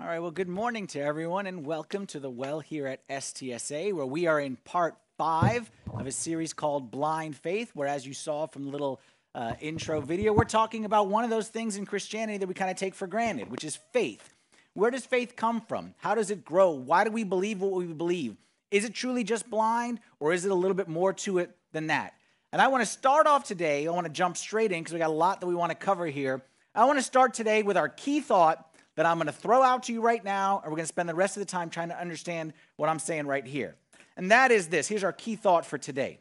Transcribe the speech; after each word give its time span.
All 0.00 0.06
right, 0.06 0.20
well, 0.20 0.30
good 0.30 0.48
morning 0.48 0.86
to 0.88 1.00
everyone, 1.00 1.48
and 1.48 1.66
welcome 1.66 2.06
to 2.06 2.20
the 2.20 2.30
Well 2.30 2.60
here 2.60 2.86
at 2.86 3.06
STSA, 3.08 3.92
where 3.92 4.06
we 4.06 4.28
are 4.28 4.38
in 4.38 4.54
part 4.54 4.96
five 5.16 5.68
of 5.92 6.06
a 6.06 6.12
series 6.12 6.52
called 6.52 6.92
Blind 6.92 7.36
Faith, 7.36 7.72
where, 7.74 7.88
as 7.88 8.06
you 8.06 8.14
saw 8.14 8.46
from 8.46 8.64
the 8.64 8.70
little 8.70 9.00
uh, 9.34 9.54
intro 9.60 10.00
video, 10.00 10.32
we're 10.32 10.44
talking 10.44 10.84
about 10.84 11.08
one 11.08 11.24
of 11.24 11.30
those 11.30 11.48
things 11.48 11.76
in 11.76 11.84
Christianity 11.84 12.38
that 12.38 12.46
we 12.46 12.54
kind 12.54 12.70
of 12.70 12.76
take 12.76 12.94
for 12.94 13.08
granted, 13.08 13.50
which 13.50 13.64
is 13.64 13.76
faith. 13.92 14.34
Where 14.74 14.92
does 14.92 15.04
faith 15.04 15.34
come 15.34 15.60
from? 15.62 15.94
How 15.98 16.14
does 16.14 16.30
it 16.30 16.44
grow? 16.44 16.70
Why 16.70 17.02
do 17.02 17.10
we 17.10 17.24
believe 17.24 17.60
what 17.60 17.72
we 17.72 17.86
believe? 17.86 18.36
Is 18.70 18.84
it 18.84 18.94
truly 18.94 19.24
just 19.24 19.50
blind, 19.50 19.98
or 20.20 20.32
is 20.32 20.44
it 20.44 20.52
a 20.52 20.54
little 20.54 20.76
bit 20.76 20.86
more 20.86 21.12
to 21.12 21.38
it 21.38 21.56
than 21.72 21.88
that? 21.88 22.14
And 22.52 22.62
I 22.62 22.68
want 22.68 22.82
to 22.82 22.86
start 22.86 23.26
off 23.26 23.42
today, 23.42 23.88
I 23.88 23.90
want 23.90 24.06
to 24.06 24.12
jump 24.12 24.36
straight 24.36 24.70
in 24.70 24.78
because 24.78 24.92
we 24.92 25.00
got 25.00 25.10
a 25.10 25.12
lot 25.12 25.40
that 25.40 25.48
we 25.48 25.56
want 25.56 25.70
to 25.70 25.76
cover 25.76 26.06
here. 26.06 26.40
I 26.72 26.84
want 26.84 27.00
to 27.00 27.04
start 27.04 27.34
today 27.34 27.64
with 27.64 27.76
our 27.76 27.88
key 27.88 28.20
thought 28.20 28.67
that 28.98 29.06
I'm 29.06 29.16
going 29.16 29.28
to 29.28 29.32
throw 29.32 29.62
out 29.62 29.84
to 29.84 29.92
you 29.92 30.00
right 30.00 30.24
now, 30.24 30.58
and 30.58 30.72
we're 30.72 30.76
going 30.76 30.82
to 30.82 30.88
spend 30.88 31.08
the 31.08 31.14
rest 31.14 31.36
of 31.36 31.40
the 31.40 31.46
time 31.46 31.70
trying 31.70 31.90
to 31.90 32.00
understand 32.00 32.52
what 32.74 32.88
I'm 32.88 32.98
saying 32.98 33.28
right 33.28 33.46
here. 33.46 33.76
And 34.16 34.32
that 34.32 34.50
is 34.50 34.66
this 34.66 34.88
here's 34.88 35.04
our 35.04 35.12
key 35.12 35.36
thought 35.36 35.64
for 35.64 35.78
today. 35.78 36.18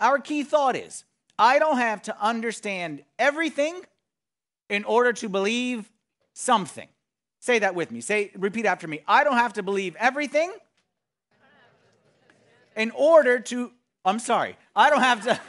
Our 0.00 0.18
key 0.18 0.42
thought 0.42 0.74
is 0.74 1.04
I 1.38 1.60
don't 1.60 1.76
have 1.76 2.02
to 2.02 2.20
understand 2.20 3.04
everything 3.16 3.80
in 4.68 4.82
order 4.82 5.12
to 5.12 5.28
believe 5.28 5.88
something. 6.32 6.88
Say 7.38 7.60
that 7.60 7.76
with 7.76 7.92
me. 7.92 8.00
Say, 8.00 8.32
repeat 8.36 8.66
after 8.66 8.88
me. 8.88 9.02
I 9.06 9.22
don't 9.22 9.36
have 9.36 9.52
to 9.52 9.62
believe 9.62 9.94
everything 9.94 10.52
in 12.74 12.90
order 12.90 13.38
to, 13.38 13.70
I'm 14.04 14.18
sorry, 14.18 14.56
I 14.74 14.90
don't 14.90 15.02
have 15.02 15.22
to, 15.26 15.40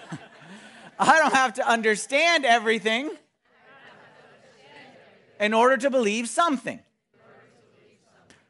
I 0.99 1.17
don't 1.17 1.33
have 1.33 1.55
to 1.55 1.67
understand 1.67 2.45
everything 2.45 3.09
in 5.39 5.53
order 5.53 5.77
to 5.77 5.89
believe 5.89 6.29
something. 6.29 6.79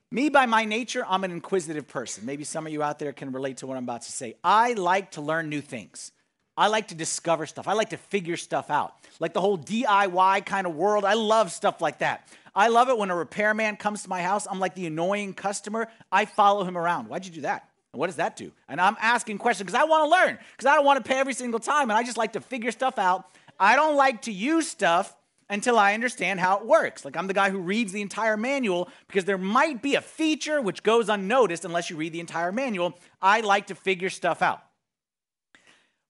Me, 0.09 0.29
by 0.29 0.45
my 0.45 0.63
nature, 0.63 1.05
I'm 1.07 1.25
an 1.25 1.31
inquisitive 1.31 1.87
person. 1.87 2.25
Maybe 2.25 2.45
some 2.45 2.65
of 2.65 2.71
you 2.71 2.81
out 2.81 2.97
there 2.97 3.11
can 3.11 3.33
relate 3.33 3.57
to 3.57 3.67
what 3.67 3.75
I'm 3.75 3.83
about 3.83 4.03
to 4.03 4.11
say. 4.11 4.35
I 4.41 4.73
like 4.73 5.11
to 5.11 5.21
learn 5.21 5.49
new 5.49 5.59
things. 5.59 6.13
I 6.55 6.67
like 6.67 6.87
to 6.87 6.95
discover 6.95 7.45
stuff. 7.45 7.67
I 7.67 7.73
like 7.73 7.89
to 7.89 7.97
figure 7.97 8.37
stuff 8.37 8.71
out. 8.71 8.93
Like 9.19 9.33
the 9.33 9.41
whole 9.41 9.57
DIY 9.57 10.45
kind 10.45 10.65
of 10.65 10.75
world. 10.75 11.03
I 11.03 11.13
love 11.13 11.51
stuff 11.51 11.81
like 11.81 11.99
that. 11.99 12.29
I 12.55 12.69
love 12.69 12.89
it 12.89 12.97
when 12.97 13.11
a 13.11 13.15
repairman 13.15 13.75
comes 13.75 14.03
to 14.03 14.09
my 14.09 14.23
house. 14.23 14.47
I'm 14.49 14.59
like 14.59 14.73
the 14.73 14.87
annoying 14.87 15.33
customer. 15.33 15.89
I 16.11 16.25
follow 16.25 16.63
him 16.63 16.77
around. 16.77 17.09
Why'd 17.09 17.25
you 17.25 17.31
do 17.31 17.41
that? 17.41 17.69
And 17.93 17.99
what 17.99 18.07
does 18.07 18.15
that 18.15 18.35
do? 18.37 18.51
And 18.67 18.81
I'm 18.81 18.97
asking 18.99 19.37
questions 19.37 19.67
because 19.67 19.79
I 19.79 19.83
want 19.83 20.05
to 20.05 20.09
learn, 20.09 20.39
because 20.51 20.65
I 20.65 20.75
don't 20.75 20.85
want 20.85 21.03
to 21.03 21.07
pay 21.07 21.19
every 21.19 21.33
single 21.33 21.59
time. 21.59 21.91
And 21.91 21.97
I 21.97 22.03
just 22.03 22.17
like 22.17 22.33
to 22.33 22.41
figure 22.41 22.71
stuff 22.71 22.97
out. 22.97 23.25
I 23.59 23.75
don't 23.75 23.95
like 23.95 24.23
to 24.23 24.31
use 24.31 24.67
stuff 24.67 25.15
until 25.49 25.79
I 25.79 25.93
understand 25.93 26.39
how 26.39 26.57
it 26.57 26.65
works. 26.65 27.05
Like 27.05 27.15
I'm 27.15 27.27
the 27.27 27.33
guy 27.33 27.49
who 27.49 27.59
reads 27.59 27.91
the 27.91 28.01
entire 28.01 28.37
manual 28.37 28.89
because 29.07 29.25
there 29.25 29.37
might 29.37 29.81
be 29.81 29.95
a 29.95 30.01
feature 30.01 30.61
which 30.61 30.83
goes 30.83 31.09
unnoticed 31.09 31.65
unless 31.65 31.89
you 31.89 31.95
read 31.95 32.13
the 32.13 32.19
entire 32.19 32.51
manual. 32.51 32.97
I 33.21 33.41
like 33.41 33.67
to 33.67 33.75
figure 33.75 34.09
stuff 34.09 34.41
out. 34.41 34.61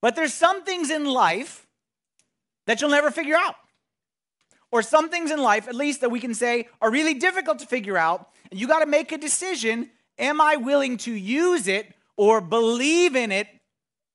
But 0.02 0.16
there's 0.16 0.34
some 0.34 0.64
things 0.64 0.90
in 0.90 1.06
life 1.06 1.68
that 2.66 2.82
you'll 2.82 2.92
never 2.92 3.12
figure 3.12 3.36
out. 3.36 3.56
Or 4.72 4.82
some 4.82 5.10
things 5.10 5.32
in 5.32 5.40
life, 5.40 5.68
at 5.68 5.76
least 5.76 6.02
that 6.02 6.10
we 6.10 6.20
can 6.20 6.34
say, 6.34 6.68
are 6.82 6.92
really 6.92 7.14
difficult 7.14 7.60
to 7.60 7.66
figure 7.66 7.98
out. 7.98 8.30
And 8.52 8.60
you 8.60 8.68
got 8.68 8.80
to 8.80 8.86
make 8.86 9.12
a 9.12 9.18
decision 9.18 9.90
am 10.20 10.42
I 10.42 10.56
willing 10.56 10.98
to 10.98 11.14
use 11.14 11.68
it 11.68 11.94
or 12.16 12.42
believe 12.42 13.16
in 13.16 13.32
it 13.32 13.48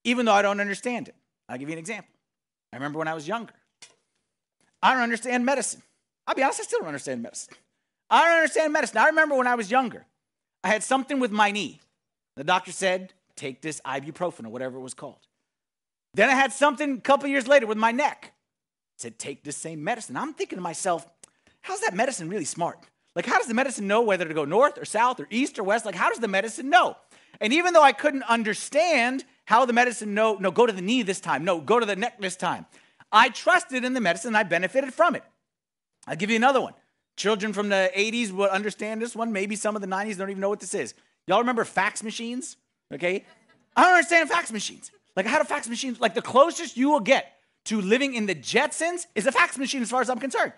even 0.03 0.25
though 0.25 0.33
I 0.33 0.41
don't 0.41 0.59
understand 0.59 1.07
it? 1.07 1.15
I'll 1.47 1.57
give 1.57 1.69
you 1.69 1.73
an 1.73 1.79
example. 1.79 2.13
I 2.71 2.75
remember 2.75 2.99
when 2.99 3.07
I 3.07 3.13
was 3.13 3.27
younger. 3.27 3.53
I 4.83 4.93
don't 4.93 5.01
understand 5.01 5.45
medicine. 5.45 5.81
I'll 6.27 6.35
be 6.35 6.43
honest, 6.43 6.59
I 6.59 6.63
still 6.63 6.79
don't 6.79 6.89
understand 6.89 7.23
medicine. 7.23 7.53
I 8.09 8.25
don't 8.25 8.37
understand 8.37 8.73
medicine. 8.73 8.97
I 8.97 9.07
remember 9.07 9.35
when 9.35 9.47
I 9.47 9.55
was 9.55 9.71
younger, 9.71 10.05
I 10.63 10.67
had 10.67 10.83
something 10.83 11.19
with 11.19 11.31
my 11.31 11.51
knee. 11.51 11.79
The 12.35 12.43
doctor 12.43 12.71
said, 12.71 13.13
take 13.35 13.61
this 13.61 13.81
ibuprofen 13.85 14.45
or 14.45 14.49
whatever 14.49 14.77
it 14.77 14.81
was 14.81 14.93
called. 14.93 15.25
Then 16.13 16.29
I 16.29 16.33
had 16.33 16.51
something 16.51 16.97
a 16.97 17.01
couple 17.01 17.27
years 17.29 17.47
later 17.47 17.65
with 17.65 17.77
my 17.77 17.91
neck. 17.91 18.33
said, 18.97 19.17
take 19.17 19.43
this 19.43 19.57
same 19.57 19.83
medicine. 19.83 20.17
I'm 20.17 20.33
thinking 20.33 20.57
to 20.57 20.61
myself, 20.61 21.07
how's 21.61 21.79
that 21.79 21.95
medicine 21.95 22.29
really 22.29 22.45
smart? 22.45 22.79
Like, 23.15 23.25
how 23.25 23.37
does 23.37 23.47
the 23.47 23.53
medicine 23.53 23.87
know 23.87 24.01
whether 24.01 24.25
to 24.25 24.33
go 24.33 24.43
north 24.43 24.77
or 24.77 24.85
south 24.85 25.19
or 25.19 25.27
east 25.29 25.57
or 25.57 25.63
west? 25.63 25.85
Like, 25.85 25.95
how 25.95 26.09
does 26.09 26.19
the 26.19 26.27
medicine 26.27 26.69
know? 26.69 26.97
And 27.39 27.53
even 27.53 27.73
though 27.73 27.83
I 27.83 27.93
couldn't 27.93 28.23
understand 28.23 29.23
how 29.45 29.65
the 29.65 29.73
medicine 29.73 30.13
know, 30.13 30.35
no, 30.35 30.51
go 30.51 30.65
to 30.65 30.73
the 30.73 30.81
knee 30.81 31.03
this 31.03 31.19
time, 31.19 31.43
no, 31.43 31.61
go 31.61 31.79
to 31.79 31.85
the 31.85 31.95
neck 31.95 32.19
this 32.19 32.35
time, 32.35 32.65
I 33.13 33.29
trusted 33.29 33.85
in 33.85 33.93
the 33.93 34.01
medicine, 34.01 34.35
I 34.35 34.43
benefited 34.43 34.93
from 34.93 35.15
it. 35.15 35.23
I'll 36.07 36.15
give 36.15 36.31
you 36.31 36.35
another 36.35 36.59
one. 36.59 36.73
Children 37.15 37.53
from 37.53 37.69
the 37.69 37.91
80s 37.95 38.31
will 38.31 38.49
understand 38.49 39.01
this 39.01 39.15
one. 39.15 39.31
Maybe 39.31 39.55
some 39.55 39.75
of 39.75 39.81
the 39.81 39.87
90s 39.87 40.17
don't 40.17 40.31
even 40.31 40.41
know 40.41 40.49
what 40.49 40.59
this 40.59 40.73
is. 40.73 40.95
Y'all 41.27 41.39
remember 41.39 41.63
fax 41.63 42.03
machines? 42.03 42.57
Okay? 42.91 43.23
I 43.75 43.83
don't 43.83 43.93
understand 43.93 44.29
fax 44.29 44.51
machines. 44.51 44.91
Like, 45.15 45.27
how 45.27 45.37
do 45.37 45.43
fax 45.43 45.69
machines, 45.69 46.01
like, 46.01 46.15
the 46.15 46.23
closest 46.23 46.75
you 46.75 46.89
will 46.89 46.99
get 46.99 47.33
to 47.65 47.79
living 47.79 48.15
in 48.15 48.25
the 48.25 48.33
Jetsons 48.33 49.05
is 49.13 49.27
a 49.27 49.31
fax 49.31 49.59
machine, 49.59 49.83
as 49.83 49.91
far 49.91 50.01
as 50.01 50.09
I'm 50.09 50.19
concerned. 50.19 50.53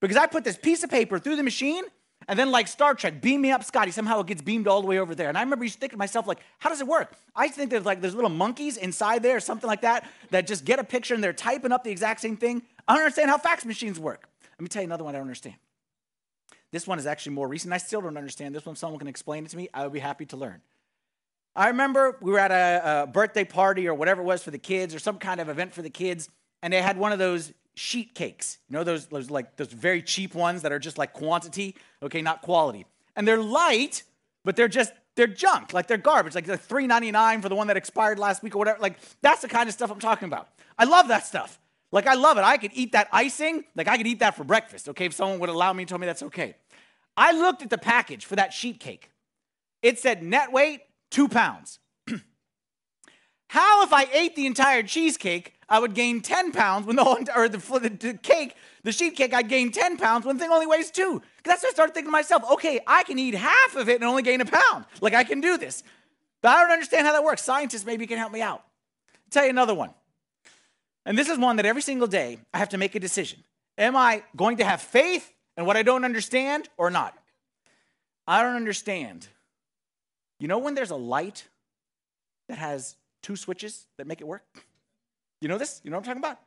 Because 0.00 0.16
I 0.16 0.26
put 0.26 0.42
this 0.42 0.58
piece 0.58 0.82
of 0.82 0.90
paper 0.90 1.18
through 1.18 1.36
the 1.36 1.44
machine, 1.44 1.84
and 2.30 2.38
then, 2.38 2.52
like 2.52 2.68
Star 2.68 2.94
Trek, 2.94 3.20
beam 3.20 3.40
me 3.40 3.50
up, 3.50 3.64
Scotty. 3.64 3.90
Somehow 3.90 4.20
it 4.20 4.28
gets 4.28 4.40
beamed 4.40 4.68
all 4.68 4.82
the 4.82 4.86
way 4.86 5.00
over 5.00 5.16
there. 5.16 5.28
And 5.28 5.36
I 5.36 5.42
remember 5.42 5.64
just 5.64 5.80
thinking 5.80 5.96
to 5.96 5.98
myself, 5.98 6.28
like, 6.28 6.38
how 6.60 6.70
does 6.70 6.80
it 6.80 6.86
work? 6.86 7.12
I 7.34 7.48
think 7.48 7.70
there's 7.70 7.84
like 7.84 8.00
there's 8.00 8.14
little 8.14 8.30
monkeys 8.30 8.76
inside 8.76 9.24
there 9.24 9.38
or 9.38 9.40
something 9.40 9.66
like 9.66 9.80
that 9.80 10.08
that 10.30 10.46
just 10.46 10.64
get 10.64 10.78
a 10.78 10.84
picture 10.84 11.12
and 11.12 11.24
they're 11.24 11.32
typing 11.32 11.72
up 11.72 11.82
the 11.82 11.90
exact 11.90 12.20
same 12.20 12.36
thing. 12.36 12.62
I 12.86 12.94
don't 12.94 13.02
understand 13.02 13.30
how 13.30 13.38
fax 13.38 13.64
machines 13.64 13.98
work. 13.98 14.28
Let 14.52 14.62
me 14.62 14.68
tell 14.68 14.80
you 14.80 14.86
another 14.86 15.02
one 15.02 15.16
I 15.16 15.18
don't 15.18 15.26
understand. 15.26 15.56
This 16.70 16.86
one 16.86 17.00
is 17.00 17.06
actually 17.06 17.32
more 17.32 17.48
recent. 17.48 17.72
I 17.72 17.78
still 17.78 18.00
don't 18.00 18.16
understand 18.16 18.54
this 18.54 18.64
one. 18.64 18.76
Someone 18.76 19.00
can 19.00 19.08
explain 19.08 19.44
it 19.44 19.50
to 19.50 19.56
me, 19.56 19.68
I 19.74 19.82
would 19.82 19.92
be 19.92 19.98
happy 19.98 20.26
to 20.26 20.36
learn. 20.36 20.60
I 21.56 21.66
remember 21.66 22.16
we 22.20 22.30
were 22.30 22.38
at 22.38 22.52
a, 22.52 23.02
a 23.02 23.06
birthday 23.08 23.44
party 23.44 23.88
or 23.88 23.94
whatever 23.94 24.22
it 24.22 24.24
was 24.24 24.40
for 24.40 24.52
the 24.52 24.58
kids 24.58 24.94
or 24.94 25.00
some 25.00 25.18
kind 25.18 25.40
of 25.40 25.48
event 25.48 25.74
for 25.74 25.82
the 25.82 25.90
kids, 25.90 26.30
and 26.62 26.72
they 26.72 26.80
had 26.80 26.96
one 26.96 27.10
of 27.10 27.18
those 27.18 27.52
sheet 27.74 28.14
cakes. 28.14 28.58
You 28.68 28.74
know 28.74 28.84
those, 28.84 29.06
those 29.06 29.30
like 29.30 29.56
those 29.56 29.72
very 29.72 30.02
cheap 30.02 30.34
ones 30.34 30.62
that 30.62 30.72
are 30.72 30.78
just 30.78 30.98
like 30.98 31.12
quantity, 31.12 31.76
okay, 32.02 32.22
not 32.22 32.42
quality. 32.42 32.86
And 33.16 33.26
they're 33.26 33.42
light, 33.42 34.02
but 34.44 34.56
they're 34.56 34.68
just 34.68 34.92
they're 35.16 35.26
junk, 35.26 35.72
like 35.72 35.86
they're 35.86 35.98
garbage, 35.98 36.34
like 36.34 36.46
they're 36.46 36.56
$3.99 36.56 37.42
for 37.42 37.48
the 37.48 37.54
one 37.54 37.66
that 37.66 37.76
expired 37.76 38.18
last 38.18 38.42
week 38.42 38.54
or 38.54 38.58
whatever. 38.58 38.78
Like 38.80 38.98
that's 39.22 39.42
the 39.42 39.48
kind 39.48 39.68
of 39.68 39.74
stuff 39.74 39.90
I'm 39.90 39.98
talking 39.98 40.26
about. 40.26 40.48
I 40.78 40.84
love 40.84 41.08
that 41.08 41.26
stuff. 41.26 41.58
Like 41.92 42.06
I 42.06 42.14
love 42.14 42.38
it. 42.38 42.44
I 42.44 42.56
could 42.56 42.70
eat 42.74 42.92
that 42.92 43.08
icing, 43.12 43.64
like 43.74 43.88
I 43.88 43.96
could 43.96 44.06
eat 44.06 44.20
that 44.20 44.36
for 44.36 44.44
breakfast, 44.44 44.88
okay, 44.88 45.06
if 45.06 45.12
someone 45.12 45.40
would 45.40 45.50
allow 45.50 45.72
me 45.72 45.82
and 45.82 45.88
told 45.88 46.00
me 46.00 46.06
that's 46.06 46.22
okay. 46.22 46.54
I 47.16 47.32
looked 47.32 47.62
at 47.62 47.70
the 47.70 47.78
package 47.78 48.24
for 48.24 48.36
that 48.36 48.52
sheet 48.52 48.80
cake. 48.80 49.10
It 49.82 49.98
said 49.98 50.22
net 50.22 50.52
weight, 50.52 50.82
two 51.10 51.28
pounds. 51.28 51.80
How 53.48 53.82
if 53.82 53.92
I 53.92 54.06
ate 54.12 54.36
the 54.36 54.46
entire 54.46 54.82
cheesecake 54.82 55.54
I 55.70 55.78
would 55.78 55.94
gain 55.94 56.20
10 56.20 56.50
pounds 56.50 56.84
when 56.84 56.96
the 56.96 57.04
whole, 57.04 57.18
or 57.36 57.48
the, 57.48 57.58
the 57.58 58.18
cake, 58.20 58.56
the 58.82 58.90
sheet 58.90 59.14
cake, 59.14 59.32
I'd 59.32 59.48
gain 59.48 59.70
10 59.70 59.98
pounds 59.98 60.26
when 60.26 60.36
the 60.36 60.42
thing 60.42 60.50
only 60.50 60.66
weighs 60.66 60.90
two. 60.90 61.22
Because 61.36 61.44
That's 61.44 61.62
what 61.62 61.68
I 61.68 61.72
started 61.72 61.94
thinking 61.94 62.08
to 62.08 62.12
myself, 62.12 62.42
okay, 62.52 62.80
I 62.88 63.04
can 63.04 63.20
eat 63.20 63.34
half 63.34 63.76
of 63.76 63.88
it 63.88 63.94
and 63.94 64.04
only 64.04 64.24
gain 64.24 64.40
a 64.40 64.44
pound. 64.44 64.84
Like 65.00 65.14
I 65.14 65.22
can 65.22 65.40
do 65.40 65.56
this. 65.56 65.84
But 66.42 66.48
I 66.50 66.62
don't 66.62 66.72
understand 66.72 67.06
how 67.06 67.12
that 67.12 67.22
works. 67.22 67.42
Scientists 67.42 67.86
maybe 67.86 68.06
can 68.08 68.18
help 68.18 68.32
me 68.32 68.42
out. 68.42 68.64
I'll 69.14 69.30
tell 69.30 69.44
you 69.44 69.50
another 69.50 69.74
one. 69.74 69.90
And 71.06 71.16
this 71.16 71.28
is 71.28 71.38
one 71.38 71.56
that 71.56 71.66
every 71.66 71.82
single 71.82 72.08
day 72.08 72.40
I 72.52 72.58
have 72.58 72.70
to 72.70 72.78
make 72.78 72.96
a 72.96 73.00
decision. 73.00 73.44
Am 73.78 73.96
I 73.96 74.24
going 74.36 74.56
to 74.56 74.64
have 74.64 74.80
faith 74.80 75.32
in 75.56 75.66
what 75.66 75.76
I 75.76 75.84
don't 75.84 76.04
understand 76.04 76.68
or 76.78 76.90
not? 76.90 77.16
I 78.26 78.42
don't 78.42 78.56
understand. 78.56 79.28
You 80.40 80.48
know 80.48 80.58
when 80.58 80.74
there's 80.74 80.90
a 80.90 80.96
light 80.96 81.46
that 82.48 82.58
has 82.58 82.96
two 83.22 83.36
switches 83.36 83.86
that 83.98 84.06
make 84.06 84.20
it 84.20 84.26
work? 84.26 84.42
You 85.40 85.48
know 85.48 85.58
this? 85.58 85.80
You 85.84 85.90
know 85.90 85.96
what 85.96 86.08
I'm 86.08 86.16
talking 86.16 86.22
about? 86.22 86.38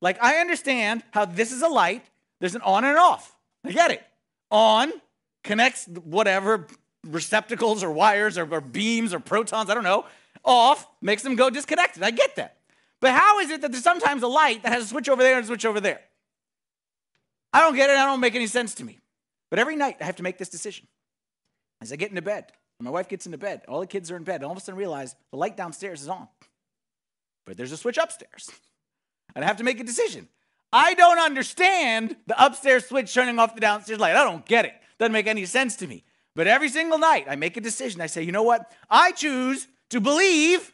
Like, 0.00 0.22
I 0.22 0.36
understand 0.36 1.02
how 1.10 1.24
this 1.24 1.52
is 1.52 1.62
a 1.62 1.68
light, 1.68 2.04
there's 2.40 2.54
an 2.54 2.62
on 2.62 2.84
and 2.84 2.98
off. 2.98 3.36
I 3.64 3.72
get 3.72 3.90
it. 3.90 4.02
On 4.50 4.92
connects 5.44 5.86
whatever 5.86 6.66
receptacles 7.06 7.82
or 7.82 7.90
wires 7.90 8.38
or, 8.38 8.52
or 8.52 8.60
beams 8.60 9.14
or 9.14 9.20
protons, 9.20 9.70
I 9.70 9.74
don't 9.74 9.84
know. 9.84 10.06
Off 10.44 10.86
makes 11.02 11.22
them 11.22 11.36
go 11.36 11.50
disconnected. 11.50 12.02
I 12.02 12.10
get 12.10 12.36
that. 12.36 12.56
But 13.00 13.12
how 13.12 13.40
is 13.40 13.50
it 13.50 13.60
that 13.60 13.72
there's 13.72 13.84
sometimes 13.84 14.22
a 14.22 14.28
light 14.28 14.62
that 14.62 14.72
has 14.72 14.84
a 14.84 14.86
switch 14.86 15.08
over 15.08 15.22
there 15.22 15.36
and 15.36 15.44
a 15.44 15.46
switch 15.46 15.64
over 15.64 15.80
there? 15.80 16.00
I 17.52 17.60
don't 17.60 17.74
get 17.74 17.90
it. 17.90 17.96
I 17.96 18.06
don't 18.06 18.20
make 18.20 18.34
any 18.34 18.46
sense 18.46 18.74
to 18.76 18.84
me. 18.84 18.98
But 19.50 19.58
every 19.58 19.76
night 19.76 19.96
I 20.00 20.04
have 20.04 20.16
to 20.16 20.22
make 20.22 20.38
this 20.38 20.48
decision. 20.48 20.86
As 21.82 21.92
I 21.92 21.96
get 21.96 22.10
into 22.10 22.22
bed, 22.22 22.52
my 22.80 22.90
wife 22.90 23.08
gets 23.08 23.26
into 23.26 23.38
bed, 23.38 23.62
all 23.68 23.80
the 23.80 23.86
kids 23.86 24.10
are 24.10 24.16
in 24.16 24.24
bed, 24.24 24.36
and 24.36 24.44
all 24.44 24.52
of 24.52 24.58
a 24.58 24.60
sudden 24.60 24.78
realize 24.78 25.14
the 25.30 25.36
light 25.36 25.56
downstairs 25.56 26.00
is 26.00 26.08
on 26.08 26.28
but 27.44 27.56
there's 27.56 27.72
a 27.72 27.76
switch 27.76 27.98
upstairs. 27.98 28.50
And 29.34 29.44
I 29.44 29.48
have 29.48 29.58
to 29.58 29.64
make 29.64 29.80
a 29.80 29.84
decision. 29.84 30.28
I 30.72 30.94
don't 30.94 31.18
understand 31.18 32.16
the 32.26 32.44
upstairs 32.44 32.86
switch 32.86 33.12
turning 33.12 33.38
off 33.38 33.54
the 33.54 33.60
downstairs 33.60 34.00
light. 34.00 34.16
I 34.16 34.24
don't 34.24 34.46
get 34.46 34.64
it. 34.64 34.74
Doesn't 34.98 35.12
make 35.12 35.26
any 35.26 35.46
sense 35.46 35.76
to 35.76 35.86
me. 35.86 36.04
But 36.36 36.46
every 36.46 36.68
single 36.68 36.98
night, 36.98 37.26
I 37.28 37.36
make 37.36 37.56
a 37.56 37.60
decision. 37.60 38.00
I 38.00 38.06
say, 38.06 38.22
you 38.22 38.32
know 38.32 38.42
what? 38.42 38.72
I 38.88 39.12
choose 39.12 39.66
to 39.90 40.00
believe 40.00 40.72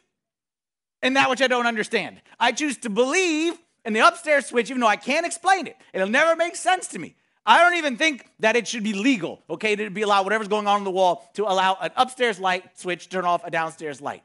in 1.01 1.13
that 1.13 1.29
which 1.29 1.41
I 1.41 1.47
don't 1.47 1.65
understand. 1.65 2.21
I 2.39 2.51
choose 2.51 2.77
to 2.79 2.89
believe 2.89 3.53
in 3.85 3.93
the 3.93 4.01
upstairs 4.01 4.47
switch, 4.47 4.69
even 4.69 4.81
though 4.81 4.87
I 4.87 4.97
can't 4.97 5.25
explain 5.25 5.65
it. 5.65 5.77
It'll 5.93 6.09
never 6.09 6.35
make 6.35 6.55
sense 6.55 6.87
to 6.89 6.99
me. 6.99 7.15
I 7.45 7.63
don't 7.63 7.77
even 7.77 7.95
think 7.95 8.29
that 8.39 8.57
it 8.57 8.67
should 8.67 8.83
be 8.83 8.93
legal, 8.93 9.41
okay, 9.49 9.75
to 9.77 9.89
be 9.89 10.01
allowed 10.01 10.25
whatever's 10.25 10.49
going 10.49 10.67
on 10.67 10.77
on 10.77 10.83
the 10.83 10.91
wall 10.91 11.29
to 11.35 11.45
allow 11.45 11.77
an 11.79 11.91
upstairs 11.95 12.39
light 12.39 12.77
switch 12.77 13.07
turn 13.07 13.23
off 13.23 13.45
a 13.45 13.49
downstairs 13.49 14.01
light. 14.01 14.23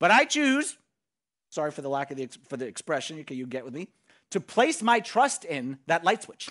But 0.00 0.10
I 0.10 0.24
choose, 0.24 0.76
sorry 1.56 1.70
for 1.70 1.82
the 1.82 1.88
lack 1.88 2.10
of 2.10 2.18
the, 2.18 2.28
for 2.48 2.56
the 2.56 2.66
expression, 2.66 3.18
okay, 3.20 3.34
you 3.34 3.46
get 3.46 3.64
with 3.64 3.74
me, 3.74 3.88
to 4.30 4.40
place 4.40 4.82
my 4.82 5.00
trust 5.00 5.44
in 5.44 5.78
that 5.86 6.04
light 6.04 6.22
switch. 6.22 6.50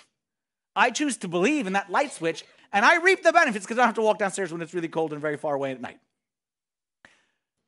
I 0.74 0.90
choose 0.90 1.16
to 1.18 1.28
believe 1.28 1.66
in 1.66 1.72
that 1.74 1.90
light 1.90 2.12
switch, 2.12 2.44
and 2.72 2.84
I 2.84 2.96
reap 2.96 3.22
the 3.22 3.32
benefits 3.32 3.64
because 3.64 3.78
I 3.78 3.82
don't 3.82 3.88
have 3.88 3.94
to 3.94 4.02
walk 4.02 4.18
downstairs 4.18 4.52
when 4.52 4.60
it's 4.60 4.74
really 4.74 4.88
cold 4.88 5.12
and 5.12 5.22
very 5.22 5.36
far 5.36 5.54
away 5.54 5.70
at 5.70 5.80
night. 5.80 5.98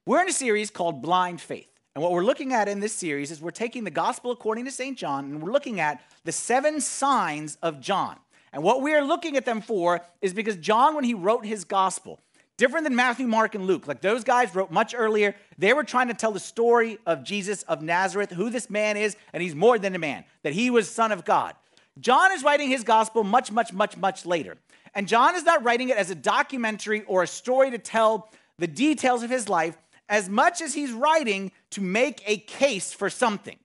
We're 0.04 0.20
in 0.20 0.28
a 0.28 0.32
series 0.32 0.70
called 0.70 1.00
Blind 1.00 1.40
Faith. 1.40 1.70
And 1.94 2.02
what 2.02 2.12
we're 2.12 2.24
looking 2.24 2.52
at 2.52 2.68
in 2.68 2.80
this 2.80 2.92
series 2.92 3.30
is 3.30 3.40
we're 3.40 3.50
taking 3.50 3.84
the 3.84 3.90
gospel 3.90 4.30
according 4.30 4.64
to 4.64 4.70
St. 4.70 4.96
John 4.96 5.24
and 5.26 5.42
we're 5.42 5.52
looking 5.52 5.80
at 5.80 6.00
the 6.24 6.32
seven 6.32 6.80
signs 6.80 7.56
of 7.62 7.80
John. 7.80 8.16
And 8.52 8.62
what 8.62 8.82
we 8.82 8.94
are 8.94 9.02
looking 9.02 9.36
at 9.36 9.44
them 9.44 9.60
for 9.60 10.00
is 10.22 10.32
because 10.32 10.56
John, 10.56 10.94
when 10.94 11.04
he 11.04 11.14
wrote 11.14 11.44
his 11.44 11.64
gospel, 11.64 12.20
different 12.58 12.84
than 12.84 12.94
Matthew, 12.94 13.26
Mark, 13.26 13.54
and 13.54 13.66
Luke, 13.66 13.86
like 13.86 14.02
those 14.02 14.24
guys 14.24 14.54
wrote 14.54 14.70
much 14.70 14.94
earlier, 14.94 15.34
they 15.56 15.72
were 15.72 15.84
trying 15.84 16.08
to 16.08 16.14
tell 16.14 16.32
the 16.32 16.40
story 16.40 16.98
of 17.06 17.24
Jesus 17.24 17.62
of 17.62 17.80
Nazareth, 17.80 18.30
who 18.32 18.50
this 18.50 18.68
man 18.68 18.98
is, 18.98 19.16
and 19.32 19.42
he's 19.42 19.54
more 19.54 19.78
than 19.78 19.94
a 19.94 19.98
man, 19.98 20.24
that 20.42 20.52
he 20.52 20.68
was 20.68 20.90
Son 20.90 21.10
of 21.10 21.24
God. 21.24 21.54
John 21.98 22.32
is 22.32 22.42
writing 22.44 22.68
his 22.68 22.84
gospel 22.84 23.24
much, 23.24 23.50
much, 23.50 23.72
much, 23.72 23.96
much 23.96 24.26
later. 24.26 24.58
And 24.94 25.08
John 25.08 25.34
is 25.34 25.44
not 25.44 25.64
writing 25.64 25.88
it 25.88 25.96
as 25.96 26.10
a 26.10 26.14
documentary 26.14 27.02
or 27.06 27.22
a 27.22 27.26
story 27.26 27.70
to 27.70 27.78
tell 27.78 28.28
the 28.58 28.66
details 28.66 29.22
of 29.22 29.30
his 29.30 29.48
life 29.48 29.78
as 30.08 30.28
much 30.28 30.60
as 30.60 30.74
he's 30.74 30.92
writing 30.92 31.52
to 31.70 31.80
make 31.80 32.22
a 32.26 32.38
case 32.38 32.92
for 32.92 33.08
something. 33.08 33.56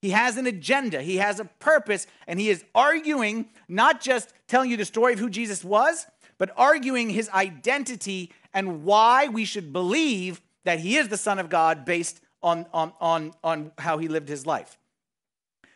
He 0.00 0.10
has 0.10 0.36
an 0.36 0.46
agenda, 0.46 1.00
he 1.00 1.18
has 1.18 1.38
a 1.38 1.44
purpose, 1.44 2.06
and 2.26 2.40
he 2.40 2.50
is 2.50 2.64
arguing, 2.74 3.46
not 3.68 4.00
just 4.00 4.32
telling 4.48 4.68
you 4.68 4.76
the 4.76 4.84
story 4.84 5.12
of 5.12 5.20
who 5.20 5.30
Jesus 5.30 5.64
was, 5.64 6.06
but 6.38 6.50
arguing 6.56 7.08
his 7.08 7.28
identity 7.28 8.32
and 8.54 8.84
why 8.84 9.28
we 9.28 9.44
should 9.44 9.72
believe 9.72 10.40
that 10.64 10.80
he 10.80 10.96
is 10.96 11.08
the 11.08 11.16
Son 11.16 11.38
of 11.38 11.48
God 11.48 11.84
based 11.84 12.20
on, 12.42 12.66
on, 12.72 12.92
on, 13.00 13.32
on 13.42 13.72
how 13.78 13.98
he 13.98 14.08
lived 14.08 14.28
his 14.28 14.46
life. 14.46 14.78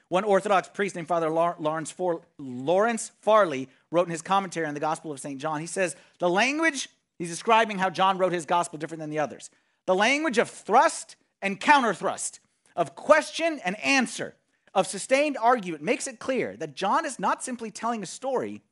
One 0.08 0.24
Orthodox 0.24 0.68
priest 0.68 0.94
named 0.94 1.08
Father 1.08 1.30
Lawrence, 1.30 1.94
Lawrence 2.38 3.12
Farley 3.22 3.68
wrote 3.90 4.06
in 4.06 4.12
his 4.12 4.22
commentary 4.22 4.66
on 4.66 4.74
the 4.74 4.80
Gospel 4.80 5.10
of 5.10 5.18
St. 5.18 5.40
John, 5.40 5.60
he 5.60 5.66
says, 5.66 5.96
The 6.20 6.30
language, 6.30 6.88
he's 7.18 7.30
describing 7.30 7.78
how 7.78 7.90
John 7.90 8.16
wrote 8.18 8.32
his 8.32 8.46
Gospel 8.46 8.78
different 8.78 9.00
than 9.00 9.10
the 9.10 9.18
others. 9.18 9.50
The 9.86 9.94
language 9.94 10.38
of 10.38 10.48
thrust 10.48 11.16
and 11.42 11.60
counter 11.60 11.92
thrust, 11.92 12.40
of 12.76 12.94
question 12.94 13.60
and 13.64 13.78
answer, 13.80 14.34
of 14.74 14.86
sustained 14.86 15.36
argument 15.40 15.82
makes 15.82 16.06
it 16.06 16.18
clear 16.18 16.56
that 16.58 16.76
John 16.76 17.04
is 17.04 17.18
not 17.18 17.42
simply 17.42 17.70
telling 17.70 18.02
a 18.02 18.06
story, 18.06 18.62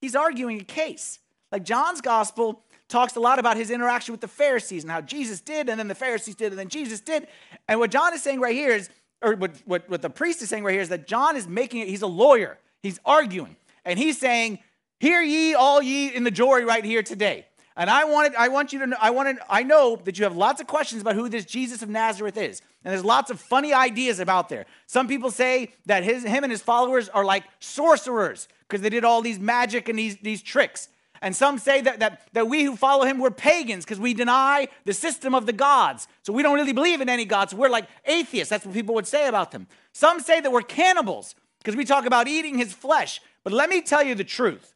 he's 0.00 0.16
arguing 0.16 0.60
a 0.60 0.64
case. 0.64 1.20
Like 1.52 1.64
John's 1.64 2.00
Gospel 2.00 2.62
talks 2.88 3.16
a 3.16 3.20
lot 3.20 3.38
about 3.38 3.56
his 3.56 3.70
interaction 3.70 4.12
with 4.12 4.20
the 4.20 4.28
Pharisees 4.28 4.84
and 4.84 4.90
how 4.90 5.00
Jesus 5.00 5.40
did, 5.40 5.68
and 5.68 5.78
then 5.78 5.88
the 5.88 5.94
Pharisees 5.94 6.34
did, 6.34 6.52
and 6.52 6.58
then 6.58 6.68
Jesus 6.68 7.00
did. 7.00 7.26
And 7.68 7.80
what 7.80 7.90
John 7.90 8.14
is 8.14 8.22
saying 8.22 8.40
right 8.40 8.54
here 8.54 8.70
is 8.70 8.90
or 9.24 9.34
what, 9.36 9.52
what, 9.64 9.88
what 9.88 10.02
the 10.02 10.10
priest 10.10 10.42
is 10.42 10.48
saying 10.48 10.64
right 10.64 10.72
here 10.72 10.82
is 10.82 10.90
that 10.90 11.06
John 11.06 11.36
is 11.36 11.48
making 11.48 11.80
it, 11.80 11.88
he's 11.88 12.02
a 12.02 12.06
lawyer. 12.06 12.58
He's 12.82 13.00
arguing. 13.04 13.56
And 13.84 13.98
he's 13.98 14.18
saying, 14.18 14.58
Hear 15.00 15.22
ye, 15.22 15.54
all 15.54 15.82
ye 15.82 16.08
in 16.14 16.24
the 16.24 16.30
jury 16.30 16.64
right 16.64 16.84
here 16.84 17.02
today. 17.02 17.46
And 17.76 17.90
I 17.90 18.04
wanted, 18.04 18.34
I 18.36 18.48
want 18.48 18.72
you 18.72 18.78
to 18.78 18.86
know, 18.86 18.96
I 19.00 19.10
wanted, 19.10 19.38
I 19.50 19.64
know 19.64 19.96
that 20.04 20.16
you 20.16 20.24
have 20.24 20.36
lots 20.36 20.60
of 20.60 20.66
questions 20.66 21.02
about 21.02 21.16
who 21.16 21.28
this 21.28 21.44
Jesus 21.44 21.82
of 21.82 21.88
Nazareth 21.88 22.36
is. 22.36 22.62
And 22.84 22.92
there's 22.92 23.04
lots 23.04 23.30
of 23.30 23.40
funny 23.40 23.74
ideas 23.74 24.20
about 24.20 24.48
there. 24.48 24.66
Some 24.86 25.08
people 25.08 25.30
say 25.30 25.72
that 25.86 26.04
his, 26.04 26.22
him 26.22 26.44
and 26.44 26.50
his 26.50 26.62
followers 26.62 27.08
are 27.08 27.24
like 27.24 27.44
sorcerers 27.58 28.46
because 28.68 28.80
they 28.80 28.90
did 28.90 29.04
all 29.04 29.22
these 29.22 29.40
magic 29.40 29.88
and 29.88 29.98
these, 29.98 30.16
these 30.18 30.40
tricks. 30.40 30.88
And 31.24 31.34
some 31.34 31.56
say 31.56 31.80
that, 31.80 32.00
that, 32.00 32.28
that 32.34 32.48
we 32.48 32.64
who 32.64 32.76
follow 32.76 33.06
him, 33.06 33.18
we're 33.18 33.30
pagans 33.30 33.86
because 33.86 33.98
we 33.98 34.12
deny 34.12 34.68
the 34.84 34.92
system 34.92 35.34
of 35.34 35.46
the 35.46 35.54
gods. 35.54 36.06
So 36.20 36.34
we 36.34 36.42
don't 36.42 36.54
really 36.54 36.74
believe 36.74 37.00
in 37.00 37.08
any 37.08 37.24
gods. 37.24 37.54
We're 37.54 37.70
like 37.70 37.88
atheists. 38.04 38.50
That's 38.50 38.66
what 38.66 38.74
people 38.74 38.94
would 38.94 39.06
say 39.06 39.26
about 39.26 39.50
them. 39.50 39.66
Some 39.94 40.20
say 40.20 40.42
that 40.42 40.52
we're 40.52 40.60
cannibals 40.60 41.34
because 41.60 41.76
we 41.76 41.86
talk 41.86 42.04
about 42.04 42.28
eating 42.28 42.58
his 42.58 42.74
flesh. 42.74 43.22
But 43.42 43.54
let 43.54 43.70
me 43.70 43.80
tell 43.80 44.02
you 44.02 44.14
the 44.14 44.22
truth 44.22 44.74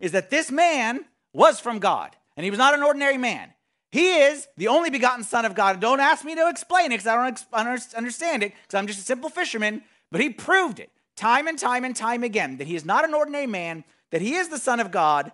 is 0.00 0.12
that 0.12 0.30
this 0.30 0.50
man 0.50 1.04
was 1.34 1.60
from 1.60 1.78
God 1.78 2.16
and 2.38 2.44
he 2.44 2.50
was 2.50 2.58
not 2.58 2.72
an 2.72 2.82
ordinary 2.82 3.18
man. 3.18 3.52
He 3.92 4.20
is 4.20 4.48
the 4.56 4.68
only 4.68 4.88
begotten 4.88 5.24
Son 5.24 5.44
of 5.44 5.54
God. 5.54 5.78
Don't 5.78 6.00
ask 6.00 6.24
me 6.24 6.34
to 6.36 6.48
explain 6.48 6.86
it 6.86 7.00
because 7.00 7.06
I 7.06 7.64
don't 7.64 7.94
understand 7.94 8.42
it 8.42 8.54
because 8.62 8.78
I'm 8.78 8.86
just 8.86 9.00
a 9.00 9.02
simple 9.02 9.28
fisherman. 9.28 9.82
But 10.10 10.22
he 10.22 10.30
proved 10.30 10.80
it 10.80 10.90
time 11.16 11.48
and 11.48 11.58
time 11.58 11.84
and 11.84 11.94
time 11.94 12.24
again 12.24 12.56
that 12.56 12.66
he 12.66 12.76
is 12.76 12.86
not 12.86 13.04
an 13.04 13.12
ordinary 13.12 13.46
man, 13.46 13.84
that 14.14 14.22
he 14.22 14.36
is 14.36 14.48
the 14.48 14.58
Son 14.58 14.78
of 14.78 14.92
God, 14.92 15.32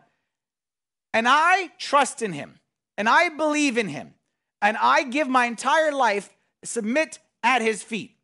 and 1.13 1.29
I 1.29 1.71
trust 1.77 2.23
in 2.23 2.33
him, 2.33 2.61
and 2.97 3.11
I 3.11 3.29
believe 3.29 3.77
in 3.77 3.89
him, 3.89 4.15
and 4.63 4.75
I 4.81 5.03
give 5.03 5.29
my 5.29 5.45
entire 5.45 5.93
life, 5.93 6.31
submit 6.65 7.19
at 7.43 7.61
his 7.61 7.83
feet 7.83 8.17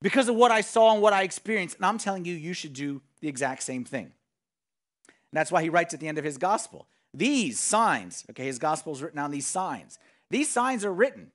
because 0.00 0.28
of 0.28 0.36
what 0.36 0.52
I 0.52 0.60
saw 0.60 0.92
and 0.92 1.02
what 1.02 1.12
I 1.12 1.24
experienced. 1.24 1.78
And 1.78 1.86
I'm 1.86 1.98
telling 1.98 2.24
you, 2.24 2.32
you 2.32 2.52
should 2.52 2.74
do 2.74 3.02
the 3.20 3.26
exact 3.26 3.64
same 3.64 3.82
thing. 3.82 4.12
And 5.08 5.32
that's 5.32 5.50
why 5.50 5.64
he 5.64 5.68
writes 5.68 5.92
at 5.92 5.98
the 5.98 6.06
end 6.06 6.18
of 6.18 6.24
his 6.24 6.38
gospel 6.38 6.86
these 7.12 7.58
signs, 7.58 8.24
okay, 8.30 8.44
his 8.44 8.60
gospel 8.60 8.92
is 8.92 9.02
written 9.02 9.18
on 9.18 9.32
these 9.32 9.48
signs. 9.48 9.98
These 10.30 10.48
signs 10.48 10.84
are 10.84 10.94
written 10.94 11.32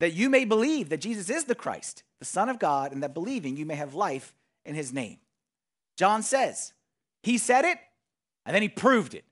that 0.00 0.14
you 0.14 0.28
may 0.28 0.44
believe 0.44 0.88
that 0.88 1.00
Jesus 1.00 1.30
is 1.30 1.44
the 1.44 1.54
Christ, 1.54 2.02
the 2.18 2.24
Son 2.24 2.48
of 2.48 2.58
God, 2.58 2.90
and 2.90 3.04
that 3.04 3.14
believing 3.14 3.56
you 3.56 3.66
may 3.66 3.76
have 3.76 3.94
life 3.94 4.34
in 4.64 4.74
his 4.74 4.92
name. 4.92 5.18
John 5.96 6.24
says, 6.24 6.72
he 7.26 7.38
said 7.38 7.64
it, 7.64 7.78
and 8.46 8.54
then 8.54 8.62
he 8.62 8.68
proved 8.68 9.12
it. 9.12 9.24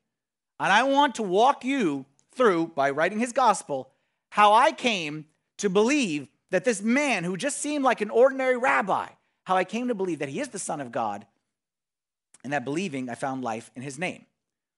And 0.59 0.73
I 0.73 0.83
want 0.83 1.15
to 1.15 1.23
walk 1.23 1.65
you 1.65 2.07
through, 2.33 2.73
by 2.75 2.91
writing 2.91 3.21
his 3.21 3.33
gospel, 3.33 3.93
how 4.31 4.53
I 4.53 4.73
came 4.73 5.27
to 5.59 5.71
believe 5.71 6.27
that 6.51 6.65
this 6.65 6.83
man 6.83 7.23
who 7.23 7.37
just 7.37 7.59
seemed 7.59 7.85
like 7.85 8.01
an 8.01 8.11
ordinary 8.11 8.57
rabbi, 8.57 9.07
how 9.45 9.57
I 9.57 9.63
came 9.63 9.87
to 9.87 9.95
believe 9.95 10.19
that 10.19 10.29
he 10.29 10.41
is 10.41 10.49
the 10.49 10.59
Son 10.59 10.81
of 10.81 10.91
God, 10.91 11.25
and 12.43 12.53
that 12.53 12.65
believing 12.65 13.09
I 13.09 13.15
found 13.15 13.45
life 13.45 13.71
in 13.77 13.83
his 13.83 13.97
name. 13.97 14.27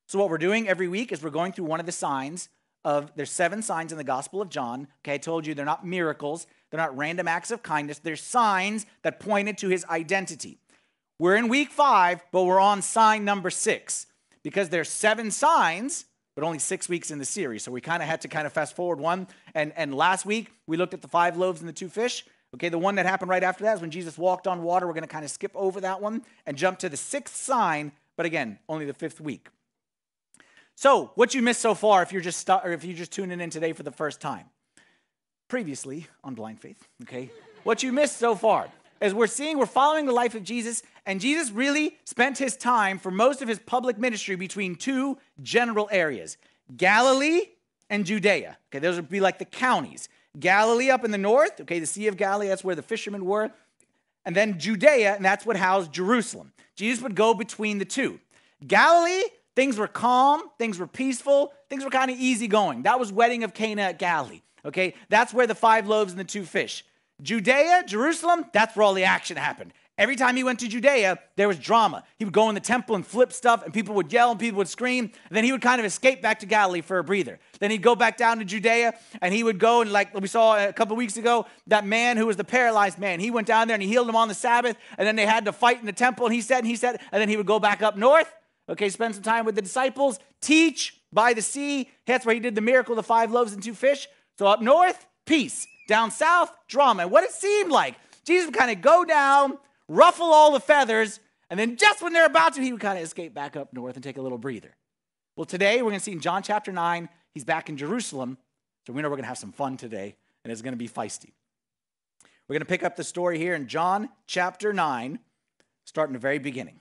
So, 0.07 0.19
what 0.19 0.29
we're 0.29 0.37
doing 0.37 0.69
every 0.69 0.87
week 0.87 1.11
is 1.11 1.23
we're 1.23 1.31
going 1.31 1.53
through 1.53 1.65
one 1.65 1.81
of 1.81 1.87
the 1.87 1.93
signs 1.93 2.51
of 2.85 3.11
there's 3.17 3.31
seven 3.31 3.63
signs 3.63 3.93
in 3.93 3.99
the 3.99 4.05
Gospel 4.05 4.43
of 4.43 4.51
John. 4.51 4.89
Okay, 5.01 5.15
I 5.15 5.19
told 5.19 5.47
you 5.47 5.55
they're 5.55 5.65
not 5.65 5.87
miracles, 5.87 6.47
they're 6.71 6.79
not 6.79 6.95
random 6.95 7.29
acts 7.29 7.51
of 7.51 7.63
kindness, 7.63 7.99
they're 7.99 8.15
signs 8.15 8.85
that 9.03 9.21
pointed 9.21 9.57
to 9.59 9.69
his 9.69 9.87
identity. 9.87 10.59
We're 11.19 11.37
in 11.37 11.49
week 11.49 11.71
five, 11.71 12.23
but 12.31 12.45
we're 12.45 12.61
on 12.61 12.83
sign 12.83 13.25
number 13.25 13.49
six 13.49 14.07
because 14.43 14.69
there's 14.69 14.91
seven 14.91 15.31
signs, 15.31 16.05
but 16.35 16.45
only 16.45 16.59
six 16.59 16.89
weeks 16.89 17.11
in 17.11 17.19
the 17.19 17.25
series. 17.25 17.63
So 17.63 17.73
we 17.73 17.81
kind 17.81 18.03
of 18.03 18.08
had 18.08 18.20
to 18.23 18.29
kind 18.29 18.46
of 18.46 18.53
fast 18.53 18.77
forward 18.77 19.01
one. 19.01 19.27
And, 19.55 19.73
and 19.77 19.94
last 19.94 20.27
week, 20.27 20.53
we 20.67 20.77
looked 20.77 20.93
at 20.93 21.01
the 21.01 21.08
five 21.08 21.39
loaves 21.39 21.61
and 21.61 21.69
the 21.69 21.73
two 21.73 21.89
fish. 21.89 22.25
Okay, 22.55 22.69
the 22.69 22.79
one 22.79 22.96
that 22.96 23.06
happened 23.06 23.31
right 23.31 23.43
after 23.43 23.65
that 23.65 23.77
is 23.77 23.81
when 23.81 23.91
Jesus 23.91 24.19
walked 24.19 24.46
on 24.46 24.63
water. 24.63 24.87
We're 24.87 24.93
going 24.93 25.03
to 25.03 25.08
kind 25.08 25.25
of 25.25 25.31
skip 25.31 25.53
over 25.55 25.81
that 25.81 26.01
one 26.01 26.23
and 26.44 26.56
jump 26.56 26.79
to 26.81 26.89
the 26.89 26.96
sixth 26.96 27.35
sign, 27.35 27.93
but 28.17 28.27
again, 28.27 28.58
only 28.69 28.85
the 28.85 28.94
fifth 28.94 29.20
week. 29.20 29.49
So, 30.75 31.13
what 31.15 31.35
you 31.35 31.41
missed 31.41 31.63
so 31.63 31.75
far, 31.75 32.03
if 32.03 32.13
you're 32.13 32.20
just 32.20 32.46
st- 32.46 32.61
or 32.63 32.73
if 32.73 32.85
you're 32.85 32.96
just 32.96 33.13
tuning 33.13 33.41
in 33.41 33.49
today 33.49 33.73
for 33.73 33.82
the 33.82 33.91
first 33.91 34.20
time, 34.20 34.44
previously 35.49 36.06
on 36.23 36.35
Blind 36.35 36.61
Faith, 36.61 36.87
okay, 37.03 37.31
what 37.65 37.82
you 37.82 37.93
missed 37.93 38.19
so 38.19 38.35
far 38.35 38.69
as 39.00 39.15
we're 39.15 39.26
seeing, 39.26 39.58
we're 39.58 39.67
following 39.67 40.06
the 40.06 40.12
life 40.12 40.34
of 40.34 40.43
Jesus, 40.43 40.82
and 41.05 41.20
Jesus 41.20 41.50
really 41.50 41.98
spent 42.05 42.38
his 42.38 42.56
time 42.56 42.98
for 42.98 43.10
most 43.10 43.43
of 43.43 43.48
his 43.48 43.58
public 43.58 43.98
ministry 43.98 44.36
between 44.36 44.74
two 44.74 45.19
general 45.43 45.88
areas 45.91 46.36
Galilee 46.76 47.43
and 47.88 48.05
Judea. 48.05 48.58
Okay, 48.69 48.79
those 48.79 48.96
would 48.96 49.08
be 49.08 49.20
like 49.20 49.38
the 49.38 49.44
counties. 49.44 50.08
Galilee 50.38 50.91
up 50.91 51.05
in 51.05 51.10
the 51.10 51.19
north, 51.19 51.60
okay, 51.60 51.79
the 51.79 51.86
Sea 51.86 52.08
of 52.08 52.17
Galilee, 52.17 52.48
that's 52.48 52.65
where 52.65 52.74
the 52.74 52.82
fishermen 52.82 53.24
were. 53.24 53.50
And 54.24 54.34
then 54.34 54.58
Judea, 54.58 55.15
and 55.15 55.24
that's 55.24 55.46
what 55.46 55.56
housed 55.56 55.93
Jerusalem. 55.93 56.53
Jesus 56.74 57.03
would 57.03 57.15
go 57.15 57.32
between 57.32 57.79
the 57.79 57.84
two. 57.84 58.20
Galilee, 58.67 59.22
things 59.55 59.79
were 59.79 59.86
calm, 59.86 60.43
things 60.58 60.79
were 60.79 60.86
peaceful, 60.86 61.53
things 61.70 61.84
were 61.84 61.91
kind 61.91 62.10
of 62.10 62.19
easy 62.19 62.48
going. 62.48 62.82
That 62.82 62.98
was 62.98 63.12
wedding 63.12 63.44
of 63.44 63.55
Cana 63.55 63.82
at 63.82 63.98
Galilee. 63.98 64.43
Okay, 64.65 64.94
that's 65.08 65.32
where 65.32 65.46
the 65.46 65.55
five 65.55 65.86
loaves 65.86 66.12
and 66.12 66.19
the 66.19 66.24
two 66.24 66.44
fish. 66.44 66.84
Judea, 67.23 67.85
Jerusalem, 67.87 68.44
that's 68.53 68.77
where 68.77 68.85
all 68.85 68.94
the 68.94 69.05
action 69.05 69.37
happened. 69.37 69.73
Every 69.99 70.17
time 70.17 70.37
he 70.37 70.44
went 70.44 70.61
to 70.61 70.69
Judea, 70.69 71.19
there 71.37 71.49
was 71.49 71.58
drama. 71.58 72.05
He 72.19 72.27
would 72.27 72.35
go 72.35 72.51
in 72.51 72.55
the 72.55 72.61
temple 72.61 72.96
and 72.96 73.06
flip 73.06 73.32
stuff, 73.32 73.65
and 73.65 73.73
people 73.73 73.94
would 73.94 74.13
yell 74.13 74.31
and 74.31 74.39
people 74.39 74.58
would 74.58 74.69
scream. 74.69 75.11
Then 75.31 75.43
he 75.43 75.53
would 75.53 75.63
kind 75.63 75.81
of 75.81 75.87
escape 75.87 76.20
back 76.20 76.41
to 76.41 76.46
Galilee 76.46 76.82
for 76.82 76.99
a 76.99 77.05
breather. 77.05 77.39
Then 77.61 77.70
he'd 77.70 77.81
go 77.81 77.94
back 77.94 78.19
down 78.19 78.39
to 78.41 78.44
Judea, 78.44 78.93
and 79.23 79.32
he 79.32 79.43
would 79.43 79.58
go 79.58 79.81
and, 79.81 79.91
like 79.91 80.13
we 80.15 80.29
saw 80.29 80.63
a 80.63 80.73
couple 80.75 80.96
weeks 80.96 81.17
ago, 81.17 81.46
that 81.69 81.87
man 81.87 82.19
who 82.19 82.27
was 82.27 82.37
the 82.37 82.44
paralyzed 82.44 82.99
man, 82.99 83.20
he 83.20 83.31
went 83.31 83.46
down 83.46 83.69
there 83.69 83.75
and 83.75 83.82
he 83.82 83.89
healed 83.89 84.06
him 84.06 84.17
on 84.17 84.29
the 84.29 84.35
Sabbath. 84.35 84.77
And 84.99 85.08
then 85.08 85.17
they 85.17 85.25
had 85.25 85.46
to 85.46 85.53
fight 85.53 85.81
in 85.81 85.87
the 85.87 85.93
temple, 85.94 86.27
and 86.27 86.35
he 86.35 86.43
said, 86.43 86.58
and 86.58 86.67
he 86.67 86.77
said, 86.77 87.01
and 87.11 87.19
then 87.19 87.31
he 87.31 87.39
would 87.39 87.46
go 87.46 87.58
back 87.58 87.81
up 87.81 87.96
north. 87.96 88.31
Okay, 88.69 88.91
spend 88.91 89.15
some 89.15 89.23
time 89.23 89.46
with 89.46 89.55
the 89.55 89.63
disciples, 89.63 90.19
teach 90.43 91.01
by 91.11 91.32
the 91.32 91.41
sea. 91.41 91.89
That's 92.05 92.27
where 92.27 92.35
he 92.35 92.41
did 92.41 92.55
the 92.55 92.61
miracle, 92.61 92.96
the 92.96 93.03
five 93.03 93.31
loaves 93.31 93.55
and 93.55 93.63
two 93.63 93.73
fish. 93.73 94.08
So 94.39 94.46
up 94.46 94.61
north, 94.61 95.06
peace. 95.25 95.67
Down 95.86 96.10
south, 96.10 96.52
drama. 96.69 97.02
And 97.02 97.10
what 97.10 97.24
it 97.24 97.31
seemed 97.31 97.70
like, 97.70 97.94
Jesus 98.24 98.46
would 98.46 98.56
kind 98.56 98.70
of 98.70 98.81
go 98.81 99.05
down, 99.05 99.58
ruffle 99.88 100.26
all 100.26 100.52
the 100.52 100.60
feathers, 100.60 101.20
And 101.50 101.58
then 101.60 101.76
just 101.76 102.02
when 102.02 102.12
they're 102.12 102.26
about 102.26 102.55
to, 102.55 102.62
he 102.62 102.72
would 102.72 102.81
kind 102.81 102.98
of 102.98 103.05
escape 103.05 103.32
back 103.32 103.56
up 103.56 103.72
north 103.72 103.94
and 103.94 104.02
take 104.02 104.16
a 104.16 104.22
little 104.22 104.38
breather. 104.38 104.74
Well, 105.36 105.46
today 105.46 105.76
we're 105.82 105.90
going 105.90 106.00
to 106.00 106.05
see 106.05 106.12
in 106.12 106.20
John 106.20 106.43
chapter 106.43 106.72
9, 106.72 107.08
he's 107.34 107.44
back 107.44 107.69
in 107.69 107.76
Jerusalem. 107.76 108.38
So 108.86 108.93
we 108.93 109.02
know 109.02 109.08
we're 109.08 109.16
going 109.16 109.24
to 109.24 109.28
have 109.28 109.38
some 109.38 109.52
fun 109.52 109.76
today, 109.76 110.16
and 110.44 110.52
it's 110.52 110.62
going 110.62 110.72
to 110.72 110.78
be 110.78 110.88
feisty. 110.88 111.32
We're 112.48 112.55
going 112.55 112.60
to 112.60 112.66
pick 112.66 112.84
up 112.84 112.96
the 112.96 113.05
story 113.05 113.38
here 113.38 113.55
in 113.55 113.69
John 113.69 114.08
chapter 114.26 114.72
9, 114.72 115.19
starting 115.84 116.12
the 116.12 116.19
very 116.19 116.38
beginning. 116.38 116.81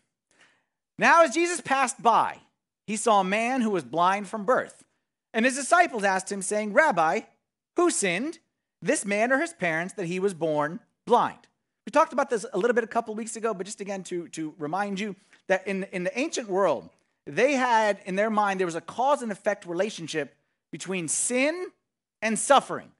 Now, 0.97 1.23
as 1.23 1.33
Jesus 1.33 1.61
passed 1.61 2.01
by, 2.01 2.37
he 2.87 2.95
saw 2.95 3.21
a 3.21 3.25
man 3.25 3.61
who 3.61 3.71
was 3.71 3.83
blind 3.83 4.27
from 4.27 4.45
birth. 4.45 4.83
And 5.33 5.43
his 5.43 5.55
disciples 5.55 6.03
asked 6.03 6.31
him, 6.31 6.41
saying, 6.41 6.73
Rabbi, 6.73 7.21
who 7.75 7.91
sinned, 7.91 8.39
this 8.81 9.05
man 9.05 9.31
or 9.31 9.39
his 9.39 9.53
parents, 9.53 9.93
that 9.95 10.05
he 10.05 10.19
was 10.19 10.33
born 10.33 10.79
blind? 11.05 11.39
We 11.85 11.91
talked 11.91 12.13
about 12.13 12.29
this 12.29 12.45
a 12.51 12.57
little 12.57 12.73
bit 12.73 12.83
a 12.83 12.87
couple 12.87 13.13
weeks 13.15 13.35
ago, 13.35 13.53
but 13.53 13.65
just 13.65 13.81
again 13.81 14.03
to, 14.05 14.27
to 14.29 14.53
remind 14.57 14.99
you 14.99 15.15
that 15.47 15.67
in, 15.67 15.83
in 15.91 16.03
the 16.03 16.17
ancient 16.17 16.49
world, 16.49 16.89
they 17.27 17.53
had 17.53 17.99
in 18.05 18.15
their 18.15 18.29
mind 18.29 18.59
there 18.59 18.67
was 18.67 18.75
a 18.75 18.81
cause 18.81 19.21
and 19.21 19.31
effect 19.31 19.65
relationship 19.65 20.35
between 20.71 21.07
sin 21.07 21.67
and 22.21 22.37
suffering. 22.37 22.91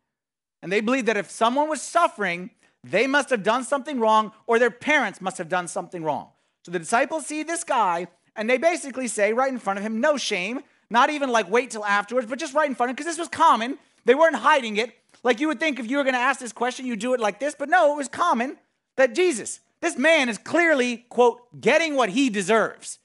And 0.61 0.71
they 0.71 0.81
believed 0.81 1.07
that 1.07 1.17
if 1.17 1.29
someone 1.29 1.67
was 1.67 1.81
suffering, 1.81 2.51
they 2.83 3.07
must 3.07 3.29
have 3.29 3.43
done 3.43 3.63
something 3.63 3.99
wrong 3.99 4.31
or 4.45 4.59
their 4.59 4.71
parents 4.71 5.19
must 5.21 5.37
have 5.39 5.49
done 5.49 5.67
something 5.67 6.03
wrong. 6.03 6.29
So 6.63 6.71
the 6.71 6.79
disciples 6.79 7.25
see 7.25 7.43
this 7.43 7.63
guy 7.63 8.07
and 8.35 8.49
they 8.49 8.57
basically 8.57 9.07
say 9.07 9.33
right 9.33 9.51
in 9.51 9.59
front 9.59 9.79
of 9.79 9.85
him, 9.85 9.99
no 9.99 10.17
shame, 10.17 10.61
not 10.89 11.09
even 11.09 11.31
like 11.31 11.49
wait 11.49 11.71
till 11.71 11.85
afterwards, 11.85 12.27
but 12.27 12.39
just 12.39 12.53
right 12.53 12.69
in 12.69 12.75
front 12.75 12.89
of 12.89 12.91
him, 12.91 12.95
because 12.95 13.11
this 13.11 13.19
was 13.19 13.27
common. 13.27 13.77
They 14.05 14.15
weren't 14.15 14.35
hiding 14.35 14.77
it. 14.77 14.93
Like 15.25 15.39
you 15.39 15.47
would 15.47 15.59
think 15.59 15.79
if 15.79 15.89
you 15.89 15.97
were 15.97 16.03
going 16.03 16.13
to 16.13 16.19
ask 16.19 16.39
this 16.39 16.53
question, 16.53 16.85
you'd 16.85 16.99
do 16.99 17.15
it 17.15 17.19
like 17.19 17.39
this, 17.39 17.55
but 17.57 17.67
no, 17.67 17.91
it 17.91 17.97
was 17.97 18.07
common 18.07 18.57
that 18.95 19.15
Jesus, 19.15 19.59
this 19.81 19.97
man 19.97 20.29
is 20.29 20.37
clearly, 20.37 20.97
quote, 21.09 21.41
getting 21.59 21.95
what 21.95 22.09
he 22.09 22.29
deserves. 22.29 22.99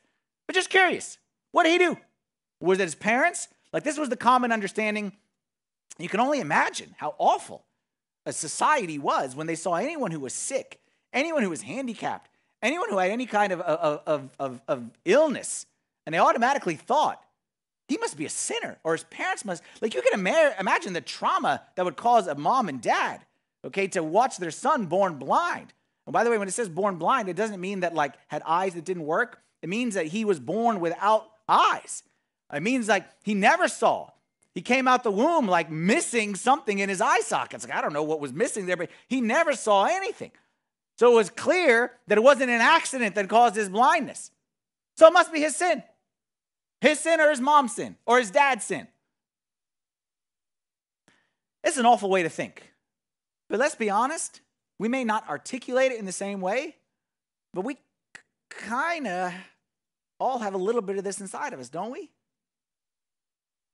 But 0.46 0.54
just 0.54 0.68
curious, 0.68 1.16
what 1.52 1.64
did 1.64 1.72
he 1.72 1.78
do? 1.78 1.96
Was 2.60 2.78
it 2.78 2.82
his 2.82 2.94
parents? 2.94 3.48
Like 3.72 3.84
this 3.84 3.98
was 3.98 4.10
the 4.10 4.18
common 4.18 4.52
understanding. 4.52 5.12
You 5.98 6.10
can 6.10 6.20
only 6.20 6.40
imagine 6.40 6.94
how 6.98 7.14
awful 7.16 7.64
a 8.26 8.34
society 8.34 8.98
was 8.98 9.34
when 9.34 9.46
they 9.46 9.54
saw 9.54 9.76
anyone 9.76 10.10
who 10.10 10.20
was 10.20 10.34
sick, 10.34 10.78
anyone 11.14 11.42
who 11.42 11.48
was 11.48 11.62
handicapped, 11.62 12.28
anyone 12.60 12.90
who 12.90 12.98
had 12.98 13.10
any 13.10 13.24
kind 13.24 13.50
of, 13.50 13.62
of, 13.62 14.30
of, 14.38 14.60
of, 14.68 14.90
illness, 15.06 15.64
and 16.04 16.14
they 16.14 16.18
automatically 16.18 16.76
thought, 16.76 17.24
he 17.90 17.98
must 17.98 18.16
be 18.16 18.24
a 18.24 18.30
sinner, 18.30 18.78
or 18.84 18.92
his 18.92 19.02
parents 19.02 19.44
must. 19.44 19.64
Like 19.80 19.94
you 19.94 20.00
can 20.00 20.20
ima- 20.20 20.54
imagine 20.60 20.92
the 20.92 21.00
trauma 21.00 21.62
that 21.74 21.84
would 21.84 21.96
cause 21.96 22.28
a 22.28 22.36
mom 22.36 22.68
and 22.68 22.80
dad, 22.80 23.26
okay, 23.66 23.88
to 23.88 24.02
watch 24.04 24.36
their 24.36 24.52
son 24.52 24.86
born 24.86 25.16
blind. 25.16 25.74
And 26.06 26.12
by 26.12 26.22
the 26.22 26.30
way, 26.30 26.38
when 26.38 26.46
it 26.46 26.52
says 26.52 26.68
born 26.68 26.98
blind, 26.98 27.28
it 27.28 27.34
doesn't 27.34 27.60
mean 27.60 27.80
that 27.80 27.92
like 27.92 28.14
had 28.28 28.42
eyes 28.46 28.74
that 28.74 28.84
didn't 28.84 29.06
work. 29.06 29.40
It 29.60 29.68
means 29.68 29.94
that 29.94 30.06
he 30.06 30.24
was 30.24 30.38
born 30.38 30.78
without 30.78 31.30
eyes. 31.48 32.04
It 32.54 32.62
means 32.62 32.86
like 32.86 33.08
he 33.24 33.34
never 33.34 33.66
saw. 33.66 34.10
He 34.54 34.62
came 34.62 34.86
out 34.86 35.02
the 35.02 35.10
womb 35.10 35.48
like 35.48 35.68
missing 35.68 36.36
something 36.36 36.78
in 36.78 36.88
his 36.88 37.00
eye 37.00 37.22
sockets. 37.22 37.66
Like 37.66 37.76
I 37.76 37.80
don't 37.80 37.92
know 37.92 38.04
what 38.04 38.20
was 38.20 38.32
missing 38.32 38.66
there, 38.66 38.76
but 38.76 38.90
he 39.08 39.20
never 39.20 39.54
saw 39.54 39.86
anything. 39.86 40.30
So 40.96 41.10
it 41.10 41.16
was 41.16 41.30
clear 41.30 41.90
that 42.06 42.18
it 42.18 42.22
wasn't 42.22 42.50
an 42.50 42.60
accident 42.60 43.16
that 43.16 43.28
caused 43.28 43.56
his 43.56 43.68
blindness. 43.68 44.30
So 44.96 45.08
it 45.08 45.12
must 45.12 45.32
be 45.32 45.40
his 45.40 45.56
sin. 45.56 45.82
His 46.80 46.98
sin 47.00 47.20
or 47.20 47.30
his 47.30 47.40
mom's 47.40 47.74
sin 47.74 47.96
or 48.06 48.18
his 48.18 48.30
dad's 48.30 48.64
sin. 48.64 48.88
It's 51.62 51.76
an 51.76 51.86
awful 51.86 52.08
way 52.08 52.22
to 52.22 52.30
think. 52.30 52.72
But 53.48 53.58
let's 53.58 53.74
be 53.74 53.90
honest, 53.90 54.40
we 54.78 54.88
may 54.88 55.04
not 55.04 55.28
articulate 55.28 55.92
it 55.92 55.98
in 55.98 56.06
the 56.06 56.12
same 56.12 56.40
way, 56.40 56.76
but 57.52 57.62
we 57.62 57.76
kind 58.48 59.06
of 59.06 59.32
all 60.18 60.38
have 60.38 60.54
a 60.54 60.58
little 60.58 60.82
bit 60.82 60.96
of 60.96 61.04
this 61.04 61.20
inside 61.20 61.52
of 61.52 61.60
us, 61.60 61.68
don't 61.68 61.90
we? 61.90 62.10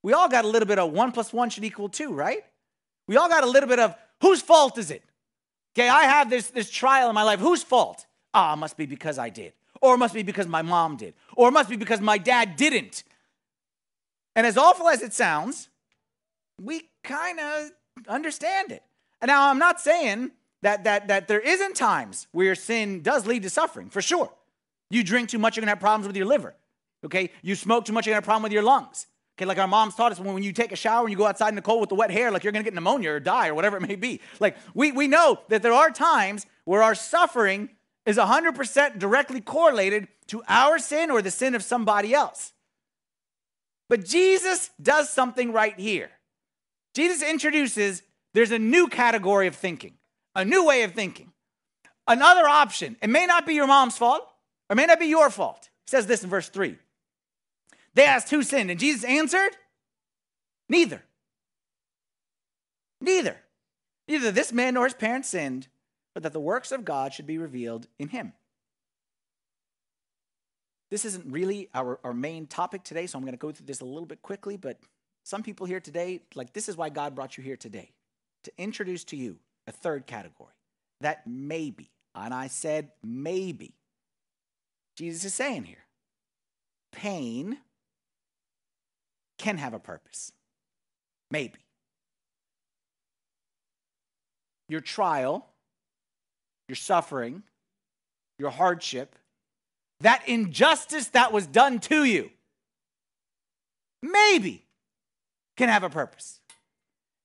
We 0.03 0.13
all 0.13 0.29
got 0.29 0.45
a 0.45 0.47
little 0.47 0.67
bit 0.67 0.79
of 0.79 0.91
one 0.91 1.11
plus 1.11 1.31
one 1.31 1.49
should 1.49 1.63
equal 1.63 1.89
two, 1.89 2.13
right? 2.13 2.43
We 3.07 3.17
all 3.17 3.29
got 3.29 3.43
a 3.43 3.47
little 3.47 3.69
bit 3.69 3.79
of 3.79 3.95
whose 4.21 4.41
fault 4.41 4.77
is 4.77 4.91
it? 4.91 5.03
Okay, 5.77 5.89
I 5.89 6.03
have 6.03 6.29
this, 6.29 6.49
this 6.49 6.69
trial 6.69 7.09
in 7.09 7.15
my 7.15 7.23
life. 7.23 7.39
Whose 7.39 7.63
fault? 7.63 8.05
Ah, 8.33 8.53
oh, 8.53 8.55
must 8.55 8.77
be 8.77 8.85
because 8.85 9.19
I 9.19 9.29
did. 9.29 9.53
Or 9.81 9.95
it 9.95 9.97
must 9.97 10.13
be 10.13 10.23
because 10.23 10.47
my 10.47 10.61
mom 10.61 10.97
did. 10.97 11.13
Or 11.37 11.49
it 11.49 11.51
must 11.51 11.69
be 11.69 11.75
because 11.77 12.01
my 12.01 12.17
dad 12.17 12.55
didn't. 12.57 13.03
And 14.35 14.45
as 14.45 14.57
awful 14.57 14.89
as 14.89 15.01
it 15.01 15.13
sounds, 15.13 15.69
we 16.59 16.89
kind 17.03 17.39
of 17.39 17.69
understand 18.07 18.71
it. 18.71 18.83
And 19.21 19.29
now 19.29 19.49
I'm 19.49 19.59
not 19.59 19.79
saying 19.79 20.31
that, 20.63 20.83
that, 20.83 21.07
that 21.07 21.27
there 21.27 21.39
isn't 21.39 21.75
times 21.75 22.27
where 22.31 22.55
sin 22.55 23.01
does 23.01 23.27
lead 23.27 23.43
to 23.43 23.49
suffering, 23.51 23.89
for 23.89 24.01
sure. 24.01 24.31
You 24.89 25.03
drink 25.03 25.29
too 25.29 25.37
much, 25.37 25.55
you're 25.55 25.61
gonna 25.61 25.71
have 25.71 25.79
problems 25.79 26.07
with 26.07 26.17
your 26.17 26.25
liver. 26.25 26.55
Okay? 27.05 27.29
You 27.43 27.55
smoke 27.55 27.85
too 27.85 27.93
much, 27.93 28.07
you're 28.07 28.11
gonna 28.11 28.17
have 28.17 28.23
a 28.23 28.25
problem 28.25 28.43
with 28.43 28.51
your 28.51 28.63
lungs. 28.63 29.05
Okay, 29.37 29.45
like 29.45 29.59
our 29.59 29.67
moms 29.67 29.93
taught 29.93 30.11
us 30.11 30.19
when, 30.19 30.33
when 30.33 30.41
you 30.41 30.51
take 30.51 30.71
a 30.71 30.75
shower 30.75 31.03
and 31.03 31.11
you 31.11 31.17
go 31.17 31.27
outside 31.27 31.49
in 31.49 31.55
the 31.55 31.61
cold 31.61 31.81
with 31.81 31.89
the 31.89 31.95
wet 31.95 32.09
hair, 32.09 32.31
like 32.31 32.43
you're 32.43 32.51
gonna 32.51 32.63
get 32.63 32.73
pneumonia 32.73 33.11
or 33.11 33.19
die 33.19 33.49
or 33.49 33.53
whatever 33.53 33.77
it 33.77 33.81
may 33.81 33.95
be. 33.95 34.19
Like 34.39 34.57
we, 34.73 34.91
we 34.91 35.07
know 35.07 35.39
that 35.49 35.61
there 35.61 35.73
are 35.73 35.91
times 35.91 36.47
where 36.65 36.81
our 36.81 36.95
suffering 36.95 37.69
is 38.07 38.17
100% 38.17 38.97
directly 38.97 39.41
correlated 39.41 40.07
to 40.27 40.41
our 40.47 40.79
sin 40.79 41.11
or 41.11 41.21
the 41.21 41.29
sin 41.29 41.53
of 41.53 41.61
somebody 41.61 42.13
else. 42.13 42.53
But 43.89 44.05
Jesus 44.05 44.71
does 44.81 45.09
something 45.09 45.51
right 45.51 45.77
here. 45.77 46.09
Jesus 46.95 47.21
introduces 47.21 48.01
there's 48.33 48.51
a 48.51 48.59
new 48.59 48.87
category 48.87 49.47
of 49.47 49.55
thinking, 49.55 49.93
a 50.35 50.45
new 50.45 50.65
way 50.65 50.83
of 50.83 50.93
thinking, 50.93 51.33
another 52.07 52.47
option. 52.47 52.95
It 53.01 53.09
may 53.09 53.25
not 53.25 53.45
be 53.45 53.53
your 53.53 53.67
mom's 53.67 53.97
fault, 53.97 54.23
or 54.69 54.73
it 54.73 54.77
may 54.77 54.85
not 54.85 54.99
be 54.99 55.07
your 55.07 55.29
fault. 55.29 55.69
He 55.85 55.91
says 55.91 56.07
this 56.07 56.23
in 56.23 56.29
verse 56.29 56.49
3 56.49 56.77
they 57.93 58.05
asked, 58.05 58.29
Who 58.29 58.43
sinned? 58.43 58.69
And 58.69 58.79
Jesus 58.79 59.03
answered, 59.03 59.51
Neither. 60.69 61.03
Neither. 63.01 63.37
Neither 64.07 64.31
this 64.31 64.53
man 64.53 64.75
nor 64.75 64.85
his 64.85 64.93
parents 64.93 65.29
sinned, 65.29 65.67
but 66.17 66.23
that 66.23 66.33
the 66.33 66.39
works 66.39 66.71
of 66.71 66.83
God 66.83 67.13
should 67.13 67.27
be 67.27 67.37
revealed 67.37 67.85
in 67.99 68.07
him. 68.07 68.33
This 70.89 71.05
isn't 71.05 71.31
really 71.31 71.69
our, 71.75 71.99
our 72.03 72.11
main 72.11 72.47
topic 72.47 72.81
today, 72.81 73.05
so 73.05 73.19
I'm 73.19 73.23
going 73.23 73.33
to 73.33 73.37
go 73.37 73.51
through 73.51 73.67
this 73.67 73.81
a 73.81 73.85
little 73.85 74.07
bit 74.07 74.23
quickly. 74.23 74.57
But 74.57 74.79
some 75.23 75.43
people 75.43 75.67
here 75.67 75.79
today, 75.79 76.21
like, 76.33 76.53
this 76.53 76.69
is 76.69 76.75
why 76.75 76.89
God 76.89 77.13
brought 77.13 77.37
you 77.37 77.43
here 77.43 77.55
today 77.55 77.91
to 78.45 78.51
introduce 78.57 79.03
to 79.03 79.15
you 79.15 79.37
a 79.67 79.71
third 79.71 80.07
category 80.07 80.55
that 81.01 81.27
maybe, 81.27 81.91
and 82.15 82.33
I 82.33 82.47
said 82.47 82.89
maybe, 83.03 83.75
Jesus 84.95 85.23
is 85.23 85.35
saying 85.35 85.65
here 85.65 85.85
pain 86.93 87.59
can 89.37 89.59
have 89.59 89.75
a 89.75 89.79
purpose. 89.79 90.31
Maybe. 91.29 91.59
Your 94.67 94.81
trial, 94.81 95.45
your 96.67 96.75
suffering, 96.75 97.43
your 98.39 98.49
hardship, 98.49 99.15
that 100.01 100.27
injustice 100.27 101.07
that 101.09 101.31
was 101.31 101.47
done 101.47 101.79
to 101.79 102.03
you, 102.03 102.29
maybe 104.03 104.63
can 105.55 105.69
have 105.69 105.83
a 105.83 105.89
purpose. 105.89 106.39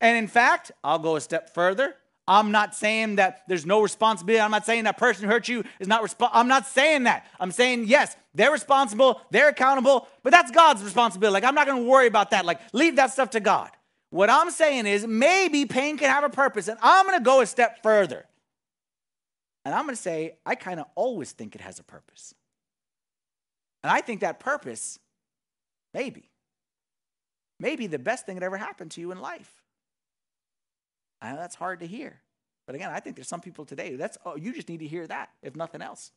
And 0.01 0.17
in 0.17 0.27
fact, 0.27 0.73
I'll 0.83 0.99
go 0.99 1.17
a 1.17 1.21
step 1.21 1.55
further. 1.55 1.95
I'm 2.27 2.53
not 2.53 2.75
saying 2.75 3.17
that 3.17 3.43
there's 3.49 3.67
no 3.67 3.81
responsibility. 3.83 4.41
I'm 4.41 4.51
not 4.51 4.65
saying 4.65 4.85
that 4.85 4.97
person 4.97 5.25
who 5.25 5.31
hurt 5.31 5.49
you 5.49 5.65
is 5.81 5.89
not 5.89 6.03
responsible. 6.03 6.39
I'm 6.39 6.49
not 6.49 6.67
saying 6.67 7.05
that. 7.05 7.27
I'm 7.41 7.51
saying, 7.51 7.87
yes, 7.87 8.17
they're 8.35 8.53
responsible, 8.53 9.21
they're 9.31 9.49
accountable, 9.49 10.09
but 10.23 10.31
that's 10.31 10.51
God's 10.51 10.83
responsibility. 10.83 11.35
Like, 11.35 11.45
I'm 11.45 11.55
not 11.55 11.67
going 11.67 11.83
to 11.83 11.89
worry 11.89 12.07
about 12.07 12.31
that. 12.31 12.45
Like, 12.45 12.61
leave 12.73 12.97
that 12.97 13.13
stuff 13.13 13.31
to 13.31 13.41
God. 13.41 13.71
What 14.11 14.31
I'm 14.31 14.51
saying 14.51 14.87
is 14.87 15.07
maybe 15.07 15.67
pain 15.67 15.99
can 15.99 16.11
have 16.11 16.25
a 16.25 16.31
purpose, 16.31 16.69
and 16.69 16.79
I'm 16.83 17.07
going 17.07 17.19
to 17.19 17.25
go 17.25 17.41
a 17.41 17.47
step 17.47 17.83
further. 17.83 18.25
And 19.65 19.75
I'm 19.75 19.85
going 19.85 19.95
to 19.95 20.03
say, 20.03 20.37
I 20.45 20.55
kind 20.55 20.81
of 20.81 20.87
always 20.95 21.33
think 21.33 21.55
it 21.55 21.61
has 21.61 21.79
a 21.79 21.85
purpose. 21.85 22.35
And 23.83 23.91
I 23.91 24.01
think 24.01 24.21
that 24.21 24.41
purpose, 24.41 24.99
maybe, 25.95 26.31
maybe 27.61 27.87
the 27.87 27.99
best 27.99 28.27
thing 28.27 28.37
that 28.37 28.45
ever 28.45 28.57
happened 28.57 28.91
to 28.93 29.01
you 29.01 29.13
in 29.13 29.21
life. 29.21 29.63
I 31.21 31.31
know 31.31 31.37
that's 31.37 31.55
hard 31.55 31.81
to 31.81 31.87
hear. 31.87 32.21
But 32.67 32.75
again, 32.77 32.91
I 32.91 33.01
think 33.01 33.17
there's 33.17 33.29
some 33.29 33.41
people 33.41 33.65
today 33.65 33.97
that's 33.97 34.19
oh, 34.25 34.37
you 34.37 34.53
just 34.53 34.69
need 34.69 34.81
to 34.81 34.87
hear 34.87 35.07
that, 35.07 35.31
if 35.43 35.57
nothing 35.57 35.83
else. 35.83 36.13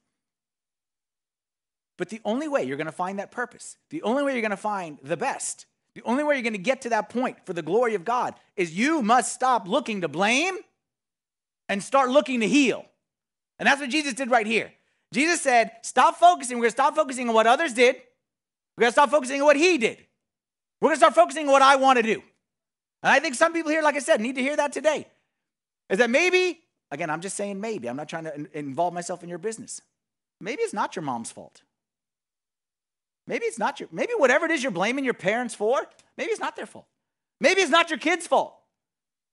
But 1.98 2.10
the 2.10 2.22
only 2.26 2.48
way 2.48 2.64
you're 2.64 2.78
going 2.78 2.86
to 2.88 2.92
find 2.92 3.20
that 3.20 3.32
purpose, 3.32 3.78
the 3.90 4.02
only 4.02 4.24
way 4.24 4.34
you're 4.34 4.42
going 4.42 4.52
to 4.52 4.58
find 4.58 5.00
the 5.02 5.18
best, 5.18 5.66
the 5.94 6.02
only 6.04 6.24
way 6.24 6.36
you're 6.36 6.44
going 6.44 6.54
to 6.54 6.60
get 6.60 6.82
to 6.82 6.90
that 6.90 7.10
point 7.10 7.38
for 7.46 7.54
the 7.54 7.62
glory 7.62 7.96
of 7.96 8.04
God 8.04 8.36
is 8.58 8.78
you 8.78 9.02
must 9.02 9.34
stop 9.34 9.68
looking 9.68 10.02
to 10.02 10.08
blame 10.08 10.58
and 11.70 11.82
start 11.82 12.10
looking 12.10 12.42
to 12.42 12.48
heal. 12.48 12.86
And 13.60 13.68
that's 13.68 13.80
what 13.80 13.90
Jesus 13.90 14.14
did 14.14 14.30
right 14.30 14.46
here. 14.46 14.72
Jesus 15.14 15.42
said, 15.42 15.72
Stop 15.82 16.18
focusing. 16.18 16.58
We're 16.58 16.64
going 16.64 16.72
to 16.72 16.76
stop 16.76 16.96
focusing 16.96 17.30
on 17.30 17.36
what 17.36 17.48
others 17.48 17.74
did. 17.74 17.96
We're 18.78 18.82
going 18.82 18.90
to 18.90 18.94
stop 18.94 19.10
focusing 19.10 19.42
on 19.42 19.46
what 19.46 19.56
he 19.56 19.78
did. 19.78 20.06
We're 20.82 20.90
going 20.90 20.96
to 20.96 21.00
start 21.00 21.16
focusing 21.16 21.48
on 21.48 21.52
what 21.52 21.62
I 21.62 21.78
want 21.78 21.98
to 21.98 22.04
do. 22.04 22.22
And 23.02 23.12
I 23.12 23.20
think 23.20 23.36
some 23.36 23.54
people 23.54 23.72
here, 23.72 23.82
like 23.82 23.96
I 23.96 24.00
said, 24.00 24.20
need 24.20 24.36
to 24.36 24.42
hear 24.42 24.56
that 24.58 24.74
today. 24.74 25.08
Is 25.90 26.00
that 26.00 26.10
maybe, 26.10 26.60
again, 26.92 27.10
I'm 27.10 27.22
just 27.22 27.38
saying 27.38 27.62
maybe. 27.62 27.88
I'm 27.88 27.96
not 27.96 28.10
trying 28.10 28.26
to 28.26 28.48
involve 28.58 28.94
myself 28.94 29.24
in 29.24 29.30
your 29.30 29.38
business. 29.38 29.82
maybe 30.42 30.64
it's 30.64 30.74
not 30.74 30.96
your 30.96 31.04
mom's 31.04 31.32
fault. 31.32 31.62
Maybe 33.28 33.46
it's 33.46 33.58
not 33.58 33.80
your, 33.80 33.90
maybe 33.92 34.14
whatever 34.18 34.46
it 34.46 34.52
is 34.52 34.62
you're 34.62 34.72
blaming 34.72 35.06
your 35.06 35.14
parents 35.14 35.56
for, 35.56 35.82
maybe 36.18 36.32
it's 36.32 36.40
not 36.40 36.56
their 36.56 36.66
fault. 36.66 36.86
Maybe 37.40 37.62
it's 37.62 37.72
not 37.72 37.90
your 37.90 38.00
kid's 38.00 38.28
fault. 38.28 38.56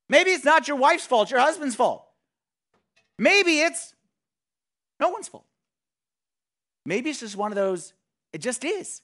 Maybe 0.09 0.31
it's 0.31 0.45
not 0.45 0.69
your 0.69 0.77
wife's 0.77 1.07
fault, 1.07 1.31
your 1.31 1.41
husband's 1.41 1.75
fault. 1.75 2.07
Maybe 3.19 3.61
it's 3.61 3.95
no 5.01 5.09
one's 5.09 5.29
fault. 5.29 5.47
Maybe 6.85 7.11
it's 7.11 7.21
just 7.21 7.37
one 7.37 7.53
of 7.53 7.57
those, 7.57 7.93
it 8.33 8.39
just 8.39 8.65
is. 8.65 9.03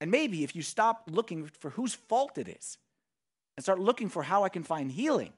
And 0.00 0.10
maybe 0.10 0.44
if 0.44 0.54
you 0.54 0.62
stop 0.62 1.08
looking 1.10 1.46
for 1.58 1.70
whose 1.70 1.94
fault 1.94 2.38
it 2.38 2.48
is 2.48 2.78
and 3.56 3.64
start 3.64 3.78
looking 3.78 4.08
for 4.08 4.22
how 4.22 4.44
I 4.44 4.48
can 4.48 4.62
find 4.62 4.90
healing 4.90 5.32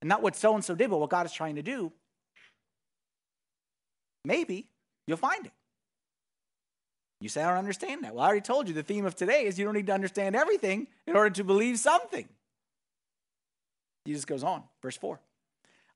and 0.00 0.08
not 0.08 0.22
what 0.22 0.36
so 0.36 0.54
and 0.54 0.64
so 0.64 0.74
did, 0.74 0.90
but 0.90 0.98
what 0.98 1.10
God 1.10 1.26
is 1.26 1.32
trying 1.32 1.56
to 1.56 1.62
do, 1.62 1.92
maybe 4.24 4.68
you'll 5.06 5.16
find 5.16 5.46
it. 5.46 5.52
You 7.20 7.28
say, 7.28 7.42
I 7.42 7.48
don't 7.48 7.58
understand 7.58 8.04
that. 8.04 8.14
Well, 8.14 8.22
I 8.22 8.28
already 8.28 8.42
told 8.42 8.68
you 8.68 8.74
the 8.74 8.84
theme 8.84 9.04
of 9.04 9.16
today 9.16 9.46
is 9.46 9.58
you 9.58 9.64
don't 9.64 9.74
need 9.74 9.86
to 9.86 9.92
understand 9.92 10.36
everything 10.36 10.86
in 11.06 11.16
order 11.16 11.30
to 11.30 11.42
believe 11.42 11.78
something. 11.78 12.28
Jesus 14.06 14.24
goes 14.24 14.44
on, 14.44 14.62
verse 14.80 14.96
4. 14.96 15.18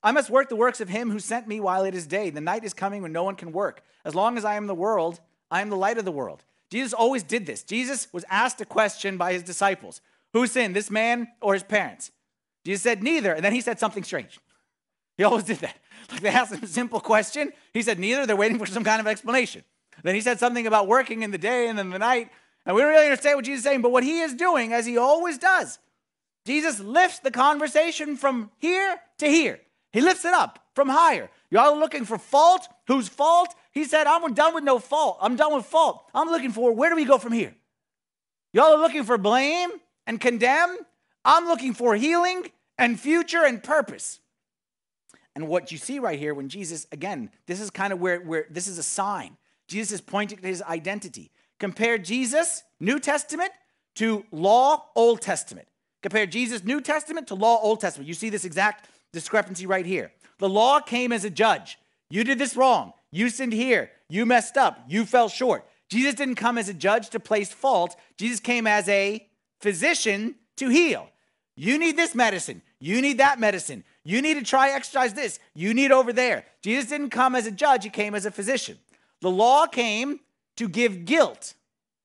I 0.02 0.12
must 0.12 0.30
work 0.30 0.48
the 0.48 0.56
works 0.56 0.80
of 0.80 0.88
him 0.88 1.10
who 1.10 1.20
sent 1.20 1.46
me 1.46 1.60
while 1.60 1.84
it 1.84 1.94
is 1.94 2.06
day. 2.06 2.30
The 2.30 2.40
night 2.40 2.64
is 2.64 2.74
coming 2.74 3.02
when 3.02 3.12
no 3.12 3.22
one 3.22 3.36
can 3.36 3.52
work. 3.52 3.82
As 4.04 4.14
long 4.14 4.36
as 4.36 4.44
I 4.44 4.54
am 4.54 4.66
the 4.66 4.74
world, 4.74 5.20
I 5.50 5.60
am 5.60 5.70
the 5.70 5.76
light 5.76 5.98
of 5.98 6.04
the 6.04 6.12
world. 6.12 6.42
Jesus 6.70 6.92
always 6.92 7.22
did 7.22 7.46
this. 7.46 7.62
Jesus 7.62 8.08
was 8.12 8.24
asked 8.30 8.60
a 8.60 8.64
question 8.64 9.16
by 9.16 9.32
his 9.32 9.42
disciples 9.42 10.00
Who 10.32 10.46
sinned, 10.46 10.74
this 10.74 10.90
man 10.90 11.28
or 11.40 11.54
his 11.54 11.62
parents? 11.62 12.10
Jesus 12.64 12.82
said, 12.82 13.02
Neither. 13.02 13.32
And 13.32 13.44
then 13.44 13.52
he 13.52 13.60
said 13.60 13.78
something 13.78 14.02
strange. 14.02 14.40
He 15.16 15.24
always 15.24 15.44
did 15.44 15.58
that. 15.58 15.76
Like 16.10 16.20
they 16.20 16.30
asked 16.30 16.52
him 16.52 16.64
a 16.64 16.66
simple 16.66 16.98
question. 17.00 17.52
He 17.72 17.80
said, 17.80 17.98
Neither. 17.98 18.26
They're 18.26 18.34
waiting 18.34 18.58
for 18.58 18.66
some 18.66 18.82
kind 18.82 19.00
of 19.00 19.06
explanation. 19.06 19.62
Then 20.02 20.16
he 20.16 20.20
said 20.20 20.40
something 20.40 20.66
about 20.66 20.88
working 20.88 21.22
in 21.22 21.30
the 21.30 21.38
day 21.38 21.68
and 21.68 21.78
in 21.78 21.90
the 21.90 21.98
night. 21.98 22.28
And 22.66 22.74
we 22.74 22.82
don't 22.82 22.90
really 22.90 23.06
understand 23.06 23.36
what 23.36 23.44
Jesus 23.44 23.60
is 23.60 23.64
saying, 23.64 23.82
but 23.82 23.92
what 23.92 24.02
he 24.02 24.20
is 24.20 24.34
doing, 24.34 24.72
as 24.72 24.84
he 24.84 24.98
always 24.98 25.38
does, 25.38 25.78
Jesus 26.44 26.80
lifts 26.80 27.20
the 27.20 27.30
conversation 27.30 28.16
from 28.16 28.50
here 28.58 29.00
to 29.18 29.28
here. 29.28 29.60
He 29.92 30.00
lifts 30.00 30.24
it 30.24 30.32
up 30.32 30.58
from 30.74 30.88
higher. 30.88 31.28
Y'all 31.50 31.78
looking 31.78 32.04
for 32.04 32.18
fault? 32.18 32.66
Whose 32.86 33.08
fault? 33.08 33.54
He 33.72 33.84
said, 33.84 34.06
I'm 34.06 34.32
done 34.34 34.54
with 34.54 34.64
no 34.64 34.78
fault. 34.78 35.18
I'm 35.20 35.36
done 35.36 35.54
with 35.54 35.66
fault. 35.66 36.04
I'm 36.14 36.28
looking 36.28 36.50
for 36.50 36.72
where 36.72 36.90
do 36.90 36.96
we 36.96 37.04
go 37.04 37.18
from 37.18 37.32
here? 37.32 37.54
Y'all 38.52 38.74
are 38.74 38.80
looking 38.80 39.04
for 39.04 39.18
blame 39.18 39.70
and 40.06 40.20
condemn. 40.20 40.76
I'm 41.24 41.46
looking 41.46 41.74
for 41.74 41.94
healing 41.94 42.50
and 42.78 42.98
future 42.98 43.44
and 43.44 43.62
purpose. 43.62 44.20
And 45.34 45.48
what 45.48 45.72
you 45.72 45.78
see 45.78 45.98
right 45.98 46.18
here 46.18 46.34
when 46.34 46.48
Jesus, 46.48 46.86
again, 46.92 47.30
this 47.46 47.60
is 47.60 47.70
kind 47.70 47.92
of 47.92 48.00
where, 48.00 48.20
where 48.20 48.46
this 48.50 48.66
is 48.66 48.78
a 48.78 48.82
sign. 48.82 49.36
Jesus 49.68 49.92
is 49.92 50.00
pointing 50.00 50.38
to 50.38 50.46
his 50.46 50.62
identity. 50.62 51.30
Compare 51.58 51.98
Jesus, 51.98 52.62
New 52.80 52.98
Testament, 52.98 53.52
to 53.94 54.24
law, 54.30 54.86
Old 54.94 55.20
Testament. 55.20 55.68
Compare 56.02 56.26
Jesus, 56.26 56.64
New 56.64 56.80
Testament, 56.80 57.28
to 57.28 57.34
law, 57.34 57.60
Old 57.62 57.80
Testament. 57.80 58.08
You 58.08 58.14
see 58.14 58.28
this 58.28 58.44
exact 58.44 58.88
discrepancy 59.12 59.66
right 59.66 59.86
here. 59.86 60.12
The 60.38 60.48
law 60.48 60.80
came 60.80 61.12
as 61.12 61.24
a 61.24 61.30
judge. 61.30 61.78
You 62.10 62.24
did 62.24 62.38
this 62.38 62.56
wrong. 62.56 62.92
You 63.10 63.28
sinned 63.28 63.52
here. 63.52 63.90
You 64.08 64.26
messed 64.26 64.56
up. 64.56 64.84
You 64.88 65.04
fell 65.04 65.28
short. 65.28 65.64
Jesus 65.88 66.14
didn't 66.14 66.36
come 66.36 66.58
as 66.58 66.68
a 66.68 66.74
judge 66.74 67.10
to 67.10 67.20
place 67.20 67.52
fault. 67.52 67.96
Jesus 68.16 68.40
came 68.40 68.66
as 68.66 68.88
a 68.88 69.26
physician 69.60 70.36
to 70.56 70.68
heal. 70.68 71.08
You 71.56 71.78
need 71.78 71.96
this 71.96 72.14
medicine. 72.14 72.62
You 72.80 73.00
need 73.00 73.18
that 73.18 73.38
medicine. 73.38 73.84
You 74.04 74.22
need 74.22 74.34
to 74.34 74.42
try 74.42 74.70
exercise 74.70 75.14
this. 75.14 75.38
You 75.54 75.74
need 75.74 75.92
over 75.92 76.12
there. 76.12 76.44
Jesus 76.62 76.88
didn't 76.88 77.10
come 77.10 77.34
as 77.34 77.46
a 77.46 77.50
judge, 77.50 77.84
he 77.84 77.90
came 77.90 78.14
as 78.14 78.26
a 78.26 78.30
physician. 78.30 78.78
The 79.20 79.30
law 79.30 79.66
came 79.66 80.20
to 80.56 80.68
give 80.68 81.04
guilt. 81.04 81.54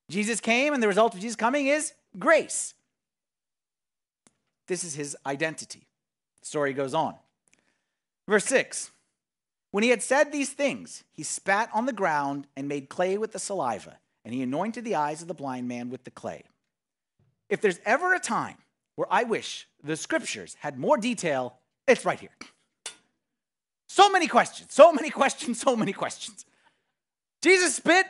Jesus 0.09 0.39
came, 0.39 0.73
and 0.73 0.83
the 0.83 0.87
result 0.87 1.15
of 1.15 1.19
Jesus 1.19 1.35
coming 1.35 1.67
is 1.67 1.93
grace. 2.19 2.73
This 4.67 4.83
is 4.83 4.95
his 4.95 5.17
identity. 5.25 5.86
Story 6.47 6.71
goes 6.71 6.93
on. 6.93 7.15
Verse 8.27 8.45
6 8.45 8.91
When 9.71 9.83
he 9.83 9.89
had 9.89 10.01
said 10.01 10.31
these 10.31 10.51
things, 10.51 11.03
he 11.11 11.23
spat 11.23 11.69
on 11.73 11.85
the 11.85 11.93
ground 11.93 12.47
and 12.55 12.67
made 12.69 12.87
clay 12.87 13.17
with 13.17 13.33
the 13.33 13.39
saliva, 13.39 13.97
and 14.23 14.33
he 14.33 14.41
anointed 14.41 14.85
the 14.85 14.95
eyes 14.95 15.21
of 15.21 15.27
the 15.27 15.33
blind 15.33 15.67
man 15.67 15.89
with 15.89 16.05
the 16.05 16.11
clay. 16.11 16.43
If 17.49 17.59
there's 17.59 17.79
ever 17.85 18.13
a 18.13 18.19
time 18.19 18.57
where 18.95 19.07
I 19.11 19.23
wish 19.23 19.67
the 19.83 19.97
scriptures 19.97 20.55
had 20.61 20.79
more 20.79 20.97
detail, 20.97 21.57
it's 21.85 22.05
right 22.05 22.19
here. 22.19 22.35
So 23.89 24.09
many 24.09 24.27
questions, 24.27 24.73
so 24.73 24.93
many 24.93 25.09
questions, 25.09 25.59
so 25.59 25.75
many 25.75 25.91
questions. 25.91 26.45
Jesus 27.41 27.75
spit, 27.75 28.05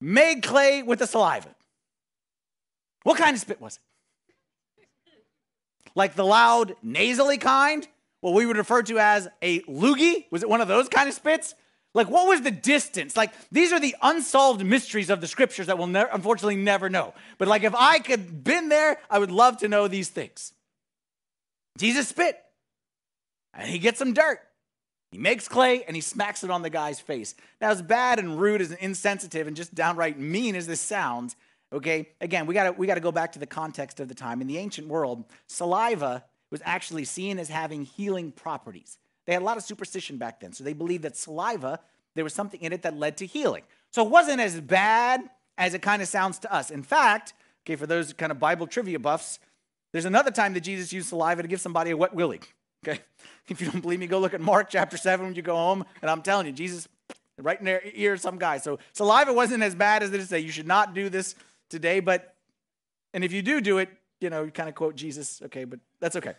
made 0.00 0.42
clay 0.42 0.82
with 0.82 1.00
the 1.00 1.06
saliva. 1.06 1.54
What 3.02 3.18
kind 3.18 3.34
of 3.34 3.40
spit 3.40 3.60
was 3.60 3.76
it? 3.76 3.82
Like 5.94 6.14
the 6.14 6.24
loud, 6.24 6.76
nasally 6.82 7.38
kind? 7.38 7.86
What 8.20 8.34
we 8.34 8.46
would 8.46 8.56
refer 8.56 8.82
to 8.82 8.98
as 8.98 9.28
a 9.42 9.60
loogie? 9.62 10.24
Was 10.30 10.42
it 10.42 10.48
one 10.48 10.60
of 10.60 10.68
those 10.68 10.88
kind 10.88 11.08
of 11.08 11.14
spits? 11.14 11.54
Like, 11.94 12.10
what 12.10 12.26
was 12.26 12.42
the 12.42 12.50
distance? 12.50 13.16
Like, 13.16 13.32
these 13.52 13.72
are 13.72 13.78
the 13.78 13.94
unsolved 14.02 14.64
mysteries 14.64 15.10
of 15.10 15.20
the 15.20 15.28
scriptures 15.28 15.68
that 15.68 15.78
we'll 15.78 15.94
unfortunately 15.94 16.56
never 16.56 16.90
know. 16.90 17.14
But, 17.38 17.46
like, 17.46 17.62
if 17.62 17.74
I 17.74 18.00
could 18.00 18.42
been 18.42 18.68
there, 18.68 18.98
I 19.08 19.20
would 19.20 19.30
love 19.30 19.58
to 19.58 19.68
know 19.68 19.86
these 19.86 20.08
things. 20.08 20.52
Jesus 21.78 22.08
spit, 22.08 22.36
and 23.52 23.68
he 23.68 23.78
gets 23.78 24.00
some 24.00 24.12
dirt. 24.12 24.40
He 25.12 25.18
makes 25.18 25.46
clay 25.46 25.84
and 25.84 25.94
he 25.94 26.00
smacks 26.00 26.42
it 26.42 26.50
on 26.50 26.62
the 26.62 26.70
guy's 26.70 26.98
face. 26.98 27.36
Now, 27.60 27.70
as 27.70 27.82
bad 27.82 28.18
and 28.18 28.40
rude 28.40 28.60
as 28.60 28.72
insensitive 28.72 29.46
and 29.46 29.56
just 29.56 29.72
downright 29.72 30.18
mean 30.18 30.56
as 30.56 30.66
this 30.66 30.80
sounds, 30.80 31.36
okay, 31.72 32.08
again, 32.20 32.46
we 32.46 32.54
gotta, 32.54 32.72
we 32.72 32.86
gotta 32.86 33.00
go 33.00 33.12
back 33.12 33.32
to 33.32 33.38
the 33.38 33.46
context 33.46 34.00
of 34.00 34.08
the 34.08 34.14
time. 34.14 34.40
In 34.40 34.46
the 34.46 34.58
ancient 34.58 34.88
world, 34.88 35.24
saliva 35.46 36.24
was 36.50 36.60
actually 36.64 37.04
seen 37.04 37.38
as 37.38 37.48
having 37.48 37.84
healing 37.84 38.30
properties. 38.32 38.98
They 39.26 39.32
had 39.32 39.42
a 39.42 39.44
lot 39.44 39.56
of 39.56 39.62
superstition 39.62 40.18
back 40.18 40.40
then, 40.40 40.52
so 40.52 40.64
they 40.64 40.72
believed 40.72 41.04
that 41.04 41.16
saliva, 41.16 41.80
there 42.14 42.24
was 42.24 42.34
something 42.34 42.60
in 42.60 42.72
it 42.72 42.82
that 42.82 42.96
led 42.96 43.16
to 43.18 43.26
healing. 43.26 43.62
So 43.90 44.04
it 44.04 44.10
wasn't 44.10 44.40
as 44.40 44.60
bad 44.60 45.22
as 45.56 45.74
it 45.74 45.82
kind 45.82 46.02
of 46.02 46.08
sounds 46.08 46.38
to 46.40 46.52
us. 46.52 46.70
In 46.70 46.82
fact, 46.82 47.32
okay, 47.64 47.76
for 47.76 47.86
those 47.86 48.12
kind 48.12 48.30
of 48.30 48.38
Bible 48.38 48.66
trivia 48.66 48.98
buffs, 48.98 49.38
there's 49.92 50.04
another 50.04 50.30
time 50.30 50.54
that 50.54 50.60
Jesus 50.60 50.92
used 50.92 51.08
saliva 51.08 51.42
to 51.42 51.48
give 51.48 51.60
somebody 51.60 51.90
a 51.90 51.96
wet 51.96 52.14
willy. 52.14 52.40
Okay? 52.86 53.00
If 53.46 53.60
you 53.60 53.70
don't 53.70 53.82
believe 53.82 54.00
me, 54.00 54.06
go 54.06 54.20
look 54.20 54.32
at 54.32 54.40
Mark 54.40 54.70
chapter 54.70 54.96
7 54.96 55.26
when 55.26 55.34
you 55.34 55.42
go 55.42 55.54
home. 55.54 55.84
And 56.00 56.10
I'm 56.10 56.22
telling 56.22 56.46
you, 56.46 56.52
Jesus, 56.52 56.88
right 57.38 57.58
in 57.58 57.66
their 57.66 57.82
ear, 57.92 58.16
some 58.16 58.38
guy. 58.38 58.56
So 58.56 58.78
saliva 58.94 59.34
wasn't 59.34 59.62
as 59.62 59.74
bad 59.74 60.02
as 60.02 60.10
they 60.10 60.18
say. 60.20 60.38
You 60.38 60.50
should 60.50 60.66
not 60.66 60.94
do 60.94 61.10
this 61.10 61.34
today. 61.68 62.00
But, 62.00 62.34
and 63.12 63.24
if 63.24 63.32
you 63.32 63.42
do 63.42 63.60
do 63.60 63.78
it, 63.78 63.88
you 64.20 64.30
know, 64.30 64.44
you 64.44 64.50
kind 64.50 64.68
of 64.68 64.74
quote 64.74 64.96
Jesus. 64.96 65.42
Okay, 65.46 65.64
but 65.64 65.80
that's 66.00 66.16
okay. 66.16 66.34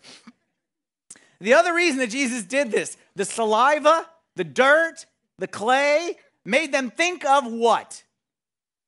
The 1.39 1.53
other 1.53 1.73
reason 1.73 1.99
that 1.99 2.09
Jesus 2.09 2.43
did 2.43 2.71
this, 2.71 2.97
the 3.15 3.25
saliva, 3.25 4.07
the 4.35 4.43
dirt, 4.43 5.05
the 5.37 5.47
clay, 5.47 6.17
made 6.45 6.71
them 6.71 6.89
think 6.89 7.25
of 7.25 7.51
what? 7.51 8.03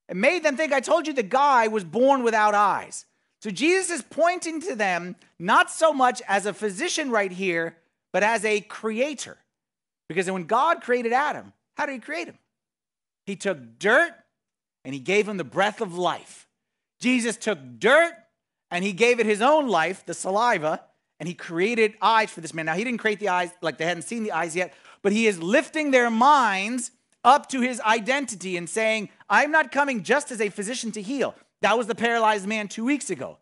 It 0.08 0.15
made 0.15 0.43
them 0.43 0.56
think, 0.56 0.71
I 0.71 0.80
told 0.80 1.08
you 1.08 1.13
the 1.13 1.23
guy 1.23 1.67
was 1.67 1.84
born 1.84 2.23
without 2.23 2.54
eyes. 2.54 3.06
So 3.41 3.52
Jesus 3.52 3.89
is 3.89 4.02
pointing 4.02 4.62
to 4.62 4.76
them 4.76 5.15
not 5.38 5.69
so 5.69 5.93
much 5.93 6.21
as 6.28 6.45
a 6.45 6.54
physician 6.54 7.12
right 7.12 7.32
here, 7.32 7.78
but 8.13 8.23
as 8.23 8.45
a 8.45 8.62
creator. 8.62 9.38
Because 10.08 10.32
when 10.32 10.45
God 10.45 10.82
created 10.82 11.12
Adam, 11.12 11.52
how 11.76 11.86
did 11.86 11.93
he 11.93 12.00
create 12.00 12.28
him? 12.28 12.38
He 13.26 13.36
took 13.36 13.78
dirt 13.78 14.13
and 14.84 14.94
he 14.94 15.00
gave 15.00 15.28
him 15.28 15.38
the 15.38 15.44
breath 15.44 15.82
of 15.82 15.98
life. 15.98 16.48
Jesus 17.00 17.38
took 17.38 17.60
dirt 17.80 18.13
and 18.72 18.84
he 18.84 18.94
gave 18.94 19.20
it 19.20 19.26
his 19.26 19.42
own 19.42 19.68
life, 19.68 20.06
the 20.06 20.13
saliva, 20.13 20.82
and 21.20 21.28
he 21.28 21.34
created 21.34 21.96
eyes 22.02 22.30
for 22.32 22.42
this 22.42 22.54
man. 22.54 22.66
Now, 22.66 22.76
he 22.76 22.84
didn't 22.84 23.00
create 23.00 23.20
the 23.20 23.30
eyes 23.30 23.52
like 23.62 23.78
they 23.78 23.86
hadn't 23.86 24.04
seen 24.04 24.24
the 24.24 24.32
eyes 24.32 24.56
yet, 24.56 24.74
but 25.02 25.12
he 25.12 25.28
is 25.28 25.42
lifting 25.42 25.92
their 25.92 26.10
minds 26.10 26.92
up 27.24 27.50
to 27.50 27.62
his 27.62 27.82
identity 27.82 28.58
and 28.58 28.70
saying, 28.70 29.10
I'm 29.30 29.52
not 29.52 29.72
coming 29.72 30.04
just 30.04 30.32
as 30.32 30.42
a 30.42 30.50
physician 30.50 30.92
to 30.94 31.02
heal. 31.02 31.36
That 31.62 31.78
was 31.78 31.88
the 31.88 31.96
paralyzed 31.96 32.48
man 32.48 32.68
two 32.68 32.86
weeks 32.86 33.10
ago. 33.10 33.38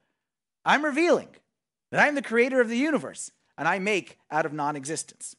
I'm 0.64 0.84
revealing 0.84 1.30
that 1.92 2.06
I'm 2.06 2.16
the 2.16 2.22
creator 2.22 2.62
of 2.62 2.70
the 2.70 2.78
universe 2.78 3.32
and 3.58 3.68
I 3.68 3.80
make 3.80 4.18
out 4.32 4.46
of 4.46 4.54
non 4.54 4.76
existence. 4.76 5.36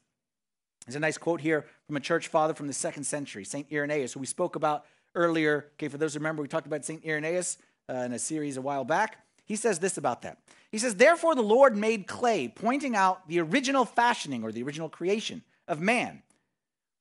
There's 0.87 0.97
a 0.97 1.01
nice 1.01 1.19
quote 1.19 1.41
here 1.41 1.67
from 1.87 1.97
a 1.97 2.01
church 2.01 2.29
father 2.29 2.55
from 2.55 2.69
the 2.69 2.73
second 2.73 3.05
century, 3.05 3.45
St. 3.45 3.67
Irenaeus, 3.73 4.13
who 4.13 4.21
we 4.21 4.27
spoke 4.27 4.55
about 4.55 4.85
earlier. 5.17 5.67
Okay, 5.75 5.89
for 5.89 5.99
those 5.99 6.15
who 6.15 6.21
remember, 6.21 6.43
we 6.43 6.49
talked 6.49 6.67
about 6.67 6.85
St. 6.85 7.05
Irenaeus 7.05 7.59
uh, 7.91 7.95
in 7.95 8.13
a 8.13 8.19
series 8.19 8.57
a 8.57 8.63
while 8.63 8.85
back. 8.85 9.19
He 9.45 9.57
says 9.57 9.79
this 9.79 9.97
about 9.97 10.23
that. 10.23 10.39
He 10.71 10.79
says, 10.79 10.97
Therefore, 10.97 11.35
the 11.35 11.43
Lord 11.43 11.77
made 11.77 12.07
clay, 12.07 12.49
pointing 12.49 12.95
out 12.95 13.29
the 13.29 13.41
original 13.41 13.85
fashioning 13.85 14.45
or 14.45 14.53
the 14.53 14.63
original 14.63 14.89
creation 14.89 15.43
of 15.67 15.81
man, 15.81 16.23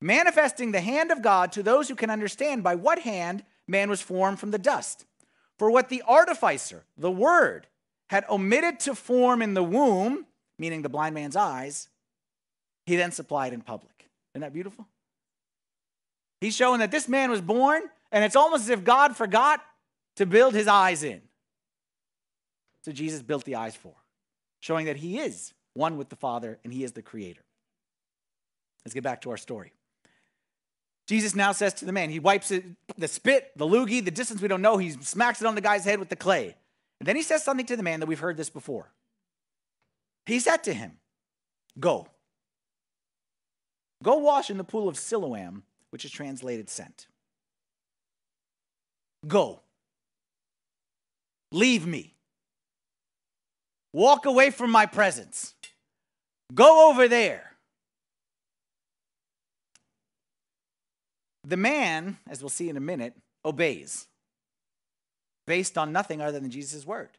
manifesting 0.02 0.72
the 0.72 0.82
hand 0.82 1.12
of 1.12 1.22
God 1.22 1.52
to 1.54 1.64
those 1.64 1.90
who 1.90 1.96
can 1.96 2.10
understand 2.10 2.64
by 2.64 2.76
what 2.76 3.00
hand 3.00 3.44
man 3.68 3.90
was 3.90 4.02
formed 4.02 4.40
from 4.40 4.52
the 4.52 4.58
dust. 4.58 5.06
For 5.58 5.72
what 5.72 5.90
the 5.90 6.04
artificer, 6.08 6.84
the 6.98 7.12
word, 7.12 7.68
had 8.10 8.26
omitted 8.30 8.80
to 8.82 8.96
form 8.96 9.42
in 9.42 9.54
the 9.54 9.64
womb, 9.64 10.26
meaning 10.60 10.82
the 10.82 10.90
blind 10.90 11.16
man's 11.16 11.36
eyes, 11.36 11.90
he 12.86 12.96
then 12.96 13.12
supplied 13.12 13.54
in 13.54 13.62
public. 13.62 14.10
Isn't 14.34 14.42
that 14.42 14.54
beautiful? 14.54 14.88
He's 16.42 16.56
showing 16.56 16.80
that 16.82 16.92
this 16.92 17.08
man 17.08 17.32
was 17.32 17.42
born, 17.42 17.82
and 18.16 18.24
it's 18.24 18.38
almost 18.38 18.64
as 18.64 18.70
if 18.70 18.86
God 18.86 19.14
forgot 19.14 19.60
to 20.16 20.26
build 20.26 20.54
his 20.54 20.70
eyes 20.70 21.04
in. 21.04 21.22
So 22.84 22.94
Jesus 22.94 23.22
built 23.22 23.44
the 23.44 23.56
eyes 23.56 23.76
for, 23.76 23.94
showing 24.62 24.86
that 24.86 24.96
he 24.96 25.20
is 25.20 25.54
one 25.74 25.98
with 25.98 26.08
the 26.08 26.16
Father 26.16 26.58
and 26.64 26.72
he 26.72 26.86
is 26.86 26.94
the 26.94 27.02
creator. 27.02 27.44
Let's 28.86 28.94
get 28.94 29.04
back 29.04 29.24
to 29.24 29.32
our 29.32 29.38
story. 29.38 29.74
Jesus 31.08 31.36
now 31.36 31.52
says 31.52 31.74
to 31.76 31.86
the 31.86 31.92
man, 31.92 32.10
he 32.10 32.20
wipes 32.20 32.52
it, 32.52 32.64
the 32.98 33.10
spit, 33.10 33.52
the 33.58 33.66
loogie, 33.66 34.04
the 34.04 34.12
distance 34.12 34.42
we 34.42 34.48
don't 34.48 34.62
know, 34.62 34.78
he 34.78 34.92
smacks 34.92 35.42
it 35.42 35.46
on 35.46 35.56
the 35.56 35.62
guy's 35.62 35.84
head 35.84 36.00
with 36.00 36.08
the 36.08 36.16
clay. 36.16 36.56
And 37.02 37.08
then 37.08 37.18
he 37.18 37.22
says 37.22 37.44
something 37.44 37.66
to 37.66 37.76
the 37.76 37.84
man 37.84 38.00
that 38.00 38.06
we've 38.06 38.18
heard 38.18 38.38
this 38.38 38.50
before. 38.50 38.94
He 40.26 40.40
said 40.40 40.64
to 40.64 40.74
him, 40.74 41.00
Go. 41.78 42.08
Go 44.02 44.20
wash 44.20 44.50
in 44.50 44.58
the 44.58 44.64
pool 44.64 44.88
of 44.88 44.98
Siloam, 44.98 45.64
which 45.90 46.06
is 46.06 46.12
translated 46.12 46.70
sent. 46.70 47.08
Go. 49.28 49.62
Leave 51.52 51.86
me. 51.86 52.14
Walk 53.94 54.26
away 54.26 54.50
from 54.50 54.72
my 54.72 54.86
presence. 54.86 55.54
Go 56.54 56.90
over 56.90 57.08
there. 57.08 57.52
The 61.44 61.58
man, 61.58 62.18
as 62.30 62.42
we'll 62.42 62.50
see 62.50 62.70
in 62.70 62.78
a 62.78 62.82
minute, 62.82 63.14
obeys 63.44 64.08
based 65.48 65.78
on 65.78 65.92
nothing 65.92 66.22
other 66.22 66.40
than 66.40 66.50
Jesus' 66.50 66.86
word. 66.86 67.10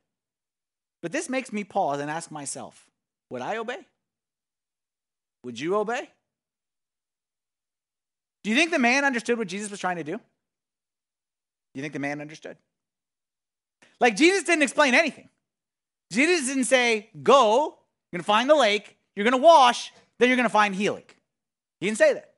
But 1.01 1.13
this 1.13 1.29
makes 1.29 1.53
me 1.53 1.65
pause 1.65 2.01
and 2.01 2.11
ask 2.11 2.31
myself 2.31 2.87
would 3.31 3.43
I 3.43 3.57
obey? 3.57 3.79
Would 5.45 5.59
you 5.59 5.77
obey? 5.77 6.09
Do 8.45 8.51
you 8.51 8.57
think 8.57 8.71
the 8.71 8.79
man 8.79 9.05
understood 9.05 9.39
what 9.39 9.49
Jesus 9.49 9.71
was 9.71 9.81
trying 9.81 9.97
to 9.97 10.05
do? 10.05 10.21
Do 11.77 11.81
you 11.81 11.83
think 11.83 11.93
the 11.93 11.99
man 11.99 12.23
understood? 12.23 12.57
Like, 14.01 14.17
Jesus 14.17 14.45
didn't 14.45 14.63
explain 14.63 14.95
anything. 14.95 15.29
Jesus 16.11 16.49
didn't 16.49 16.65
say, 16.65 17.11
Go, 17.23 17.77
you're 18.11 18.19
to 18.21 18.25
find 18.25 18.49
the 18.49 18.55
lake, 18.55 18.97
you're 19.15 19.31
to 19.31 19.37
wash, 19.37 19.93
then 20.19 20.31
you're 20.31 20.39
to 20.39 20.49
find 20.49 20.75
healing. 20.75 21.05
He 21.79 21.85
didn't 21.85 21.99
say 21.99 22.15
that. 22.15 22.33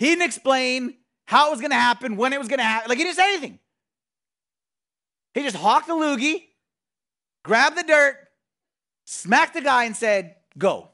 He 0.00 0.06
didn't 0.06 0.24
explain 0.24 0.96
how 1.26 1.46
it 1.46 1.50
was 1.52 1.60
to 1.60 1.72
happen, 1.72 2.16
when 2.16 2.32
it 2.32 2.40
was 2.40 2.48
to 2.48 2.60
happen. 2.60 2.88
Like, 2.88 2.98
he 2.98 3.04
didn't 3.04 3.18
say 3.18 3.34
anything. 3.34 3.60
He 5.32 5.44
just 5.44 5.54
hawked 5.54 5.86
the 5.86 5.94
loogie, 5.94 6.42
grabbed 7.44 7.78
the 7.78 7.84
dirt, 7.84 8.16
smacked 9.06 9.54
the 9.54 9.60
guy, 9.60 9.84
and 9.84 9.94
said, 9.94 10.34
Go. 10.58 10.88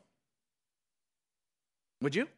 Would 2.02 2.14
you? 2.14 2.28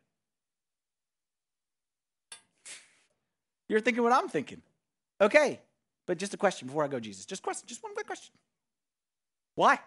You're 3.68 3.81
thinking 3.81 4.04
what 4.04 4.12
I'm 4.12 4.28
thinking. 4.28 4.62
Okay, 5.20 5.61
but 6.07 6.18
just 6.18 6.35
a 6.35 6.37
question 6.37 6.68
before 6.68 6.85
I 6.85 6.88
go, 6.88 7.00
Jesus. 7.00 7.26
Just 7.26 7.42
question, 7.42 7.66
just 7.66 7.83
one 7.83 7.94
quick 7.94 8.07
question. 8.07 8.33
Why? 9.54 9.81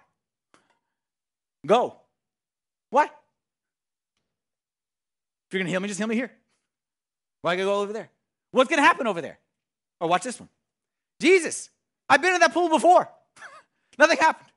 Go. 1.65 1.95
Why? 2.89 3.05
If 3.05 3.11
you're 5.53 5.61
gonna 5.61 5.69
heal 5.69 5.79
me, 5.79 5.87
just 5.87 5.99
heal 5.99 6.07
me 6.07 6.15
here. 6.15 6.31
Why 7.41 7.55
gotta 7.55 7.65
go 7.65 7.81
over 7.81 7.93
there? 7.93 8.09
What's 8.51 8.69
gonna 8.69 8.81
happen 8.81 9.07
over 9.07 9.21
there? 9.21 9.39
Or 9.99 10.07
watch 10.07 10.23
this 10.23 10.39
one. 10.39 10.49
Jesus, 11.19 11.69
I've 12.09 12.21
been 12.21 12.33
in 12.33 12.39
that 12.41 12.53
pool 12.53 12.69
before. 12.69 13.09
Nothing 13.97 14.17
happened. 14.17 14.49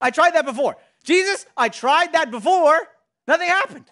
I 0.00 0.10
tried 0.10 0.34
that 0.34 0.46
before. 0.46 0.76
Jesus, 1.04 1.46
I 1.56 1.68
tried 1.68 2.12
that 2.12 2.30
before. 2.30 2.80
Nothing 3.26 3.48
happened. 3.48 3.84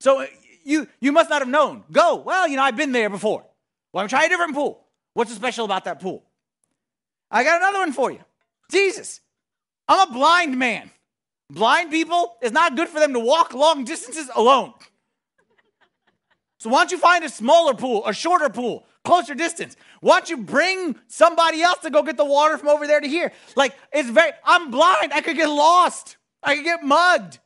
So 0.00 0.22
uh, 0.22 0.26
you 0.64 0.86
you 1.00 1.12
must 1.12 1.30
not 1.30 1.42
have 1.42 1.48
known. 1.48 1.84
Go. 1.90 2.16
Well, 2.16 2.46
you 2.48 2.56
know, 2.56 2.62
I've 2.62 2.76
been 2.76 2.92
there 2.92 3.10
before. 3.10 3.44
Well, 3.92 4.02
I'm 4.02 4.08
trying 4.08 4.26
a 4.26 4.28
different 4.28 4.54
pool. 4.54 4.85
What's 5.16 5.30
so 5.30 5.36
special 5.36 5.64
about 5.64 5.84
that 5.84 5.98
pool? 5.98 6.22
I 7.30 7.42
got 7.42 7.56
another 7.62 7.78
one 7.78 7.92
for 7.92 8.10
you. 8.10 8.18
Jesus, 8.70 9.22
I'm 9.88 10.10
a 10.10 10.12
blind 10.12 10.58
man. 10.58 10.90
Blind 11.48 11.90
people, 11.90 12.36
it's 12.42 12.52
not 12.52 12.76
good 12.76 12.90
for 12.90 13.00
them 13.00 13.14
to 13.14 13.18
walk 13.18 13.54
long 13.54 13.84
distances 13.84 14.28
alone. 14.36 14.74
So 16.58 16.68
why 16.68 16.80
don't 16.80 16.90
you 16.90 16.98
find 16.98 17.24
a 17.24 17.30
smaller 17.30 17.72
pool, 17.72 18.06
a 18.06 18.12
shorter 18.12 18.50
pool, 18.50 18.84
closer 19.06 19.34
distance? 19.34 19.74
Why 20.02 20.18
don't 20.18 20.28
you 20.28 20.36
bring 20.36 20.96
somebody 21.06 21.62
else 21.62 21.78
to 21.78 21.88
go 21.88 22.02
get 22.02 22.18
the 22.18 22.24
water 22.26 22.58
from 22.58 22.68
over 22.68 22.86
there 22.86 23.00
to 23.00 23.08
here? 23.08 23.32
Like, 23.56 23.74
it's 23.94 24.10
very, 24.10 24.32
I'm 24.44 24.70
blind. 24.70 25.14
I 25.14 25.22
could 25.22 25.36
get 25.36 25.48
lost. 25.48 26.18
I 26.42 26.56
could 26.56 26.64
get 26.64 26.82
mugged. 26.84 27.38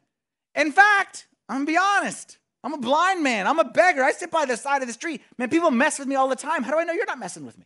In 0.56 0.72
fact, 0.72 1.28
I'm 1.48 1.58
gonna 1.58 1.66
be 1.66 1.76
honest. 1.76 2.38
I'm 2.62 2.74
a 2.74 2.78
blind 2.78 3.22
man. 3.22 3.46
I'm 3.46 3.58
a 3.58 3.64
beggar. 3.64 4.02
I 4.04 4.12
sit 4.12 4.30
by 4.30 4.44
the 4.44 4.56
side 4.56 4.82
of 4.82 4.88
the 4.88 4.94
street. 4.94 5.22
Man, 5.38 5.48
people 5.48 5.70
mess 5.70 5.98
with 5.98 6.08
me 6.08 6.14
all 6.14 6.28
the 6.28 6.36
time. 6.36 6.62
How 6.62 6.72
do 6.72 6.78
I 6.78 6.84
know 6.84 6.92
you're 6.92 7.06
not 7.06 7.18
messing 7.18 7.46
with 7.46 7.58
me? 7.58 7.64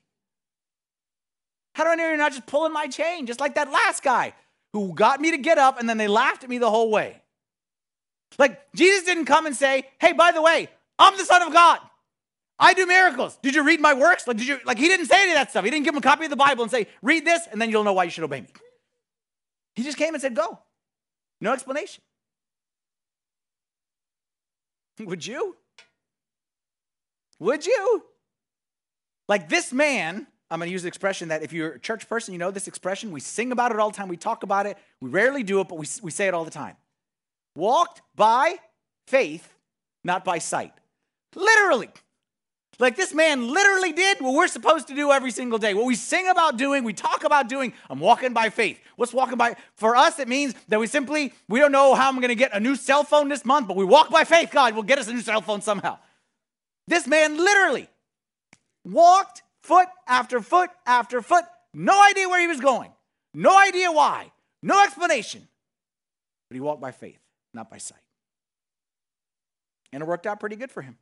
How 1.75 1.85
do 1.85 1.91
I 1.91 1.97
know 1.97 2.09
you're 2.09 2.17
not 2.17 2.33
just 2.33 2.47
pulling 2.47 2.73
my 2.73 2.87
chain, 2.87 3.27
just 3.27 3.41
like 3.41 3.57
that 3.57 3.71
last 3.73 4.03
guy 4.03 4.35
who 4.73 4.95
got 4.95 5.21
me 5.21 5.33
to 5.33 5.39
get 5.39 5.59
up 5.59 5.81
and 5.81 5.89
then 5.89 5.99
they 5.99 6.07
laughed 6.07 6.45
at 6.45 6.51
me 6.51 6.59
the 6.59 6.71
whole 6.71 6.91
way? 6.91 7.21
Like, 8.39 8.61
Jesus 8.75 9.05
didn't 9.05 9.27
come 9.27 9.47
and 9.47 9.57
say, 9.57 9.85
hey, 10.01 10.13
by 10.13 10.33
the 10.33 10.43
way, 10.43 10.69
I'm 10.99 11.17
the 11.17 11.25
Son 11.25 11.43
of 11.43 11.53
God. 11.53 11.81
I 12.59 12.75
do 12.75 12.87
miracles. 12.87 13.37
Did 13.43 13.57
you 13.57 13.65
read 13.65 13.81
my 13.81 13.95
works? 13.95 14.29
Like, 14.29 14.37
did 14.37 14.47
you 14.47 14.59
like 14.65 14.79
he 14.79 14.87
didn't 14.87 15.07
say 15.07 15.23
any 15.23 15.33
of 15.33 15.37
that 15.37 15.51
stuff. 15.51 15.65
He 15.65 15.71
didn't 15.71 15.85
give 15.85 15.95
him 15.95 15.99
a 15.99 16.03
copy 16.03 16.25
of 16.25 16.31
the 16.31 16.37
Bible 16.37 16.63
and 16.63 16.71
say, 16.71 16.87
read 17.03 17.25
this, 17.25 17.43
and 17.51 17.61
then 17.61 17.71
you'll 17.71 17.83
know 17.83 17.93
why 17.93 18.05
you 18.05 18.11
should 18.11 18.23
obey 18.23 18.43
me. 18.43 18.49
He 19.75 19.83
just 19.83 19.99
came 19.99 20.15
and 20.15 20.23
said, 20.23 20.37
go. 20.37 20.61
No 21.41 21.53
explanation. 21.53 22.03
Would 25.01 25.27
you? 25.27 25.57
Would 27.41 27.67
you? 27.67 28.05
Like 29.29 29.49
this 29.49 29.73
man, 29.73 30.27
I'm 30.51 30.59
going 30.59 30.69
to 30.69 30.73
use 30.73 30.83
the 30.83 30.89
expression 30.89 31.29
that 31.29 31.43
if 31.43 31.53
you're 31.53 31.73
a 31.73 31.81
church 31.81 32.09
person, 32.09 32.33
you 32.33 32.39
know 32.39 32.51
this 32.51 32.69
expression. 32.69 33.11
We 33.11 33.21
sing 33.21 33.53
about 33.53 33.73
it 33.73 33.79
all 33.79 33.91
the 33.91 33.97
time. 33.97 34.09
We 34.09 34.17
talk 34.17 34.43
about 34.43 34.67
it. 34.67 34.79
We 35.01 35.11
rarely 35.11 35.43
do 35.43 35.61
it, 35.61 35.69
but 35.69 35.79
we, 35.79 35.87
we 36.03 36.11
say 36.11 36.29
it 36.29 36.35
all 36.35 36.45
the 36.45 36.51
time. 36.51 36.77
Walked 37.57 38.03
by 38.15 38.57
faith, 39.07 39.49
not 40.03 40.25
by 40.25 40.39
sight. 40.39 40.73
Literally. 41.35 41.89
Like 42.79 42.97
this 42.97 43.15
man 43.15 43.49
literally 43.53 43.93
did 43.93 44.21
what 44.21 44.35
we're 44.35 44.49
supposed 44.49 44.89
to 44.89 44.95
do 44.95 45.13
every 45.13 45.31
single 45.31 45.59
day. 45.59 45.75
What 45.75 45.87
we 45.87 45.95
sing 45.95 46.29
about 46.29 46.57
doing, 46.57 46.85
we 46.85 46.93
talk 46.93 47.25
about 47.25 47.49
doing. 47.49 47.73
I'm 47.89 48.01
walking 48.01 48.33
by 48.33 48.51
faith. 48.51 48.81
What's 48.97 49.13
walking 49.13 49.39
by? 49.39 49.57
For 49.77 49.97
us, 49.97 50.19
it 50.19 50.29
means 50.29 50.55
that 50.69 50.81
we 50.81 50.87
simply, 50.87 51.33
we 51.49 51.61
don't 51.61 51.73
know 51.73 51.95
how 51.95 52.09
I'm 52.09 52.17
going 52.17 52.29
to 52.29 52.35
get 52.35 52.55
a 52.55 52.61
new 52.61 52.77
cell 52.77 53.05
phone 53.05 53.29
this 53.29 53.45
month, 53.45 53.69
but 53.69 53.77
we 53.77 53.85
walk 53.85 54.11
by 54.11 54.25
faith. 54.25 54.51
God 54.51 54.75
will 54.75 54.83
get 54.83 54.99
us 54.99 55.09
a 55.09 55.13
new 55.13 55.21
cell 55.21 55.41
phone 55.41 55.61
somehow. 55.61 55.99
This 56.87 57.07
man 57.07 57.37
literally 57.37 57.89
walked 58.85 59.43
foot 59.63 59.89
after 60.07 60.41
foot 60.41 60.71
after 60.87 61.23
foot, 61.23 61.45
no 61.73 62.03
idea 62.05 62.29
where 62.29 62.41
he 62.41 62.47
was 62.47 62.61
going, 62.61 62.93
no 63.33 63.59
idea 63.59 63.91
why, 63.91 64.31
no 64.63 64.83
explanation. 64.83 65.49
But 66.49 66.57
he 66.57 66.61
walked 66.61 66.83
by 66.83 66.93
faith, 66.93 67.19
not 67.55 67.71
by 67.71 67.79
sight. 67.79 67.99
And 69.93 70.03
it 70.03 70.07
worked 70.07 70.27
out 70.27 70.41
pretty 70.41 70.57
good 70.57 70.71
for 70.71 70.83
him. 70.83 70.99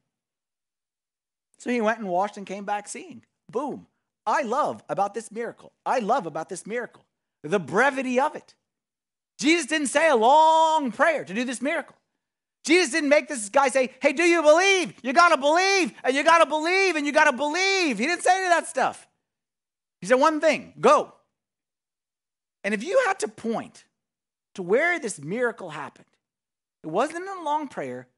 So 1.62 1.70
he 1.70 1.81
went 1.81 2.01
and 2.01 2.09
washed 2.09 2.37
and 2.37 2.44
came 2.44 2.64
back 2.64 2.88
seeing. 2.88 3.22
Boom. 3.48 3.87
I 4.27 4.42
love 4.42 4.83
about 4.88 5.14
this 5.14 5.31
miracle. 5.31 5.72
I 5.87 6.01
love 6.01 6.27
about 6.27 6.48
this 6.48 6.66
miracle 6.66 7.05
the 7.44 7.61
brevity 7.61 8.18
of 8.18 8.35
it. 8.35 8.55
Jesus 9.38 9.66
didn't 9.66 9.87
say 9.87 10.09
a 10.09 10.16
long 10.16 10.90
prayer 10.90 11.25
to 11.25 11.33
do 11.33 11.44
this 11.44 11.62
miracle. 11.62 11.96
Jesus 12.64 12.90
didn't 12.90 13.09
make 13.09 13.29
this 13.29 13.48
guy 13.48 13.68
say, 13.68 13.92
Hey, 14.01 14.12
do 14.12 14.25
you 14.25 14.42
believe? 14.42 14.94
You 15.03 15.12
got 15.12 15.29
to 15.29 15.37
believe, 15.37 15.92
and 16.03 16.16
you 16.16 16.25
got 16.25 16.38
to 16.38 16.46
believe, 16.46 16.96
and 16.96 17.07
you 17.07 17.12
got 17.12 17.31
to 17.31 17.33
believe. 17.33 17.98
He 17.98 18.07
didn't 18.07 18.22
say 18.22 18.37
any 18.37 18.46
of 18.46 18.51
that 18.51 18.68
stuff. 18.68 19.07
He 20.01 20.09
said 20.09 20.18
one 20.18 20.40
thing 20.40 20.75
go. 20.81 21.12
And 22.64 22.75
if 22.75 22.83
you 22.83 23.01
had 23.07 23.20
to 23.20 23.29
point 23.29 23.85
to 24.57 24.62
where 24.62 24.98
this 24.98 25.20
miracle 25.20 25.70
happened, 25.70 26.07
it 26.83 26.88
wasn't 26.88 27.22
in 27.22 27.38
a 27.38 27.44
long 27.44 27.68
prayer, 27.68 28.09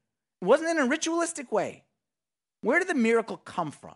it 0.41 0.45
wasn't 0.45 0.69
in 0.69 0.79
a 0.79 0.87
ritualistic 0.87 1.51
way. 1.51 1.83
Where 2.65 2.79
did 2.79 2.87
the 2.87 2.95
miracle 2.95 3.37
come 3.37 3.69
from? 3.69 3.93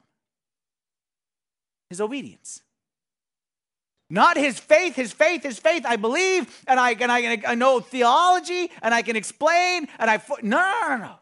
His 1.89 1.99
obedience. 1.99 2.61
Not 4.11 4.37
his 4.37 4.59
faith, 4.59 4.95
his 4.95 5.11
faith, 5.11 5.41
his 5.41 5.57
faith. 5.57 5.87
I 5.87 5.95
believe 5.95 6.63
and 6.67 6.79
I, 6.79 6.91
and 6.91 7.11
I, 7.11 7.41
I 7.47 7.55
know 7.55 7.79
theology 7.79 8.69
and 8.83 8.93
I 8.93 9.01
can 9.01 9.15
explain 9.15 9.87
and 9.97 10.11
I. 10.11 10.21
No, 10.43 10.61
no, 10.61 10.87
no, 10.87 10.97
no. 10.97 11.15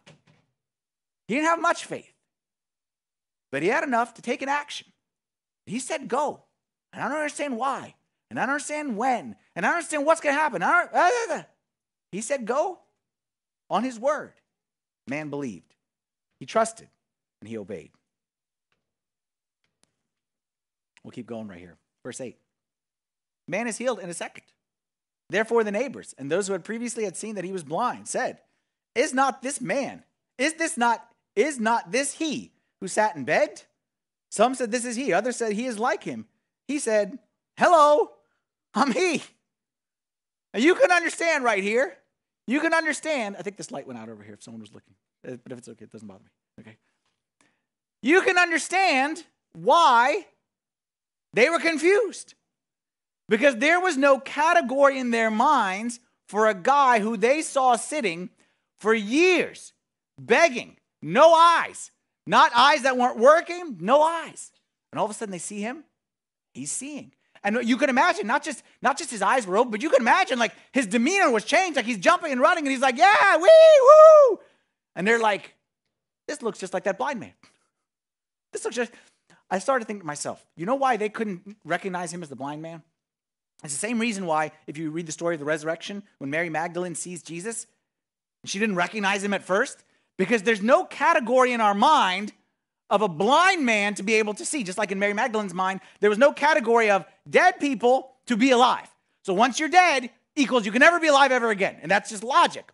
He 1.29 1.35
didn't 1.35 1.47
have 1.47 1.61
much 1.61 1.85
faith, 1.85 2.11
but 3.49 3.63
he 3.63 3.69
had 3.69 3.85
enough 3.85 4.15
to 4.15 4.21
take 4.21 4.41
an 4.41 4.49
action. 4.49 4.87
He 5.65 5.79
said, 5.79 6.09
Go. 6.09 6.43
And 6.91 7.01
I 7.01 7.07
don't 7.07 7.15
understand 7.15 7.55
why. 7.55 7.95
And 8.29 8.37
I 8.37 8.45
don't 8.45 8.55
understand 8.55 8.97
when. 8.97 9.37
And 9.55 9.65
I 9.65 9.69
don't 9.69 9.77
understand 9.77 10.05
what's 10.05 10.19
going 10.19 10.35
to 10.35 10.41
happen. 10.41 10.61
I 10.61 10.81
don't, 10.81 10.93
uh, 10.93 11.35
uh, 11.35 11.37
uh. 11.37 11.43
He 12.11 12.19
said, 12.19 12.45
Go 12.45 12.79
on 13.69 13.85
his 13.85 13.97
word. 13.97 14.33
Man 15.07 15.29
believed. 15.29 15.73
He 16.41 16.45
trusted 16.45 16.89
and 17.41 17.49
he 17.49 17.57
obeyed. 17.57 17.91
We'll 21.03 21.11
keep 21.11 21.27
going 21.27 21.47
right 21.47 21.59
here. 21.59 21.77
Verse 22.03 22.19
8. 22.19 22.37
Man 23.47 23.67
is 23.67 23.77
healed 23.77 23.99
in 23.99 24.09
a 24.09 24.13
second. 24.13 24.43
Therefore, 25.29 25.63
the 25.63 25.71
neighbors 25.71 26.13
and 26.17 26.31
those 26.31 26.47
who 26.47 26.53
had 26.53 26.63
previously 26.63 27.03
had 27.03 27.17
seen 27.17 27.35
that 27.35 27.43
he 27.43 27.51
was 27.51 27.63
blind 27.63 28.07
said, 28.07 28.39
Is 28.95 29.13
not 29.13 29.41
this 29.41 29.61
man, 29.61 30.03
is 30.37 30.53
this 30.53 30.77
not, 30.77 31.05
is 31.35 31.59
not 31.59 31.91
this 31.91 32.13
he 32.13 32.51
who 32.81 32.87
sat 32.87 33.15
and 33.15 33.25
begged? 33.25 33.65
Some 34.31 34.55
said, 34.55 34.71
This 34.71 34.85
is 34.85 34.95
he. 34.95 35.13
Others 35.13 35.35
said, 35.37 35.53
He 35.53 35.65
is 35.65 35.79
like 35.79 36.03
him. 36.03 36.25
He 36.67 36.79
said, 36.79 37.19
Hello, 37.57 38.11
I'm 38.73 38.91
he. 38.91 39.23
And 40.53 40.63
you 40.63 40.75
can 40.75 40.91
understand 40.91 41.43
right 41.43 41.63
here. 41.63 41.97
You 42.47 42.61
can 42.61 42.73
understand. 42.73 43.35
I 43.37 43.41
think 43.41 43.57
this 43.57 43.71
light 43.71 43.87
went 43.87 43.99
out 43.99 44.09
over 44.09 44.23
here 44.23 44.33
if 44.33 44.43
someone 44.43 44.61
was 44.61 44.73
looking. 44.73 44.95
But 45.23 45.51
if 45.51 45.57
it's 45.57 45.67
okay, 45.69 45.85
it 45.85 45.91
doesn't 45.91 46.07
bother 46.07 46.23
me. 46.23 46.29
Okay. 46.61 46.77
You 48.01 48.21
can 48.21 48.37
understand 48.37 49.23
why 49.53 50.25
they 51.33 51.49
were 51.49 51.59
confused. 51.59 52.33
Because 53.29 53.57
there 53.57 53.79
was 53.79 53.97
no 53.97 54.19
category 54.19 54.97
in 54.99 55.11
their 55.11 55.29
minds 55.29 55.99
for 56.29 56.47
a 56.47 56.53
guy 56.53 56.99
who 56.99 57.17
they 57.17 57.41
saw 57.41 57.75
sitting 57.75 58.29
for 58.79 58.93
years, 58.93 59.73
begging, 60.19 60.77
no 61.01 61.33
eyes, 61.33 61.91
not 62.25 62.51
eyes 62.55 62.83
that 62.83 62.97
weren't 62.97 63.17
working, 63.17 63.77
no 63.79 64.01
eyes. 64.01 64.51
And 64.91 64.99
all 64.99 65.05
of 65.05 65.11
a 65.11 65.13
sudden 65.13 65.31
they 65.31 65.39
see 65.39 65.61
him, 65.61 65.83
he's 66.53 66.71
seeing. 66.71 67.11
And 67.43 67.67
you 67.67 67.77
can 67.77 67.89
imagine, 67.89 68.27
not 68.27 68.43
just 68.43 68.63
not 68.81 68.97
just 68.97 69.11
his 69.11 69.21
eyes 69.21 69.45
were 69.45 69.57
open, 69.57 69.71
but 69.71 69.83
you 69.83 69.89
can 69.89 70.01
imagine 70.01 70.39
like 70.39 70.53
his 70.71 70.87
demeanor 70.87 71.29
was 71.29 71.43
changed, 71.43 71.75
like 71.75 71.85
he's 71.85 71.99
jumping 71.99 72.31
and 72.31 72.41
running, 72.41 72.65
and 72.65 72.71
he's 72.71 72.81
like, 72.81 72.97
"Yeah, 72.97 73.37
wee, 73.37 73.49
woo!" 73.81 74.39
And 74.95 75.07
they're 75.07 75.19
like, 75.19 75.53
"This 76.27 76.41
looks 76.41 76.59
just 76.59 76.73
like 76.73 76.85
that 76.85 76.97
blind 76.97 77.19
man. 77.19 77.33
This 78.51 78.63
looks 78.63 78.75
just." 78.75 78.91
I 79.49 79.59
started 79.59 79.85
thinking 79.85 80.01
to 80.01 80.07
myself, 80.07 80.45
you 80.57 80.65
know 80.65 80.75
why 80.75 80.97
they 80.97 81.09
couldn't 81.09 81.57
recognize 81.63 82.13
him 82.13 82.21
as 82.21 82.29
the 82.29 82.35
blind 82.35 82.61
man? 82.61 82.83
It's 83.63 83.73
the 83.73 83.79
same 83.79 83.97
reason 83.97 84.25
why, 84.25 84.51
if 84.67 84.77
you 84.77 84.91
read 84.91 85.05
the 85.05 85.11
story 85.11 85.35
of 85.35 85.39
the 85.39 85.45
resurrection, 85.45 86.03
when 86.17 86.29
Mary 86.29 86.49
Magdalene 86.49 86.95
sees 86.95 87.23
Jesus, 87.23 87.65
she 88.43 88.59
didn't 88.59 88.75
recognize 88.75 89.23
him 89.23 89.33
at 89.33 89.43
first 89.43 89.83
because 90.17 90.43
there's 90.43 90.61
no 90.61 90.83
category 90.83 91.53
in 91.53 91.61
our 91.61 91.73
mind 91.73 92.33
of 92.89 93.01
a 93.01 93.07
blind 93.07 93.65
man 93.65 93.95
to 93.95 94.03
be 94.03 94.15
able 94.15 94.33
to 94.33 94.45
see. 94.45 94.63
Just 94.63 94.77
like 94.77 94.91
in 94.91 94.99
Mary 94.99 95.13
Magdalene's 95.13 95.53
mind, 95.53 95.79
there 96.01 96.09
was 96.09 96.19
no 96.19 96.31
category 96.31 96.89
of 96.89 97.05
dead 97.29 97.59
people 97.59 98.11
to 98.27 98.37
be 98.37 98.51
alive. 98.51 98.87
So 99.23 99.33
once 99.33 99.59
you're 99.59 99.69
dead, 99.69 100.09
equals 100.35 100.65
you 100.65 100.71
can 100.71 100.79
never 100.79 100.99
be 100.99 101.07
alive 101.07 101.31
ever 101.31 101.49
again. 101.49 101.77
And 101.81 101.89
that's 101.89 102.09
just 102.09 102.23
logic. 102.23 102.71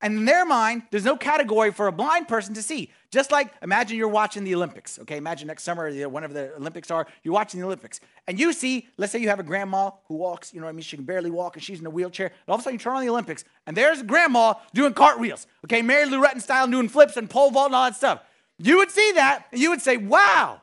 And 0.00 0.18
in 0.18 0.24
their 0.24 0.44
mind, 0.44 0.82
there's 0.90 1.04
no 1.04 1.16
category 1.16 1.70
for 1.70 1.86
a 1.86 1.92
blind 1.92 2.28
person 2.28 2.54
to 2.54 2.62
see. 2.62 2.90
Just 3.14 3.30
like 3.30 3.52
imagine 3.62 3.96
you're 3.96 4.08
watching 4.08 4.42
the 4.42 4.56
Olympics, 4.56 4.98
okay? 4.98 5.18
Imagine 5.18 5.46
next 5.46 5.62
summer, 5.62 5.88
whenever 6.08 6.34
the 6.34 6.52
Olympics 6.56 6.90
are, 6.90 7.06
you're 7.22 7.32
watching 7.32 7.60
the 7.60 7.66
Olympics. 7.66 8.00
And 8.26 8.40
you 8.40 8.52
see, 8.52 8.88
let's 8.96 9.12
say 9.12 9.20
you 9.20 9.28
have 9.28 9.38
a 9.38 9.44
grandma 9.44 9.92
who 10.08 10.16
walks, 10.16 10.52
you 10.52 10.58
know 10.58 10.66
what 10.66 10.70
I 10.70 10.72
mean? 10.72 10.82
She 10.82 10.96
can 10.96 11.04
barely 11.04 11.30
walk 11.30 11.54
and 11.54 11.62
she's 11.62 11.78
in 11.78 11.86
a 11.86 11.90
wheelchair. 11.90 12.26
And 12.26 12.34
all 12.48 12.56
of 12.56 12.62
a 12.62 12.64
sudden 12.64 12.74
you 12.74 12.80
turn 12.80 12.96
on 12.96 13.02
the 13.02 13.08
Olympics 13.08 13.44
and 13.68 13.76
there's 13.76 14.02
grandma 14.02 14.54
doing 14.74 14.94
cartwheels, 14.94 15.46
okay? 15.64 15.80
Mary 15.80 16.06
Lou 16.06 16.20
Retton 16.20 16.42
style 16.42 16.66
doing 16.66 16.88
flips 16.88 17.16
and 17.16 17.30
pole 17.30 17.52
vault 17.52 17.66
and 17.66 17.76
all 17.76 17.84
that 17.84 17.94
stuff. 17.94 18.20
You 18.58 18.78
would 18.78 18.90
see 18.90 19.12
that 19.12 19.46
and 19.52 19.60
you 19.60 19.70
would 19.70 19.80
say, 19.80 19.96
wow, 19.96 20.60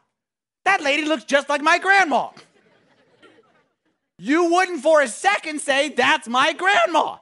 that 0.65 0.81
lady 0.81 1.05
looks 1.05 1.23
just 1.23 1.47
like 1.47 1.61
my 1.61 1.79
grandma. 1.79 2.31
you 4.17 4.51
wouldn't 4.51 4.81
for 4.81 5.01
a 5.01 5.07
second 5.07 5.61
say, 5.61 5.87
that's 5.87 6.27
my 6.27 6.51
grandma 6.51 7.15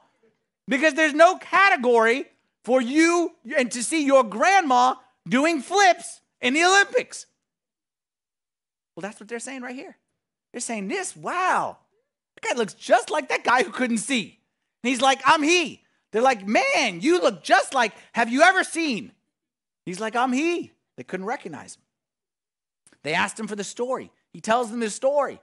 because 0.67 0.95
there's 0.95 1.13
no 1.13 1.35
category 1.35 2.25
for 2.63 2.81
you 2.81 3.35
and 3.55 3.71
to 3.73 3.83
see 3.83 4.03
your 4.03 4.23
grandma 4.23 4.95
doing 5.29 5.61
flips 5.61 6.21
in 6.41 6.53
the 6.53 6.63
Olympics. 6.63 7.25
Well, 8.95 9.01
that's 9.01 9.19
what 9.19 9.29
they're 9.29 9.39
saying 9.39 9.61
right 9.61 9.75
here. 9.75 9.97
They're 10.51 10.59
saying 10.59 10.87
this, 10.87 11.15
wow, 11.15 11.77
that 12.35 12.49
guy 12.49 12.57
looks 12.57 12.73
just 12.73 13.09
like 13.09 13.29
that 13.29 13.43
guy 13.43 13.63
who 13.63 13.71
couldn't 13.71 13.99
see. 13.99 14.39
And 14.83 14.89
he's 14.89 15.01
like, 15.01 15.21
I'm 15.25 15.43
he. 15.43 15.83
They're 16.11 16.21
like, 16.21 16.45
man, 16.47 17.01
you 17.01 17.21
look 17.21 17.43
just 17.43 17.73
like, 17.73 17.93
have 18.13 18.29
you 18.29 18.41
ever 18.41 18.63
seen? 18.63 19.11
He's 19.85 19.99
like, 19.99 20.15
I'm 20.15 20.33
he. 20.33 20.71
They 20.97 21.03
couldn't 21.03 21.27
recognize 21.27 21.75
him. 21.75 21.83
They 23.03 23.13
asked 23.13 23.39
him 23.39 23.47
for 23.47 23.55
the 23.55 23.63
story. 23.63 24.11
He 24.33 24.41
tells 24.41 24.71
them 24.71 24.81
his 24.81 24.95
story. 24.95 25.39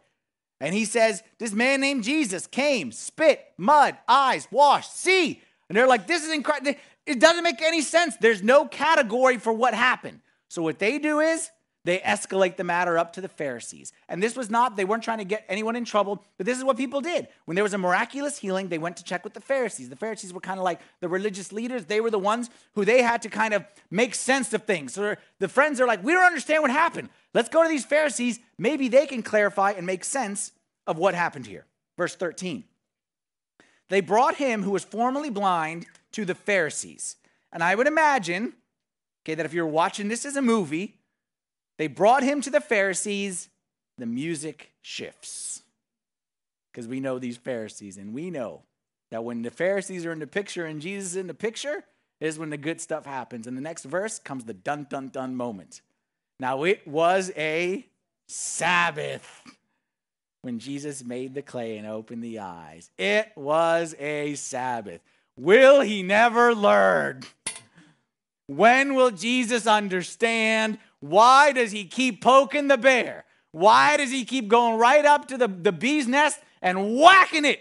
And 0.60 0.74
he 0.74 0.84
says, 0.84 1.22
This 1.38 1.52
man 1.52 1.80
named 1.80 2.04
Jesus 2.04 2.46
came, 2.46 2.92
spit, 2.92 3.44
mud, 3.58 3.96
eyes, 4.08 4.48
washed, 4.50 4.96
see. 4.96 5.42
And 5.68 5.76
they're 5.76 5.86
like, 5.86 6.06
This 6.06 6.24
is 6.24 6.32
incredible. 6.32 6.74
It 7.06 7.20
doesn't 7.20 7.44
make 7.44 7.62
any 7.62 7.82
sense. 7.82 8.16
There's 8.16 8.42
no 8.42 8.66
category 8.66 9.38
for 9.38 9.52
what 9.52 9.74
happened. 9.74 10.20
So 10.48 10.62
what 10.62 10.78
they 10.78 10.98
do 10.98 11.20
is 11.20 11.50
they 11.84 11.98
escalate 12.00 12.56
the 12.56 12.64
matter 12.64 12.98
up 12.98 13.12
to 13.12 13.20
the 13.20 13.28
Pharisees. 13.28 13.92
And 14.08 14.20
this 14.20 14.34
was 14.34 14.50
not, 14.50 14.76
they 14.76 14.84
weren't 14.84 15.04
trying 15.04 15.18
to 15.18 15.24
get 15.24 15.44
anyone 15.48 15.76
in 15.76 15.84
trouble, 15.84 16.24
but 16.36 16.44
this 16.44 16.58
is 16.58 16.64
what 16.64 16.76
people 16.76 17.00
did. 17.00 17.28
When 17.44 17.54
there 17.54 17.62
was 17.62 17.74
a 17.74 17.78
miraculous 17.78 18.38
healing, 18.38 18.68
they 18.68 18.78
went 18.78 18.96
to 18.96 19.04
check 19.04 19.22
with 19.22 19.34
the 19.34 19.40
Pharisees. 19.40 19.88
The 19.88 19.94
Pharisees 19.94 20.32
were 20.32 20.40
kind 20.40 20.58
of 20.58 20.64
like 20.64 20.80
the 21.00 21.08
religious 21.08 21.52
leaders. 21.52 21.84
They 21.84 22.00
were 22.00 22.10
the 22.10 22.18
ones 22.18 22.50
who 22.74 22.84
they 22.84 23.02
had 23.02 23.22
to 23.22 23.28
kind 23.28 23.54
of 23.54 23.64
make 23.88 24.16
sense 24.16 24.52
of 24.52 24.64
things. 24.64 24.94
So 24.94 25.14
the 25.38 25.48
friends 25.48 25.80
are 25.80 25.86
like, 25.86 26.02
we 26.02 26.12
don't 26.12 26.24
understand 26.24 26.62
what 26.62 26.72
happened. 26.72 27.08
Let's 27.32 27.48
go 27.48 27.62
to 27.62 27.68
these 27.68 27.84
Pharisees. 27.84 28.40
Maybe 28.58 28.88
they 28.88 29.06
can 29.06 29.22
clarify 29.22 29.70
and 29.70 29.86
make 29.86 30.02
sense 30.02 30.50
of 30.88 30.98
what 30.98 31.14
happened 31.14 31.46
here. 31.46 31.66
Verse 31.96 32.16
13. 32.16 32.64
They 33.90 34.00
brought 34.00 34.34
him 34.34 34.64
who 34.64 34.72
was 34.72 34.82
formerly 34.82 35.30
blind 35.30 35.86
to 36.12 36.24
the 36.24 36.34
Pharisees. 36.34 37.16
And 37.52 37.62
I 37.62 37.74
would 37.74 37.86
imagine, 37.86 38.54
okay, 39.24 39.34
that 39.34 39.46
if 39.46 39.52
you're 39.52 39.66
watching 39.66 40.08
this 40.08 40.24
as 40.24 40.36
a 40.36 40.42
movie, 40.42 40.98
they 41.78 41.86
brought 41.86 42.22
him 42.22 42.40
to 42.42 42.50
the 42.50 42.60
Pharisees, 42.60 43.48
the 43.98 44.06
music 44.06 44.72
shifts. 44.82 45.62
Because 46.72 46.88
we 46.88 47.00
know 47.00 47.18
these 47.18 47.36
Pharisees, 47.36 47.96
and 47.96 48.12
we 48.12 48.30
know 48.30 48.62
that 49.10 49.24
when 49.24 49.42
the 49.42 49.50
Pharisees 49.50 50.04
are 50.04 50.12
in 50.12 50.18
the 50.18 50.26
picture 50.26 50.66
and 50.66 50.80
Jesus 50.80 51.12
is 51.12 51.16
in 51.16 51.26
the 51.26 51.34
picture, 51.34 51.84
is 52.20 52.38
when 52.38 52.50
the 52.50 52.56
good 52.56 52.80
stuff 52.80 53.06
happens. 53.06 53.46
And 53.46 53.56
the 53.56 53.62
next 53.62 53.84
verse 53.84 54.18
comes 54.18 54.44
the 54.44 54.54
dun 54.54 54.86
dun 54.88 55.08
dun 55.08 55.36
moment. 55.36 55.80
Now 56.38 56.64
it 56.64 56.86
was 56.86 57.30
a 57.36 57.86
Sabbath 58.28 59.42
when 60.42 60.58
Jesus 60.58 61.04
made 61.04 61.34
the 61.34 61.42
clay 61.42 61.76
and 61.78 61.86
opened 61.86 62.22
the 62.22 62.40
eyes. 62.40 62.90
It 62.98 63.32
was 63.36 63.94
a 63.98 64.34
Sabbath. 64.34 65.00
Will 65.36 65.82
he 65.82 66.02
never 66.02 66.54
learn? 66.54 67.22
When 68.46 68.94
will 68.94 69.10
Jesus 69.10 69.66
understand 69.66 70.78
why 71.00 71.52
does 71.52 71.72
he 71.72 71.84
keep 71.84 72.22
poking 72.22 72.68
the 72.68 72.78
bear? 72.78 73.24
Why 73.52 73.96
does 73.96 74.10
he 74.10 74.24
keep 74.24 74.48
going 74.48 74.78
right 74.78 75.04
up 75.04 75.28
to 75.28 75.38
the, 75.38 75.48
the 75.48 75.72
bee's 75.72 76.06
nest 76.06 76.38
and 76.62 76.96
whacking 76.96 77.44
it? 77.44 77.60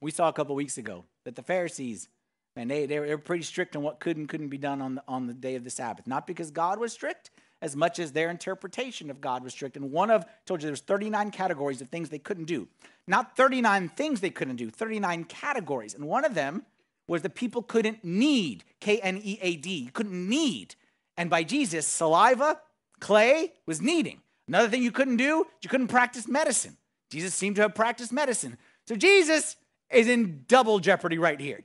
We 0.00 0.10
saw 0.10 0.28
a 0.28 0.32
couple 0.32 0.54
weeks 0.54 0.78
ago 0.78 1.04
that 1.24 1.36
the 1.36 1.42
Pharisees, 1.42 2.08
and 2.56 2.70
they, 2.70 2.86
they 2.86 2.98
were 2.98 3.18
pretty 3.18 3.42
strict 3.42 3.76
on 3.76 3.82
what 3.82 4.00
could 4.00 4.16
and 4.16 4.28
couldn't 4.28 4.48
be 4.48 4.58
done 4.58 4.80
on 4.80 4.94
the, 4.96 5.02
on 5.06 5.26
the 5.26 5.34
day 5.34 5.56
of 5.56 5.64
the 5.64 5.70
Sabbath. 5.70 6.06
Not 6.06 6.26
because 6.26 6.50
God 6.50 6.78
was 6.78 6.92
strict, 6.92 7.30
as 7.62 7.76
much 7.76 7.98
as 7.98 8.12
their 8.12 8.30
interpretation 8.30 9.10
of 9.10 9.20
God 9.20 9.44
was 9.44 9.52
strict. 9.52 9.76
And 9.76 9.90
one 9.92 10.10
of, 10.10 10.22
I 10.22 10.28
told 10.46 10.62
you 10.62 10.66
there 10.66 10.72
was 10.72 10.80
39 10.80 11.30
categories 11.30 11.80
of 11.80 11.88
things 11.88 12.08
they 12.08 12.18
couldn't 12.18 12.44
do. 12.44 12.68
Not 13.06 13.36
39 13.36 13.90
things 13.90 14.20
they 14.20 14.30
couldn't 14.30 14.56
do, 14.56 14.70
39 14.70 15.24
categories. 15.24 15.94
And 15.94 16.04
one 16.06 16.24
of 16.24 16.34
them 16.34 16.64
was 17.06 17.22
that 17.22 17.34
people 17.34 17.62
couldn't 17.62 18.04
knead, 18.04 18.64
K 18.80 18.98
N 19.00 19.20
E 19.22 19.38
A 19.42 19.56
D, 19.56 19.90
couldn't 19.92 20.28
knead. 20.28 20.74
And 21.16 21.28
by 21.28 21.42
Jesus, 21.42 21.86
saliva, 21.86 22.60
clay 23.00 23.52
was 23.66 23.82
kneading. 23.82 24.20
Another 24.48 24.68
thing 24.68 24.82
you 24.82 24.92
couldn't 24.92 25.16
do, 25.16 25.46
you 25.62 25.68
couldn't 25.68 25.88
practice 25.88 26.26
medicine. 26.26 26.76
Jesus 27.10 27.34
seemed 27.34 27.56
to 27.56 27.62
have 27.62 27.74
practiced 27.74 28.12
medicine. 28.12 28.56
So 28.86 28.96
Jesus 28.96 29.56
is 29.90 30.08
in 30.08 30.44
double 30.48 30.78
jeopardy 30.78 31.18
right 31.18 31.40
here 31.40 31.60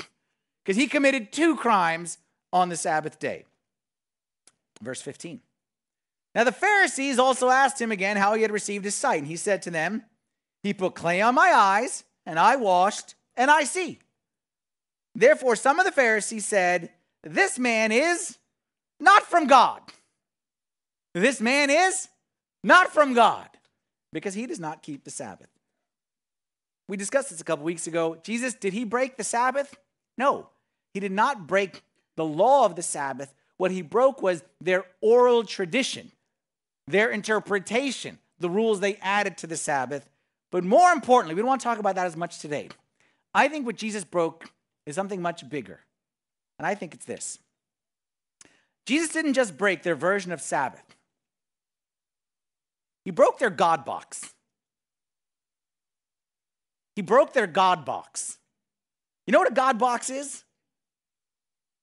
because 0.63 0.75
he 0.75 0.87
committed 0.87 1.31
two 1.31 1.55
crimes 1.55 2.17
on 2.51 2.69
the 2.69 2.75
Sabbath 2.75 3.19
day. 3.19 3.45
Verse 4.81 5.01
15. 5.01 5.41
Now 6.35 6.43
the 6.43 6.51
Pharisees 6.51 7.17
also 7.17 7.49
asked 7.49 7.81
him 7.81 7.91
again 7.91 8.17
how 8.17 8.33
he 8.33 8.41
had 8.41 8.51
received 8.51 8.83
his 8.85 8.93
sight. 8.93 9.19
And 9.19 9.27
he 9.27 9.37
said 9.37 9.61
to 9.63 9.71
them, 9.71 10.03
He 10.61 10.73
put 10.73 10.93
clay 10.93 11.21
on 11.21 11.33
my 11.33 11.51
eyes, 11.51 12.03
and 12.25 12.37
I 12.37 12.57
washed, 12.57 13.15
and 13.35 13.49
I 13.49 13.63
see. 13.63 13.99
Therefore, 15.15 15.55
some 15.55 15.79
of 15.79 15.85
the 15.85 15.93
Pharisees 15.93 16.45
said, 16.45 16.91
This 17.23 17.57
man 17.57 17.93
is 17.93 18.37
not 18.99 19.23
from 19.23 19.47
God. 19.47 19.81
This 21.13 21.39
man 21.39 21.69
is 21.69 22.09
not 22.61 22.93
from 22.93 23.13
God 23.13 23.47
because 24.11 24.33
he 24.33 24.45
does 24.45 24.59
not 24.59 24.83
keep 24.83 25.05
the 25.05 25.11
Sabbath. 25.11 25.47
We 26.89 26.97
discussed 26.97 27.29
this 27.29 27.41
a 27.41 27.45
couple 27.45 27.63
weeks 27.63 27.87
ago. 27.87 28.17
Jesus, 28.21 28.53
did 28.53 28.73
he 28.73 28.83
break 28.83 29.15
the 29.15 29.23
Sabbath? 29.23 29.77
No, 30.17 30.49
he 30.93 30.99
did 30.99 31.11
not 31.11 31.47
break 31.47 31.83
the 32.15 32.25
law 32.25 32.65
of 32.65 32.75
the 32.75 32.83
Sabbath. 32.83 33.33
What 33.57 33.71
he 33.71 33.81
broke 33.81 34.21
was 34.21 34.43
their 34.59 34.85
oral 35.01 35.43
tradition, 35.43 36.11
their 36.87 37.09
interpretation, 37.09 38.19
the 38.39 38.49
rules 38.49 38.79
they 38.79 38.95
added 38.97 39.37
to 39.39 39.47
the 39.47 39.57
Sabbath. 39.57 40.09
But 40.51 40.63
more 40.63 40.91
importantly, 40.91 41.35
we 41.35 41.41
don't 41.41 41.47
want 41.47 41.61
to 41.61 41.65
talk 41.65 41.79
about 41.79 41.95
that 41.95 42.05
as 42.05 42.15
much 42.15 42.39
today. 42.39 42.69
I 43.33 43.47
think 43.47 43.65
what 43.65 43.75
Jesus 43.75 44.03
broke 44.03 44.49
is 44.85 44.95
something 44.95 45.21
much 45.21 45.47
bigger. 45.49 45.79
And 46.57 46.65
I 46.65 46.75
think 46.75 46.93
it's 46.93 47.05
this 47.05 47.39
Jesus 48.85 49.09
didn't 49.09 49.33
just 49.33 49.57
break 49.57 49.83
their 49.83 49.95
version 49.95 50.31
of 50.31 50.41
Sabbath, 50.41 50.95
He 53.03 53.11
broke 53.11 53.39
their 53.39 53.49
God 53.49 53.85
box. 53.85 54.33
He 56.95 57.01
broke 57.01 57.33
their 57.33 57.47
God 57.47 57.83
box. 57.83 58.37
You 59.27 59.33
know 59.33 59.39
what 59.39 59.51
a 59.51 59.53
God 59.53 59.77
box 59.77 60.09
is? 60.09 60.45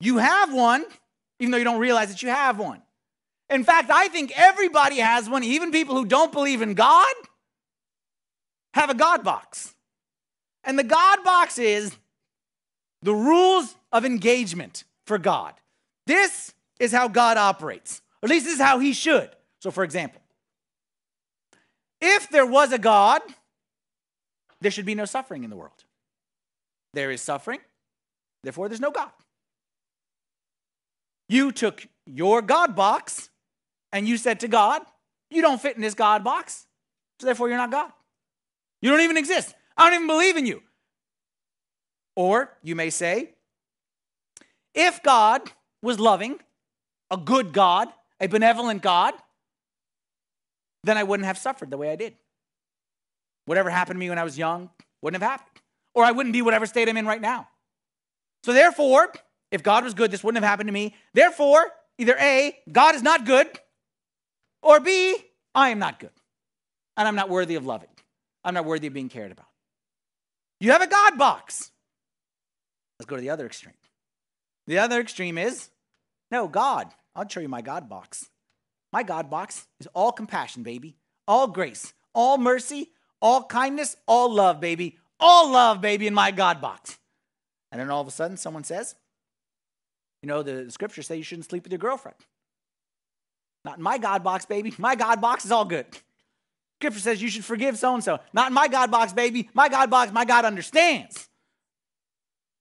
You 0.00 0.16
have 0.16 0.54
one 0.54 0.86
even 1.42 1.50
though 1.50 1.58
you 1.58 1.64
don't 1.64 1.80
realize 1.80 2.08
that 2.08 2.22
you 2.22 2.28
have 2.28 2.58
one. 2.60 2.80
In 3.52 3.64
fact, 3.64 3.90
I 3.90 4.08
think 4.08 4.32
everybody 4.34 4.96
has 4.96 5.28
one, 5.28 5.44
even 5.44 5.72
people 5.72 5.94
who 5.94 6.06
don't 6.06 6.32
believe 6.32 6.62
in 6.62 6.72
God 6.72 7.12
have 8.72 8.88
a 8.88 8.94
God 8.94 9.22
box. 9.22 9.74
And 10.64 10.78
the 10.78 10.84
God 10.84 11.22
box 11.22 11.58
is 11.58 11.94
the 13.02 13.14
rules 13.14 13.76
of 13.92 14.06
engagement 14.06 14.84
for 15.06 15.18
God. 15.18 15.52
This 16.06 16.54
is 16.80 16.92
how 16.92 17.08
God 17.08 17.36
operates, 17.36 18.00
or 18.22 18.26
at 18.26 18.30
least 18.30 18.46
this 18.46 18.54
is 18.54 18.60
how 18.60 18.78
He 18.78 18.94
should. 18.94 19.28
So, 19.60 19.70
for 19.70 19.84
example, 19.84 20.22
if 22.00 22.30
there 22.30 22.46
was 22.46 22.72
a 22.72 22.78
God, 22.78 23.20
there 24.62 24.70
should 24.70 24.86
be 24.86 24.94
no 24.94 25.04
suffering 25.04 25.44
in 25.44 25.50
the 25.50 25.56
world. 25.56 25.84
There 26.94 27.10
is 27.10 27.20
suffering, 27.20 27.60
therefore, 28.42 28.68
there's 28.68 28.80
no 28.80 28.90
God. 28.90 29.10
You 31.28 31.52
took 31.52 31.86
your 32.06 32.40
God 32.40 32.74
box 32.74 33.28
and 33.92 34.08
you 34.08 34.16
said 34.16 34.40
to 34.40 34.48
God, 34.48 34.82
You 35.30 35.42
don't 35.42 35.60
fit 35.60 35.76
in 35.76 35.82
this 35.82 35.94
God 35.94 36.24
box, 36.24 36.66
so 37.20 37.26
therefore 37.26 37.48
you're 37.48 37.58
not 37.58 37.70
God. 37.70 37.92
You 38.80 38.90
don't 38.90 39.00
even 39.00 39.16
exist. 39.16 39.54
I 39.76 39.84
don't 39.84 39.94
even 39.94 40.06
believe 40.06 40.36
in 40.36 40.46
you. 40.46 40.62
Or 42.16 42.50
you 42.62 42.74
may 42.74 42.90
say, 42.90 43.30
if 44.74 45.02
God 45.02 45.50
was 45.82 45.98
loving, 45.98 46.38
a 47.10 47.16
good 47.16 47.52
God, 47.52 47.88
a 48.20 48.26
benevolent 48.26 48.82
God, 48.82 49.14
then 50.84 50.98
I 50.98 51.04
wouldn't 51.04 51.26
have 51.26 51.38
suffered 51.38 51.70
the 51.70 51.76
way 51.76 51.90
I 51.90 51.96
did. 51.96 52.14
Whatever 53.46 53.70
happened 53.70 53.96
to 53.96 54.00
me 54.00 54.08
when 54.08 54.18
I 54.18 54.24
was 54.24 54.38
young 54.38 54.70
wouldn't 55.00 55.22
have 55.22 55.30
happened. 55.30 55.62
Or 55.94 56.04
I 56.04 56.12
wouldn't 56.12 56.32
be 56.32 56.42
whatever 56.42 56.66
state 56.66 56.88
I'm 56.88 56.96
in 56.96 57.06
right 57.06 57.20
now. 57.20 57.48
So, 58.44 58.52
therefore, 58.52 59.12
if 59.50 59.62
God 59.62 59.84
was 59.84 59.94
good, 59.94 60.10
this 60.10 60.24
wouldn't 60.24 60.42
have 60.42 60.48
happened 60.48 60.68
to 60.68 60.72
me. 60.72 60.94
Therefore, 61.12 61.70
either 61.98 62.16
A, 62.18 62.56
God 62.70 62.94
is 62.94 63.02
not 63.02 63.26
good, 63.26 63.46
or 64.62 64.80
B, 64.80 65.16
I 65.54 65.70
am 65.70 65.78
not 65.78 65.98
good. 65.98 66.10
And 66.96 67.08
I'm 67.08 67.16
not 67.16 67.28
worthy 67.28 67.54
of 67.56 67.66
loving. 67.66 67.88
I'm 68.44 68.54
not 68.54 68.64
worthy 68.64 68.86
of 68.86 68.94
being 68.94 69.08
cared 69.08 69.32
about. 69.32 69.46
You 70.60 70.72
have 70.72 70.82
a 70.82 70.86
God 70.86 71.18
box. 71.18 71.70
Let's 72.98 73.08
go 73.08 73.16
to 73.16 73.22
the 73.22 73.30
other 73.30 73.46
extreme. 73.46 73.74
The 74.66 74.78
other 74.78 75.00
extreme 75.00 75.38
is 75.38 75.70
no, 76.30 76.48
God. 76.48 76.88
I'll 77.14 77.28
show 77.28 77.40
you 77.40 77.48
my 77.48 77.60
God 77.60 77.88
box. 77.88 78.30
My 78.92 79.02
God 79.02 79.28
box 79.28 79.66
is 79.80 79.88
all 79.94 80.12
compassion, 80.12 80.62
baby, 80.62 80.96
all 81.26 81.46
grace, 81.46 81.92
all 82.14 82.38
mercy, 82.38 82.90
all 83.20 83.44
kindness, 83.44 83.96
all 84.06 84.32
love, 84.32 84.60
baby, 84.60 84.98
all 85.20 85.50
love, 85.50 85.80
baby, 85.80 86.06
in 86.06 86.14
my 86.14 86.30
God 86.30 86.60
box. 86.60 86.98
And 87.70 87.80
then 87.80 87.90
all 87.90 88.00
of 88.00 88.08
a 88.08 88.10
sudden, 88.10 88.36
someone 88.36 88.64
says, 88.64 88.94
you 90.22 90.28
know, 90.28 90.42
the 90.42 90.70
scriptures 90.70 91.06
say 91.06 91.16
you 91.16 91.22
shouldn't 91.22 91.46
sleep 91.46 91.64
with 91.64 91.72
your 91.72 91.78
girlfriend. 91.78 92.16
Not 93.64 93.78
in 93.78 93.82
my 93.82 93.98
God 93.98 94.24
box, 94.24 94.44
baby. 94.44 94.74
My 94.78 94.94
God 94.94 95.20
box 95.20 95.44
is 95.44 95.52
all 95.52 95.64
good. 95.64 95.86
Scripture 96.80 97.00
says 97.00 97.22
you 97.22 97.28
should 97.28 97.44
forgive 97.44 97.78
so 97.78 97.94
and 97.94 98.02
so. 98.02 98.18
Not 98.32 98.48
in 98.48 98.54
my 98.54 98.66
God 98.66 98.90
box, 98.90 99.12
baby. 99.12 99.48
My 99.54 99.68
God 99.68 99.88
box, 99.88 100.12
my 100.12 100.24
God 100.24 100.44
understands. 100.44 101.28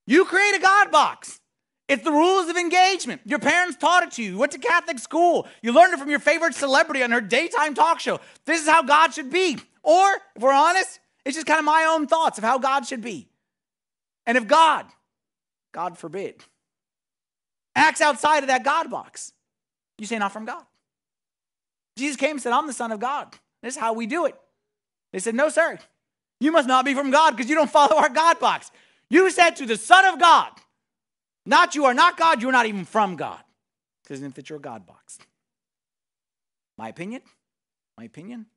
You 0.05 0.25
create 0.25 0.55
a 0.55 0.59
God 0.59 0.91
box. 0.91 1.39
It's 1.87 2.03
the 2.03 2.11
rules 2.11 2.47
of 2.47 2.55
engagement. 2.55 3.21
Your 3.25 3.39
parents 3.39 3.77
taught 3.77 4.03
it 4.03 4.11
to 4.11 4.23
you. 4.23 4.31
You 4.31 4.37
went 4.37 4.51
to 4.53 4.59
Catholic 4.59 4.99
school. 4.99 5.47
You 5.61 5.73
learned 5.73 5.93
it 5.93 5.99
from 5.99 6.09
your 6.09 6.19
favorite 6.19 6.53
celebrity 6.53 7.03
on 7.03 7.11
her 7.11 7.19
daytime 7.19 7.73
talk 7.73 7.99
show. 7.99 8.19
This 8.45 8.61
is 8.61 8.69
how 8.69 8.83
God 8.83 9.13
should 9.13 9.29
be. 9.29 9.57
Or, 9.83 10.07
if 10.35 10.41
we're 10.41 10.53
honest, 10.53 10.99
it's 11.25 11.35
just 11.35 11.47
kind 11.47 11.59
of 11.59 11.65
my 11.65 11.85
own 11.89 12.07
thoughts 12.07 12.37
of 12.37 12.43
how 12.43 12.59
God 12.59 12.85
should 12.85 13.01
be. 13.01 13.27
And 14.25 14.37
if 14.37 14.47
God, 14.47 14.85
God 15.73 15.97
forbid, 15.97 16.43
acts 17.75 18.01
outside 18.01 18.43
of 18.43 18.47
that 18.47 18.63
God 18.63 18.89
box, 18.89 19.33
you 19.97 20.05
say, 20.05 20.17
not 20.17 20.31
from 20.31 20.45
God. 20.45 20.63
Jesus 22.01 22.17
came 22.17 22.31
and 22.31 22.41
said, 22.41 22.51
I'm 22.51 22.67
the 22.67 22.73
Son 22.73 22.91
of 22.91 22.99
God. 22.99 23.33
This 23.63 23.75
is 23.75 23.79
how 23.79 23.93
we 23.93 24.05
do 24.05 24.25
it. 24.25 24.35
They 25.13 25.19
said, 25.19 25.35
No, 25.35 25.49
sir. 25.49 25.79
You 26.39 26.51
must 26.51 26.67
not 26.67 26.85
be 26.85 26.93
from 26.93 27.11
God 27.11 27.31
because 27.31 27.49
you 27.49 27.55
don't 27.55 27.69
follow 27.69 27.97
our 27.97 28.09
God 28.09 28.39
box. 28.39 28.71
You 29.09 29.29
said 29.29 29.51
to 29.57 29.65
the 29.65 29.77
Son 29.77 30.05
of 30.05 30.19
God, 30.19 30.51
not 31.45 31.75
you 31.75 31.85
are 31.85 31.93
not 31.93 32.17
God, 32.17 32.41
you're 32.41 32.51
not 32.51 32.65
even 32.65 32.83
from 32.83 33.15
God 33.15 33.41
it 34.11 34.21
didn't 34.21 34.35
fit 34.35 34.49
your 34.49 34.59
God 34.59 34.85
box. 34.85 35.17
My 36.77 36.89
opinion, 36.89 37.21
my 37.97 38.03
opinion, 38.03 38.47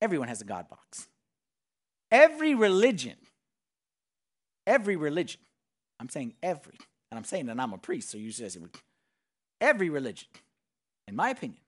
everyone 0.00 0.28
has 0.28 0.40
a 0.40 0.44
God 0.44 0.68
box. 0.68 1.08
Every 2.10 2.54
religion, 2.54 3.16
every 4.66 4.96
religion, 4.96 5.40
I'm 6.00 6.08
saying 6.08 6.34
every, 6.42 6.78
and 7.10 7.18
I'm 7.18 7.24
saying 7.24 7.46
that 7.46 7.58
I'm 7.58 7.72
a 7.72 7.78
priest, 7.78 8.10
so 8.10 8.18
you 8.18 8.30
says 8.30 8.58
every 9.60 9.90
religion, 9.90 10.28
in 11.08 11.16
my 11.16 11.30
opinion, 11.30 11.60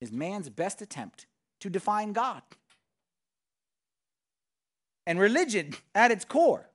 is 0.00 0.12
man's 0.12 0.48
best 0.48 0.82
attempt 0.82 1.26
to 1.60 1.70
define 1.70 2.12
God. 2.12 2.42
And 5.06 5.18
religion, 5.18 5.74
at 5.94 6.10
its 6.10 6.24
core, 6.24 6.68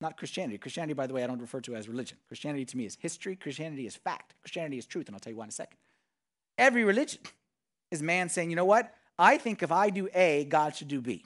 not 0.00 0.16
Christianity. 0.16 0.58
Christianity, 0.58 0.94
by 0.94 1.06
the 1.06 1.14
way, 1.14 1.22
I 1.22 1.26
don't 1.26 1.40
refer 1.40 1.60
to 1.60 1.76
as 1.76 1.88
religion. 1.88 2.18
Christianity 2.26 2.64
to 2.64 2.76
me 2.76 2.86
is 2.86 2.96
history, 2.98 3.36
Christianity 3.36 3.86
is 3.86 3.94
fact, 3.94 4.34
Christianity 4.42 4.78
is 4.78 4.86
truth, 4.86 5.06
and 5.06 5.14
I'll 5.14 5.20
tell 5.20 5.32
you 5.32 5.38
why 5.38 5.44
in 5.44 5.50
a 5.50 5.52
second. 5.52 5.76
Every 6.58 6.84
religion 6.84 7.20
is 7.90 8.02
man 8.02 8.28
saying, 8.28 8.50
you 8.50 8.56
know 8.56 8.64
what? 8.64 8.92
I 9.18 9.38
think 9.38 9.62
if 9.62 9.70
I 9.70 9.90
do 9.90 10.08
A, 10.14 10.44
God 10.46 10.74
should 10.74 10.88
do 10.88 11.00
B. 11.00 11.24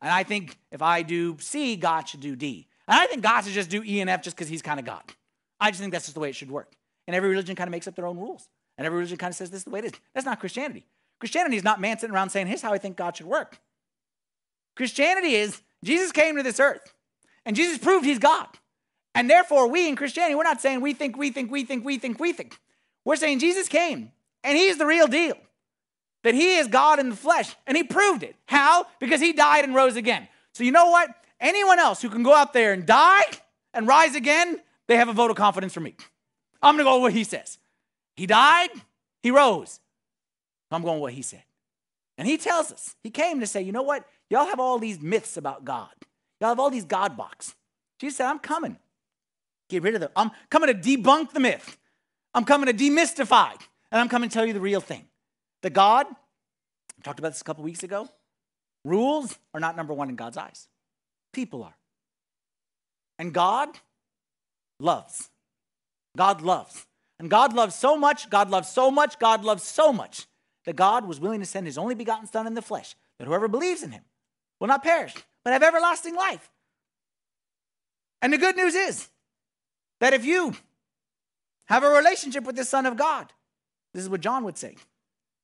And 0.00 0.10
I 0.10 0.24
think 0.24 0.58
if 0.70 0.82
I 0.82 1.02
do 1.02 1.36
C, 1.38 1.76
God 1.76 2.08
should 2.08 2.20
do 2.20 2.34
D. 2.36 2.66
And 2.88 3.00
I 3.00 3.06
think 3.06 3.22
God 3.22 3.42
should 3.44 3.52
just 3.52 3.70
do 3.70 3.82
E 3.84 4.00
and 4.00 4.10
F 4.10 4.22
just 4.22 4.36
because 4.36 4.48
he's 4.48 4.62
kind 4.62 4.80
of 4.80 4.86
God. 4.86 5.02
I 5.60 5.70
just 5.70 5.80
think 5.80 5.92
that's 5.92 6.06
just 6.06 6.14
the 6.14 6.20
way 6.20 6.28
it 6.28 6.34
should 6.34 6.50
work. 6.50 6.72
And 7.06 7.14
every 7.14 7.30
religion 7.30 7.54
kind 7.54 7.68
of 7.68 7.70
makes 7.70 7.86
up 7.86 7.94
their 7.94 8.06
own 8.06 8.18
rules. 8.18 8.48
And 8.82 8.86
every 8.88 8.98
religion 8.98 9.16
kind 9.16 9.30
of 9.30 9.36
says 9.36 9.48
this 9.48 9.60
is 9.60 9.64
the 9.64 9.70
way 9.70 9.78
it 9.78 9.84
is. 9.84 9.92
That's 10.12 10.26
not 10.26 10.40
Christianity. 10.40 10.84
Christianity 11.20 11.56
is 11.56 11.62
not 11.62 11.80
man 11.80 12.00
sitting 12.00 12.12
around 12.12 12.30
saying, 12.30 12.48
here's 12.48 12.62
how 12.62 12.72
I 12.72 12.78
think 12.78 12.96
God 12.96 13.16
should 13.16 13.26
work. 13.26 13.60
Christianity 14.74 15.36
is 15.36 15.62
Jesus 15.84 16.10
came 16.10 16.34
to 16.34 16.42
this 16.42 16.58
earth 16.58 16.92
and 17.46 17.54
Jesus 17.54 17.78
proved 17.78 18.04
he's 18.04 18.18
God. 18.18 18.48
And 19.14 19.30
therefore, 19.30 19.68
we 19.68 19.88
in 19.88 19.94
Christianity, 19.94 20.34
we're 20.34 20.42
not 20.42 20.60
saying 20.60 20.80
we 20.80 20.94
think, 20.94 21.16
we 21.16 21.30
think, 21.30 21.48
we 21.48 21.64
think, 21.64 21.84
we 21.84 21.96
think, 21.96 22.18
we 22.18 22.32
think. 22.32 22.58
We're 23.04 23.14
saying 23.14 23.38
Jesus 23.38 23.68
came 23.68 24.10
and 24.42 24.58
he's 24.58 24.78
the 24.78 24.86
real 24.86 25.06
deal. 25.06 25.36
That 26.24 26.34
he 26.34 26.56
is 26.56 26.66
God 26.66 26.98
in 26.98 27.08
the 27.08 27.14
flesh. 27.14 27.54
And 27.68 27.76
he 27.76 27.84
proved 27.84 28.24
it. 28.24 28.34
How? 28.46 28.88
Because 28.98 29.20
he 29.20 29.32
died 29.32 29.64
and 29.64 29.76
rose 29.76 29.94
again. 29.94 30.26
So 30.54 30.64
you 30.64 30.72
know 30.72 30.90
what? 30.90 31.08
Anyone 31.38 31.78
else 31.78 32.02
who 32.02 32.08
can 32.08 32.24
go 32.24 32.34
out 32.34 32.52
there 32.52 32.72
and 32.72 32.84
die 32.84 33.26
and 33.72 33.86
rise 33.86 34.16
again, 34.16 34.60
they 34.88 34.96
have 34.96 35.08
a 35.08 35.12
vote 35.12 35.30
of 35.30 35.36
confidence 35.36 35.72
for 35.72 35.80
me. 35.80 35.94
I'm 36.60 36.78
to 36.78 36.82
go 36.82 36.96
with 36.96 37.02
what 37.02 37.12
he 37.12 37.22
says. 37.22 37.58
He 38.16 38.26
died, 38.26 38.70
he 39.22 39.30
rose. 39.30 39.80
I'm 40.70 40.82
going 40.82 41.00
what 41.00 41.12
he 41.12 41.22
said. 41.22 41.42
And 42.18 42.26
he 42.26 42.38
tells 42.38 42.72
us, 42.72 42.96
he 43.02 43.10
came 43.10 43.40
to 43.40 43.46
say, 43.46 43.62
you 43.62 43.72
know 43.72 43.82
what? 43.82 44.06
Y'all 44.30 44.46
have 44.46 44.60
all 44.60 44.78
these 44.78 45.00
myths 45.00 45.36
about 45.36 45.64
God. 45.64 45.90
Y'all 46.40 46.50
have 46.50 46.60
all 46.60 46.70
these 46.70 46.84
God 46.84 47.16
box. 47.16 47.54
Jesus 47.98 48.16
said, 48.16 48.26
I'm 48.26 48.38
coming. 48.38 48.78
Get 49.68 49.82
rid 49.82 49.94
of 49.94 50.00
them. 50.00 50.10
I'm 50.16 50.30
coming 50.50 50.68
to 50.68 50.74
debunk 50.74 51.32
the 51.32 51.40
myth. 51.40 51.78
I'm 52.34 52.44
coming 52.44 52.66
to 52.66 52.74
demystify. 52.74 53.52
And 53.90 54.00
I'm 54.00 54.08
coming 54.08 54.28
to 54.28 54.32
tell 54.32 54.46
you 54.46 54.52
the 54.52 54.60
real 54.60 54.80
thing. 54.80 55.06
The 55.62 55.70
God, 55.70 56.06
I 56.08 57.02
talked 57.02 57.18
about 57.18 57.32
this 57.32 57.40
a 57.40 57.44
couple 57.44 57.64
weeks 57.64 57.82
ago, 57.82 58.08
rules 58.84 59.38
are 59.54 59.60
not 59.60 59.76
number 59.76 59.94
one 59.94 60.08
in 60.08 60.16
God's 60.16 60.36
eyes. 60.36 60.68
People 61.32 61.62
are. 61.62 61.74
And 63.18 63.32
God 63.32 63.68
loves. 64.80 65.30
God 66.16 66.42
loves. 66.42 66.86
And 67.22 67.30
God 67.30 67.52
loves 67.52 67.76
so 67.76 67.96
much, 67.96 68.28
God 68.30 68.50
loves 68.50 68.68
so 68.68 68.90
much, 68.90 69.16
God 69.20 69.44
loves 69.44 69.62
so 69.62 69.92
much 69.92 70.26
that 70.64 70.74
God 70.74 71.06
was 71.06 71.20
willing 71.20 71.38
to 71.38 71.46
send 71.46 71.66
his 71.66 71.78
only 71.78 71.94
begotten 71.94 72.26
Son 72.26 72.48
in 72.48 72.54
the 72.54 72.60
flesh, 72.60 72.96
that 73.16 73.28
whoever 73.28 73.46
believes 73.46 73.84
in 73.84 73.92
him 73.92 74.02
will 74.58 74.66
not 74.66 74.82
perish, 74.82 75.14
but 75.44 75.52
have 75.52 75.62
everlasting 75.62 76.16
life. 76.16 76.50
And 78.22 78.32
the 78.32 78.38
good 78.38 78.56
news 78.56 78.74
is 78.74 79.08
that 80.00 80.14
if 80.14 80.24
you 80.24 80.54
have 81.66 81.84
a 81.84 81.90
relationship 81.90 82.42
with 82.42 82.56
the 82.56 82.64
Son 82.64 82.86
of 82.86 82.96
God, 82.96 83.32
this 83.94 84.02
is 84.02 84.10
what 84.10 84.20
John 84.20 84.42
would 84.42 84.58
say, 84.58 84.74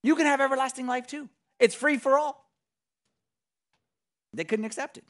you 0.03 0.17
can 0.17 0.27
have 0.27 0.41
everlasting 0.41 0.89
life 0.89 1.07
too. 1.07 1.29
It's 1.61 1.77
free 1.77 1.97
for 1.97 2.19
all. 2.19 2.51
They 4.33 4.43
couldn't 4.43 4.65
accept 4.65 4.99
it. 4.99 5.05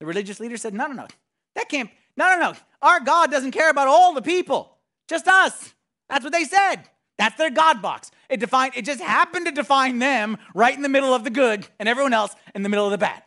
The 0.00 0.06
religious 0.06 0.40
leader 0.40 0.56
said, 0.56 0.72
No, 0.72 0.86
no, 0.86 0.94
no. 0.94 1.06
That 1.54 1.68
can't, 1.68 1.90
no, 2.16 2.34
no, 2.34 2.52
no. 2.52 2.58
Our 2.80 3.00
God 3.00 3.30
doesn't 3.30 3.50
care 3.50 3.68
about 3.68 3.88
all 3.88 4.14
the 4.14 4.22
people, 4.22 4.78
just 5.06 5.28
us. 5.28 5.74
That's 6.12 6.24
what 6.24 6.32
they 6.32 6.44
said. 6.44 6.90
That's 7.18 7.36
their 7.36 7.50
God 7.50 7.80
box. 7.80 8.10
It 8.28 8.38
defined, 8.38 8.74
it 8.76 8.84
just 8.84 9.00
happened 9.00 9.46
to 9.46 9.52
define 9.52 9.98
them 9.98 10.36
right 10.54 10.74
in 10.74 10.82
the 10.82 10.88
middle 10.88 11.14
of 11.14 11.24
the 11.24 11.30
good 11.30 11.66
and 11.78 11.88
everyone 11.88 12.12
else 12.12 12.36
in 12.54 12.62
the 12.62 12.68
middle 12.68 12.84
of 12.84 12.90
the 12.90 12.98
bad. 12.98 13.22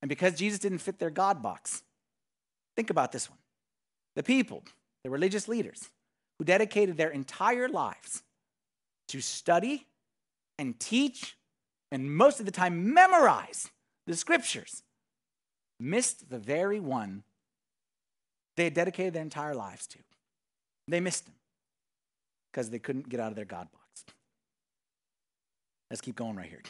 And 0.00 0.08
because 0.08 0.34
Jesus 0.34 0.58
didn't 0.58 0.78
fit 0.78 0.98
their 0.98 1.10
God 1.10 1.42
box, 1.42 1.82
think 2.76 2.88
about 2.88 3.12
this 3.12 3.28
one. 3.28 3.38
The 4.14 4.22
people, 4.22 4.64
the 5.04 5.10
religious 5.10 5.48
leaders, 5.48 5.90
who 6.38 6.46
dedicated 6.46 6.96
their 6.96 7.10
entire 7.10 7.68
lives 7.68 8.22
to 9.08 9.20
study 9.20 9.86
and 10.58 10.80
teach 10.80 11.36
and 11.92 12.14
most 12.14 12.40
of 12.40 12.46
the 12.46 12.52
time 12.52 12.94
memorize 12.94 13.70
the 14.06 14.16
scriptures, 14.16 14.82
missed 15.78 16.30
the 16.30 16.38
very 16.38 16.80
one 16.80 17.22
they 18.56 18.64
had 18.64 18.74
dedicated 18.74 19.12
their 19.12 19.22
entire 19.22 19.54
lives 19.54 19.86
to 19.88 19.98
They 20.88 21.00
missed 21.00 21.28
him 21.28 21.34
because 22.56 22.70
they 22.70 22.78
couldn't 22.78 23.10
get 23.10 23.20
out 23.20 23.28
of 23.28 23.36
their 23.36 23.44
God 23.44 23.68
box. 23.70 24.06
Let's 25.90 26.00
keep 26.00 26.16
going 26.16 26.36
right 26.36 26.48
here. 26.48 26.62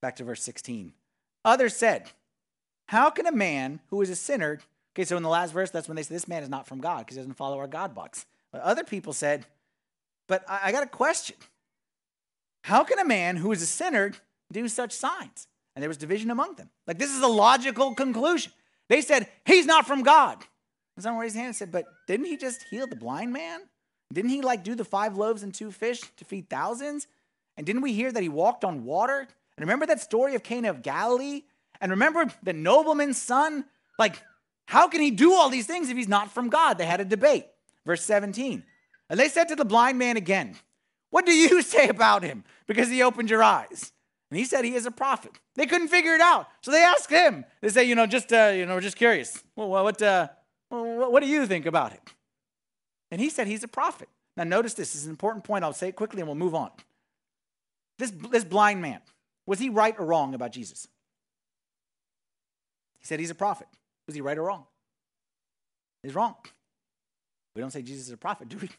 Back 0.00 0.14
to 0.16 0.24
verse 0.24 0.40
16. 0.44 0.92
Others 1.44 1.74
said, 1.74 2.12
How 2.86 3.10
can 3.10 3.26
a 3.26 3.32
man 3.32 3.80
who 3.90 4.00
is 4.00 4.10
a 4.10 4.14
sinner? 4.14 4.60
Okay, 4.94 5.04
so 5.04 5.16
in 5.16 5.24
the 5.24 5.28
last 5.28 5.52
verse, 5.52 5.70
that's 5.70 5.88
when 5.88 5.96
they 5.96 6.04
said, 6.04 6.14
This 6.14 6.28
man 6.28 6.44
is 6.44 6.48
not 6.48 6.68
from 6.68 6.80
God 6.80 6.98
because 6.98 7.16
he 7.16 7.20
doesn't 7.20 7.34
follow 7.34 7.58
our 7.58 7.66
God 7.66 7.96
box. 7.96 8.26
But 8.52 8.60
other 8.60 8.84
people 8.84 9.12
said, 9.12 9.44
But 10.28 10.44
I, 10.48 10.60
I 10.66 10.72
got 10.72 10.84
a 10.84 10.88
question. 10.88 11.36
How 12.62 12.84
can 12.84 13.00
a 13.00 13.04
man 13.04 13.36
who 13.36 13.50
is 13.50 13.60
a 13.60 13.66
sinner 13.66 14.12
do 14.52 14.68
such 14.68 14.92
signs? 14.92 15.48
And 15.74 15.82
there 15.82 15.90
was 15.90 15.96
division 15.96 16.30
among 16.30 16.54
them. 16.54 16.70
Like, 16.86 16.98
this 16.98 17.10
is 17.10 17.22
a 17.22 17.28
logical 17.28 17.96
conclusion. 17.96 18.52
They 18.88 19.00
said, 19.00 19.26
He's 19.44 19.66
not 19.66 19.84
from 19.84 20.04
God. 20.04 20.38
And 20.96 21.02
someone 21.02 21.22
raised 21.22 21.34
his 21.34 21.40
hand 21.40 21.48
and 21.48 21.56
said, 21.56 21.72
But 21.72 21.86
didn't 22.12 22.26
he 22.26 22.36
just 22.36 22.64
heal 22.64 22.86
the 22.86 22.94
blind 22.94 23.32
man? 23.32 23.60
Didn't 24.12 24.30
he 24.30 24.42
like 24.42 24.62
do 24.62 24.74
the 24.74 24.84
five 24.84 25.16
loaves 25.16 25.42
and 25.42 25.54
two 25.54 25.70
fish 25.70 26.02
to 26.18 26.26
feed 26.26 26.50
thousands? 26.50 27.06
And 27.56 27.64
didn't 27.66 27.80
we 27.80 27.94
hear 27.94 28.12
that 28.12 28.22
he 28.22 28.28
walked 28.28 28.64
on 28.64 28.84
water? 28.84 29.20
And 29.20 29.60
remember 29.60 29.86
that 29.86 30.00
story 30.00 30.34
of 30.34 30.42
Cana 30.42 30.68
of 30.68 30.82
Galilee? 30.82 31.44
And 31.80 31.90
remember 31.90 32.26
the 32.42 32.52
nobleman's 32.52 33.16
son? 33.16 33.64
Like, 33.98 34.22
how 34.66 34.88
can 34.88 35.00
he 35.00 35.10
do 35.10 35.32
all 35.32 35.48
these 35.48 35.66
things 35.66 35.88
if 35.88 35.96
he's 35.96 36.06
not 36.06 36.30
from 36.30 36.50
God? 36.50 36.76
They 36.76 36.84
had 36.84 37.00
a 37.00 37.04
debate. 37.06 37.46
Verse 37.86 38.04
17. 38.04 38.62
And 39.08 39.18
they 39.18 39.28
said 39.30 39.48
to 39.48 39.56
the 39.56 39.64
blind 39.64 39.98
man 39.98 40.18
again, 40.18 40.56
What 41.08 41.24
do 41.24 41.32
you 41.32 41.62
say 41.74 41.88
about 41.88 42.22
him? 42.22 42.44
Because 42.66 42.90
he 42.90 43.02
opened 43.02 43.30
your 43.30 43.42
eyes. 43.42 43.90
And 44.30 44.38
he 44.38 44.44
said 44.44 44.66
he 44.66 44.74
is 44.74 44.84
a 44.84 44.90
prophet. 44.90 45.32
They 45.54 45.66
couldn't 45.66 45.88
figure 45.88 46.14
it 46.14 46.20
out. 46.20 46.46
So 46.60 46.70
they 46.70 46.82
asked 46.82 47.10
him. 47.10 47.46
They 47.62 47.70
say, 47.70 47.84
you 47.84 47.94
know, 47.94 48.06
just, 48.06 48.32
uh, 48.32 48.52
you 48.54 48.66
know, 48.66 48.74
we're 48.74 48.80
just 48.80 48.96
curious. 48.96 49.42
Well, 49.56 49.68
what, 49.68 50.00
uh, 50.00 50.28
what 50.80 51.20
do 51.20 51.28
you 51.28 51.46
think 51.46 51.66
about 51.66 51.92
it? 51.92 52.00
And 53.10 53.20
he 53.20 53.28
said 53.28 53.46
he's 53.46 53.62
a 53.62 53.68
prophet. 53.68 54.08
Now, 54.36 54.44
notice 54.44 54.74
this. 54.74 54.92
this 54.92 55.02
is 55.02 55.06
an 55.06 55.10
important 55.10 55.44
point. 55.44 55.64
I'll 55.64 55.72
say 55.72 55.88
it 55.88 55.96
quickly 55.96 56.20
and 56.20 56.28
we'll 56.28 56.34
move 56.34 56.54
on. 56.54 56.70
This, 57.98 58.10
this 58.30 58.44
blind 58.44 58.80
man, 58.80 59.00
was 59.46 59.58
he 59.58 59.68
right 59.68 59.94
or 59.98 60.06
wrong 60.06 60.34
about 60.34 60.52
Jesus? 60.52 60.88
He 62.98 63.06
said 63.06 63.20
he's 63.20 63.30
a 63.30 63.34
prophet. 63.34 63.66
Was 64.06 64.14
he 64.14 64.22
right 64.22 64.38
or 64.38 64.44
wrong? 64.44 64.64
He's 66.02 66.14
wrong. 66.14 66.36
We 67.54 67.60
don't 67.60 67.70
say 67.70 67.82
Jesus 67.82 68.06
is 68.06 68.12
a 68.12 68.16
prophet, 68.16 68.48
do 68.48 68.56
we? 68.56 68.70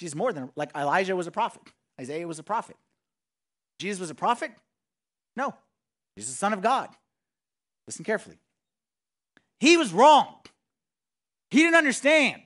Jesus 0.00 0.16
more 0.16 0.32
than 0.32 0.50
like 0.56 0.74
Elijah 0.76 1.14
was 1.14 1.26
a 1.26 1.30
prophet. 1.30 1.62
Isaiah 2.00 2.26
was 2.26 2.40
a 2.40 2.42
prophet. 2.42 2.76
Jesus 3.78 4.00
was 4.00 4.10
a 4.10 4.14
prophet? 4.14 4.50
No. 5.36 5.54
He's 6.16 6.26
the 6.26 6.32
Son 6.34 6.52
of 6.52 6.60
God. 6.60 6.88
Listen 7.86 8.04
carefully. 8.04 8.36
He 9.60 9.76
was 9.76 9.92
wrong. 9.92 10.36
He 11.54 11.60
didn't 11.60 11.76
understand. 11.76 12.42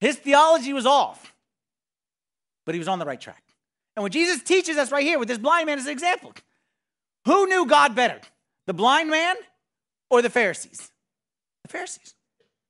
His 0.00 0.16
theology 0.16 0.72
was 0.72 0.86
off, 0.86 1.32
but 2.66 2.74
he 2.74 2.80
was 2.80 2.88
on 2.88 2.98
the 2.98 3.04
right 3.04 3.20
track. 3.20 3.44
And 3.94 4.02
what 4.02 4.10
Jesus 4.10 4.42
teaches 4.42 4.76
us 4.76 4.90
right 4.90 5.04
here 5.04 5.20
with 5.20 5.28
this 5.28 5.38
blind 5.38 5.66
man 5.66 5.78
as 5.78 5.86
an 5.86 5.92
example 5.92 6.32
who 7.26 7.46
knew 7.46 7.64
God 7.64 7.94
better, 7.94 8.20
the 8.66 8.74
blind 8.74 9.08
man 9.08 9.36
or 10.10 10.20
the 10.20 10.30
Pharisees? 10.30 10.90
The 11.62 11.68
Pharisees. 11.68 12.16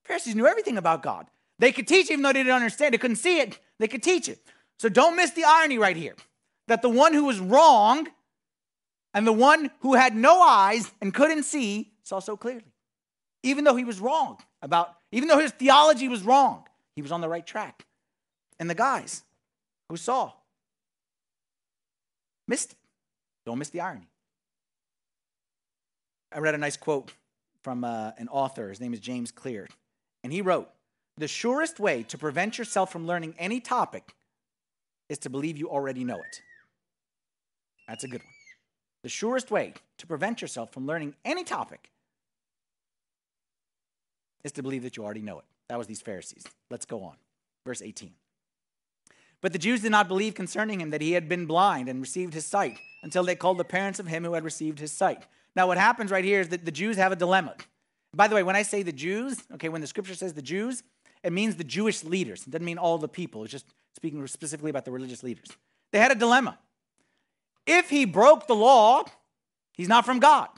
The 0.03 0.09
Pharisees 0.09 0.35
knew 0.35 0.47
everything 0.47 0.77
about 0.77 1.03
God. 1.03 1.29
They 1.59 1.73
could 1.73 1.89
teach 1.89 2.11
even 2.11 2.23
though 2.23 2.35
they 2.35 2.41
didn't 2.43 2.57
understand. 2.57 2.93
They 2.93 2.99
couldn't 2.99 3.17
see 3.17 3.41
it. 3.41 3.59
They 3.79 3.89
could 3.89 4.03
teach 4.03 4.29
it. 4.29 4.47
So 4.79 4.91
don't 4.91 5.17
miss 5.17 5.31
the 5.31 5.45
irony 5.45 5.79
right 5.79 5.97
here 5.97 6.17
that 6.69 6.83
the 6.83 6.91
one 6.91 7.15
who 7.15 7.25
was 7.25 7.41
wrong 7.41 8.07
and 9.15 9.27
the 9.27 9.33
one 9.33 9.71
who 9.81 9.95
had 9.95 10.15
no 10.15 10.43
eyes 10.43 10.93
and 11.01 11.15
couldn't 11.15 11.45
see 11.45 11.95
saw 12.03 12.19
so 12.19 12.37
clearly. 12.37 12.75
Even 13.43 13.65
though 13.65 13.77
he 13.77 13.85
was 13.85 13.99
wrong 13.99 14.37
about, 14.61 14.95
even 15.15 15.29
though 15.29 15.39
his 15.39 15.53
theology 15.53 16.09
was 16.09 16.25
wrong, 16.25 16.65
he 16.97 17.03
was 17.03 17.13
on 17.13 17.21
the 17.21 17.29
right 17.29 17.47
track. 17.47 17.87
And 18.59 18.69
the 18.69 18.75
guys 18.75 19.23
who 19.89 19.97
saw 19.97 20.33
missed 22.49 22.73
it. 22.73 22.79
Don't 23.47 23.59
miss 23.59 23.69
the 23.69 23.81
irony. 23.81 24.09
I 26.33 26.41
read 26.41 26.57
a 26.57 26.59
nice 26.59 26.77
quote 26.77 27.13
from 27.63 27.85
uh, 27.85 28.11
an 28.19 28.27
author. 28.29 28.69
His 28.69 28.81
name 28.81 28.93
is 28.93 28.99
James 28.99 29.31
Clear. 29.31 29.69
And 30.25 30.33
he 30.33 30.43
wrote 30.43 30.69
The 31.17 31.29
surest 31.29 31.79
way 31.79 32.03
to 32.05 32.19
prevent 32.19 32.59
yourself 32.59 32.91
from 32.91 33.07
learning 33.07 33.37
any 33.39 33.61
topic 33.61 34.17
is 35.09 35.19
to 35.19 35.31
believe 35.31 35.57
you 35.57 35.71
already 35.71 36.03
know 36.03 36.19
it. 36.19 36.43
That's 37.87 38.03
a 38.03 38.09
good 38.09 38.23
one. 38.23 38.33
The 39.05 39.11
surest 39.11 39.53
way 39.53 39.75
to 39.99 40.07
prevent 40.09 40.43
yourself 40.43 40.73
from 40.73 40.87
learning 40.87 41.15
any 41.25 41.45
topic 41.45 41.91
is 44.45 44.53
to 44.53 44.63
believe 44.63 44.83
that 44.83 44.97
you 44.97 45.05
already 45.05 45.23
know 45.23 45.39
it. 45.39 45.45
That 45.69 45.79
was 45.79 45.87
these 45.87 46.03
Pharisees. 46.03 46.45
Let's 46.71 46.85
go 46.85 47.03
on. 47.03 47.17
Verse 47.67 47.83
18. 47.83 48.13
But 49.41 49.53
the 49.53 49.59
Jews 49.59 49.83
did 49.83 49.91
not 49.91 50.09
believe 50.09 50.35
concerning 50.35 50.81
him 50.81 50.91
that 50.91 51.01
he 51.01 51.13
had 51.13 51.29
been 51.29 51.47
blind 51.47 51.89
and 51.89 52.01
received 52.01 52.35
his 52.35 52.47
sight 52.47 52.79
until 53.03 53.25
they 53.25 53.35
called 53.35 53.59
the 53.59 53.65
parents 53.65 53.99
of 53.99 54.07
him 54.07 54.25
who 54.25 54.35
had 54.35 54.45
received 54.45 54.79
his 54.79 54.93
sight. 54.93 55.27
Now, 55.57 55.67
what 55.67 55.79
happens 55.79 56.11
right 56.11 56.25
here 56.25 56.41
is 56.41 56.49
that 56.49 56.65
the 56.65 56.71
Jews 56.71 56.97
have 56.97 57.13
a 57.13 57.17
dilemma. 57.17 57.55
By 58.15 58.29
the 58.29 58.35
way, 58.35 58.43
when 58.43 58.57
I 58.57 58.63
say 58.63 58.83
the 58.83 58.93
Jews, 58.93 59.43
okay, 59.55 59.69
when 59.69 59.81
the 59.81 59.87
scripture 59.87 60.15
says 60.15 60.35
the 60.35 60.43
Jews, 60.43 60.83
it 61.23 61.33
means 61.33 61.57
the 61.57 61.65
Jewish 61.65 62.05
leaders. 62.05 62.47
It 62.47 62.51
doesn't 62.51 62.65
mean 62.65 62.79
all 62.79 62.99
the 62.99 63.09
people. 63.09 63.43
It's 63.43 63.53
just 63.53 63.67
speaking 63.97 64.25
specifically 64.27 64.71
about 64.71 64.85
the 64.85 64.91
religious 64.91 65.23
leaders. 65.23 65.49
They 65.93 65.99
had 65.99 66.13
a 66.13 66.15
dilemma. 66.15 66.59
If 67.67 67.91
he 67.91 68.05
broke 68.05 68.47
the 68.47 68.55
law, 68.55 69.05
he's 69.73 69.89
not 69.89 70.05
from 70.05 70.21
God. 70.21 70.49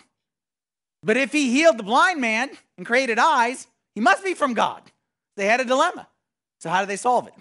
But 1.02 1.16
if 1.16 1.32
he 1.32 1.50
healed 1.50 1.78
the 1.78 1.82
blind 1.82 2.20
man 2.20 2.50
and 2.76 2.86
created 2.86 3.18
eyes, 3.18 3.66
he 3.96 4.00
must 4.02 4.22
be 4.22 4.34
from 4.34 4.52
God. 4.52 4.82
They 5.36 5.46
had 5.46 5.58
a 5.58 5.64
dilemma. 5.64 6.06
So, 6.60 6.68
how 6.68 6.80
did 6.80 6.90
they 6.90 6.96
solve 6.96 7.26
it? 7.26 7.34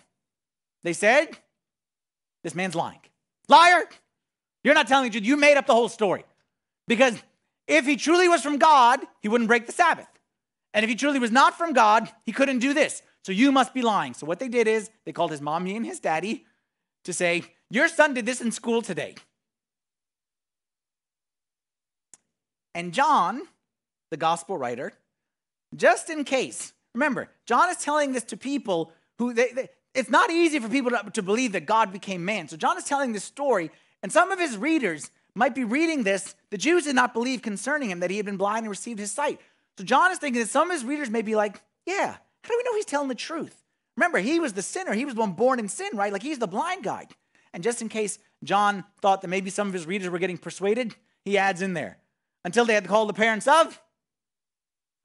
They 0.84 0.94
said, 0.94 1.28
This 2.44 2.56
man's 2.56 2.76
lying. 2.76 3.02
Liar! 3.50 3.84
You're 4.64 4.74
not 4.74 4.88
telling 4.88 5.04
the 5.06 5.12
truth. 5.12 5.28
You 5.28 5.36
made 5.36 5.58
up 5.58 5.68
the 5.68 5.76
whole 5.76 5.90
story. 5.90 6.24
Because 6.88 7.22
if 7.68 7.86
he 7.86 7.98
truly 7.98 8.30
was 8.30 8.42
from 8.42 8.58
God, 8.58 9.02
he 9.22 9.28
wouldn't 9.28 9.50
break 9.50 9.66
the 9.66 9.74
Sabbath. 9.74 10.08
And 10.74 10.84
if 10.84 10.90
he 10.90 10.96
truly 10.96 11.20
was 11.20 11.32
not 11.32 11.58
from 11.58 11.74
God, 11.74 12.10
he 12.24 12.32
couldn't 12.32 12.60
do 12.60 12.74
this. 12.74 13.04
So 13.24 13.34
you 13.34 13.52
must 13.52 13.74
be 13.74 13.82
lying. 13.82 14.14
So 14.14 14.26
what 14.26 14.40
they 14.40 14.48
did 14.48 14.68
is 14.68 14.90
they 15.06 15.12
called 15.12 15.32
his 15.32 15.42
mommy 15.42 15.76
and 15.76 15.86
his 15.86 16.00
daddy 16.00 16.46
to 17.04 17.12
say, 17.12 17.44
Your 17.70 17.90
son 17.90 18.14
did 18.14 18.26
this 18.26 18.40
in 18.40 18.52
school 18.52 18.82
today. 18.82 19.16
And 22.74 22.94
John, 22.94 23.42
the 24.10 24.18
gospel 24.18 24.58
writer, 24.58 24.94
just 25.78 26.10
in 26.10 26.24
case, 26.24 26.74
remember, 26.94 27.30
John 27.46 27.70
is 27.70 27.78
telling 27.78 28.14
this 28.14 28.24
to 28.26 28.38
people 28.38 28.92
who 29.18 29.34
they, 29.34 29.52
they 29.52 29.70
it's 29.94 30.10
not 30.10 30.30
easy 30.30 30.60
for 30.60 30.68
people 30.68 30.92
to, 30.92 31.10
to 31.12 31.22
believe 31.22 31.54
that 31.54 31.66
God 31.66 31.94
became 31.94 32.26
man. 32.26 32.48
So 32.48 32.58
John 32.58 32.78
is 32.78 32.84
telling 32.84 33.14
this 33.14 33.24
story, 33.24 33.72
and 34.04 34.12
some 34.12 34.32
of 34.32 34.40
his 34.40 34.58
readers 34.58 35.10
might 35.34 35.56
be 35.56 35.64
reading 35.64 36.04
this. 36.04 36.36
The 36.50 36.58
Jews 36.58 36.84
did 36.84 36.96
not 36.96 37.14
believe 37.14 37.42
concerning 37.42 37.90
him 37.90 38.02
that 38.02 38.12
he 38.12 38.18
had 38.18 38.26
been 38.26 38.38
blind 38.38 38.66
and 38.66 38.70
received 38.70 39.00
his 39.00 39.12
sight. 39.12 39.40
So 39.78 39.84
John 39.84 40.12
is 40.12 40.18
thinking 40.18 40.42
that 40.42 40.50
some 40.50 40.70
of 40.70 40.74
his 40.74 40.86
readers 40.86 41.10
may 41.10 41.22
be 41.22 41.36
like, 41.36 41.62
yeah, 41.86 42.18
how 42.44 42.50
do 42.50 42.58
we 42.58 42.64
know 42.64 42.76
he's 42.76 42.86
telling 42.86 43.08
the 43.08 43.16
truth? 43.16 43.64
Remember, 43.98 44.20
he 44.20 44.40
was 44.40 44.54
the 44.54 44.62
sinner. 44.62 44.94
He 44.94 45.06
was 45.06 45.16
the 45.16 45.22
one 45.22 45.32
born 45.32 45.60
in 45.60 45.70
sin, 45.70 45.90
right? 45.94 46.12
Like 46.12 46.24
he's 46.24 46.40
the 46.40 46.48
blind 46.48 46.84
guy. 46.84 47.08
And 47.54 47.64
just 47.64 47.82
in 47.82 47.88
case 47.88 48.20
John 48.44 48.84
thought 49.02 49.22
that 49.22 49.30
maybe 49.30 49.50
some 49.50 49.68
of 49.68 49.74
his 49.74 49.86
readers 49.86 50.10
were 50.10 50.20
getting 50.20 50.38
persuaded, 50.38 50.96
he 51.24 51.38
adds 51.38 51.62
in 51.62 51.74
there, 51.74 51.98
until 52.44 52.66
they 52.66 52.74
had 52.74 52.84
to 52.84 52.90
call 52.90 53.06
the 53.06 53.14
parents 53.14 53.48
of 53.48 53.80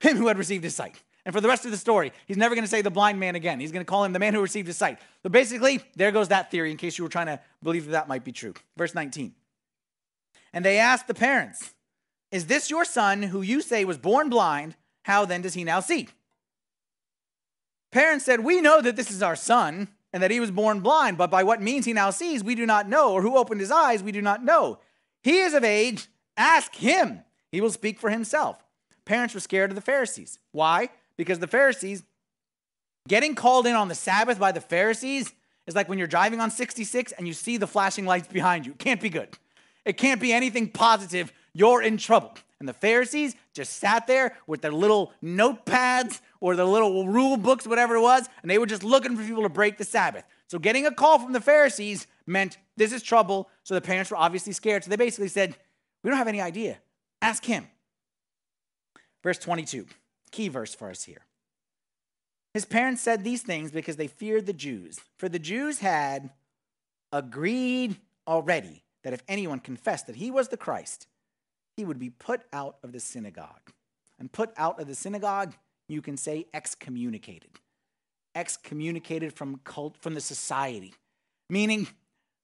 him 0.01 0.17
who 0.17 0.27
had 0.27 0.37
received 0.37 0.63
his 0.63 0.75
sight. 0.75 1.01
And 1.25 1.33
for 1.33 1.41
the 1.41 1.47
rest 1.47 1.65
of 1.65 1.71
the 1.71 1.77
story, 1.77 2.11
he's 2.25 2.37
never 2.37 2.55
going 2.55 2.65
to 2.65 2.69
say 2.69 2.81
the 2.81 2.89
blind 2.89 3.19
man 3.19 3.35
again. 3.35 3.59
He's 3.59 3.71
going 3.71 3.85
to 3.85 3.89
call 3.89 4.03
him 4.03 4.11
the 4.11 4.19
man 4.19 4.33
who 4.33 4.41
received 4.41 4.67
his 4.67 4.77
sight. 4.77 4.99
But 5.21 5.31
basically, 5.31 5.81
there 5.95 6.11
goes 6.11 6.29
that 6.29 6.49
theory 6.49 6.71
in 6.71 6.77
case 6.77 6.97
you 6.97 7.03
were 7.03 7.09
trying 7.09 7.27
to 7.27 7.39
believe 7.61 7.85
that 7.85 7.91
that 7.91 8.07
might 8.07 8.23
be 8.23 8.31
true. 8.31 8.53
Verse 8.75 8.95
19. 8.95 9.33
And 10.53 10.65
they 10.65 10.79
asked 10.79 11.07
the 11.07 11.13
parents, 11.13 11.73
Is 12.31 12.47
this 12.47 12.69
your 12.69 12.85
son 12.85 13.23
who 13.23 13.41
you 13.41 13.61
say 13.61 13.85
was 13.85 13.99
born 13.99 14.29
blind? 14.29 14.75
How 15.03 15.25
then 15.25 15.41
does 15.41 15.53
he 15.53 15.63
now 15.63 15.79
see? 15.79 16.09
Parents 17.91 18.25
said, 18.25 18.39
We 18.39 18.61
know 18.61 18.81
that 18.81 18.95
this 18.95 19.11
is 19.11 19.21
our 19.21 19.35
son 19.35 19.89
and 20.13 20.23
that 20.23 20.31
he 20.31 20.39
was 20.39 20.51
born 20.51 20.79
blind, 20.79 21.17
but 21.17 21.31
by 21.31 21.43
what 21.43 21.61
means 21.61 21.85
he 21.85 21.93
now 21.93 22.09
sees, 22.09 22.43
we 22.43 22.55
do 22.55 22.65
not 22.65 22.89
know, 22.89 23.13
or 23.13 23.21
who 23.21 23.37
opened 23.37 23.61
his 23.61 23.71
eyes, 23.71 24.03
we 24.03 24.11
do 24.11 24.21
not 24.21 24.43
know. 24.43 24.79
He 25.23 25.39
is 25.39 25.53
of 25.53 25.63
age, 25.63 26.07
ask 26.35 26.75
him. 26.75 27.21
He 27.51 27.61
will 27.61 27.69
speak 27.69 27.99
for 27.99 28.09
himself. 28.09 28.61
Parents 29.05 29.33
were 29.33 29.39
scared 29.39 29.71
of 29.71 29.75
the 29.75 29.81
Pharisees. 29.81 30.39
Why? 30.51 30.89
Because 31.17 31.39
the 31.39 31.47
Pharisees, 31.47 32.03
getting 33.07 33.35
called 33.35 33.67
in 33.67 33.75
on 33.75 33.87
the 33.87 33.95
Sabbath 33.95 34.39
by 34.39 34.51
the 34.51 34.61
Pharisees 34.61 35.33
is 35.67 35.75
like 35.75 35.89
when 35.89 35.97
you're 35.97 36.07
driving 36.07 36.39
on 36.39 36.51
66 36.51 37.11
and 37.13 37.27
you 37.27 37.33
see 37.33 37.57
the 37.57 37.67
flashing 37.67 38.05
lights 38.05 38.27
behind 38.27 38.65
you. 38.65 38.73
It 38.73 38.79
can't 38.79 39.01
be 39.01 39.09
good. 39.09 39.29
It 39.85 39.97
can't 39.97 40.21
be 40.21 40.31
anything 40.31 40.69
positive. 40.69 41.33
You're 41.53 41.81
in 41.81 41.97
trouble. 41.97 42.33
And 42.59 42.69
the 42.69 42.73
Pharisees 42.73 43.35
just 43.53 43.73
sat 43.73 44.05
there 44.05 44.37
with 44.45 44.61
their 44.61 44.71
little 44.71 45.13
notepads 45.23 46.21
or 46.39 46.55
their 46.55 46.65
little 46.65 47.07
rule 47.07 47.35
books, 47.35 47.65
whatever 47.65 47.95
it 47.95 48.01
was, 48.01 48.29
and 48.43 48.51
they 48.51 48.59
were 48.59 48.67
just 48.67 48.83
looking 48.83 49.17
for 49.17 49.23
people 49.23 49.43
to 49.43 49.49
break 49.49 49.79
the 49.79 49.83
Sabbath. 49.83 50.23
So 50.47 50.59
getting 50.59 50.85
a 50.85 50.91
call 50.93 51.17
from 51.17 51.33
the 51.33 51.41
Pharisees 51.41 52.05
meant 52.27 52.57
this 52.77 52.91
is 52.91 53.01
trouble. 53.01 53.49
So 53.63 53.73
the 53.73 53.81
parents 53.81 54.11
were 54.11 54.17
obviously 54.17 54.53
scared. 54.53 54.83
So 54.83 54.89
they 54.89 54.95
basically 54.95 55.27
said, 55.27 55.55
We 56.03 56.09
don't 56.09 56.17
have 56.17 56.27
any 56.27 56.41
idea. 56.41 56.77
Ask 57.21 57.43
him. 57.45 57.67
Verse 59.23 59.37
22, 59.37 59.85
key 60.31 60.47
verse 60.47 60.73
for 60.73 60.89
us 60.89 61.03
here. 61.03 61.25
His 62.53 62.65
parents 62.65 63.01
said 63.01 63.23
these 63.23 63.43
things 63.43 63.71
because 63.71 63.95
they 63.95 64.07
feared 64.07 64.45
the 64.45 64.53
Jews, 64.53 64.99
for 65.17 65.29
the 65.29 65.39
Jews 65.39 65.79
had 65.79 66.31
agreed 67.11 67.97
already 68.27 68.83
that 69.03 69.13
if 69.13 69.23
anyone 69.27 69.59
confessed 69.59 70.07
that 70.07 70.15
he 70.17 70.31
was 70.31 70.49
the 70.49 70.57
Christ, 70.57 71.07
he 71.77 71.85
would 71.85 71.99
be 71.99 72.09
put 72.09 72.41
out 72.51 72.77
of 72.83 72.91
the 72.91 72.99
synagogue. 72.99 73.71
And 74.19 74.31
put 74.31 74.51
out 74.55 74.79
of 74.79 74.87
the 74.87 74.93
synagogue, 74.93 75.55
you 75.87 76.01
can 76.01 76.15
say 76.15 76.45
excommunicated. 76.53 77.49
Excommunicated 78.35 79.33
from 79.33 79.61
cult 79.63 79.97
from 79.97 80.13
the 80.13 80.21
society. 80.21 80.93
Meaning 81.49 81.87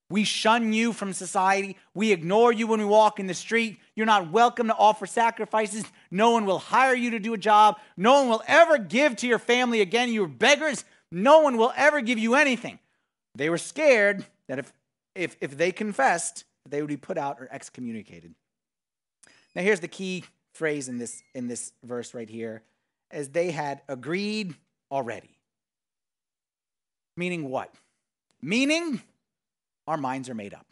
we 0.09 0.23
shun 0.23 0.71
you 0.71 0.93
from 0.93 1.11
society. 1.11 1.77
We 1.93 2.11
ignore 2.11 2.53
you 2.53 2.67
when 2.67 2.79
we 2.79 2.85
walk 2.85 3.19
in 3.19 3.27
the 3.27 3.33
street. 3.33 3.79
You're 3.95 4.05
not 4.05 4.31
welcome 4.31 4.67
to 4.67 4.75
offer 4.75 5.05
sacrifices. 5.05 5.83
No 6.11 6.31
one 6.31 6.45
will 6.45 6.59
hire 6.59 6.95
you 6.95 7.11
to 7.11 7.19
do 7.19 7.33
a 7.33 7.37
job. 7.37 7.77
No 7.97 8.13
one 8.21 8.29
will 8.29 8.43
ever 8.47 8.77
give 8.77 9.17
to 9.17 9.27
your 9.27 9.39
family 9.39 9.81
again. 9.81 10.13
You're 10.13 10.27
beggars. 10.27 10.85
No 11.11 11.41
one 11.41 11.57
will 11.57 11.73
ever 11.75 11.99
give 11.99 12.19
you 12.19 12.35
anything. 12.35 12.79
They 13.35 13.49
were 13.49 13.57
scared 13.57 14.25
that 14.47 14.59
if, 14.59 14.73
if, 15.13 15.35
if 15.41 15.57
they 15.57 15.73
confessed, 15.73 16.45
they 16.69 16.81
would 16.81 16.87
be 16.87 16.97
put 16.97 17.17
out 17.17 17.37
or 17.39 17.49
excommunicated. 17.51 18.33
Now, 19.55 19.61
here's 19.61 19.81
the 19.81 19.87
key 19.89 20.23
phrase 20.53 20.87
in 20.87 20.99
this, 20.99 21.21
in 21.35 21.47
this 21.47 21.73
verse 21.83 22.13
right 22.13 22.29
here 22.29 22.63
as 23.11 23.29
they 23.29 23.51
had 23.51 23.81
agreed 23.87 24.55
already. 24.89 25.37
Meaning 27.17 27.49
what? 27.49 27.73
Meaning 28.41 29.01
our 29.87 29.97
minds 29.97 30.29
are 30.29 30.35
made 30.35 30.53
up. 30.53 30.65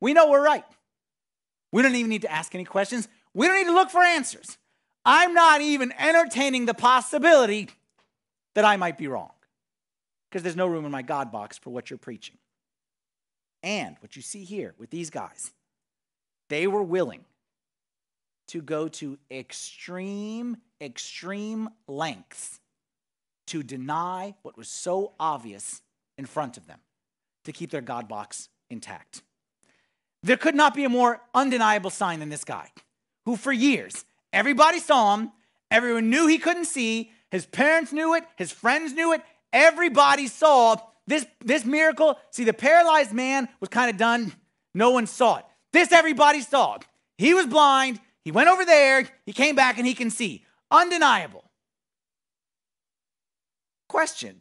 We 0.00 0.12
know 0.12 0.30
we're 0.30 0.44
right. 0.44 0.64
We 1.72 1.82
don't 1.82 1.94
even 1.94 2.08
need 2.08 2.22
to 2.22 2.30
ask 2.30 2.54
any 2.54 2.64
questions. 2.64 3.08
We 3.34 3.46
don't 3.46 3.56
need 3.56 3.64
to 3.64 3.74
look 3.74 3.90
for 3.90 4.02
answers. 4.02 4.58
I'm 5.04 5.34
not 5.34 5.60
even 5.60 5.92
entertaining 5.98 6.66
the 6.66 6.74
possibility 6.74 7.68
that 8.54 8.64
I 8.64 8.76
might 8.76 8.96
be 8.96 9.08
wrong 9.08 9.32
because 10.30 10.42
there's 10.42 10.56
no 10.56 10.66
room 10.66 10.84
in 10.84 10.92
my 10.92 11.02
God 11.02 11.32
box 11.32 11.58
for 11.58 11.70
what 11.70 11.90
you're 11.90 11.98
preaching. 11.98 12.36
And 13.62 13.96
what 14.00 14.14
you 14.14 14.22
see 14.22 14.44
here 14.44 14.74
with 14.78 14.90
these 14.90 15.10
guys, 15.10 15.50
they 16.48 16.66
were 16.66 16.82
willing 16.82 17.24
to 18.48 18.60
go 18.60 18.88
to 18.88 19.18
extreme, 19.30 20.58
extreme 20.80 21.70
lengths 21.88 22.60
to 23.48 23.62
deny 23.62 24.34
what 24.42 24.56
was 24.56 24.68
so 24.68 25.12
obvious 25.18 25.82
in 26.18 26.26
front 26.26 26.56
of 26.56 26.66
them 26.66 26.78
to 27.44 27.52
keep 27.52 27.70
their 27.70 27.80
God 27.80 28.08
box 28.08 28.48
intact. 28.70 29.22
There 30.22 30.36
could 30.36 30.54
not 30.54 30.74
be 30.74 30.84
a 30.84 30.88
more 30.88 31.20
undeniable 31.34 31.90
sign 31.90 32.20
than 32.20 32.30
this 32.30 32.44
guy, 32.44 32.70
who 33.26 33.36
for 33.36 33.52
years, 33.52 34.04
everybody 34.32 34.80
saw 34.80 35.16
him, 35.16 35.32
everyone 35.70 36.10
knew 36.10 36.26
he 36.26 36.38
couldn't 36.38 36.64
see, 36.64 37.10
his 37.30 37.46
parents 37.46 37.92
knew 37.92 38.14
it, 38.14 38.24
his 38.36 38.50
friends 38.50 38.92
knew 38.94 39.12
it, 39.12 39.22
everybody 39.52 40.26
saw 40.26 40.76
this, 41.06 41.26
this 41.44 41.64
miracle. 41.64 42.18
See, 42.30 42.44
the 42.44 42.52
paralyzed 42.52 43.12
man 43.12 43.48
was 43.60 43.68
kind 43.68 43.90
of 43.90 43.96
done, 43.96 44.32
no 44.72 44.90
one 44.90 45.06
saw 45.06 45.36
it. 45.36 45.44
This 45.72 45.92
everybody 45.92 46.40
saw. 46.40 46.78
He 47.18 47.34
was 47.34 47.46
blind, 47.46 48.00
he 48.22 48.30
went 48.30 48.48
over 48.48 48.64
there, 48.64 49.06
he 49.26 49.32
came 49.32 49.54
back, 49.54 49.76
and 49.76 49.86
he 49.86 49.94
can 49.94 50.10
see. 50.10 50.44
Undeniable. 50.70 51.44
Question 53.88 54.38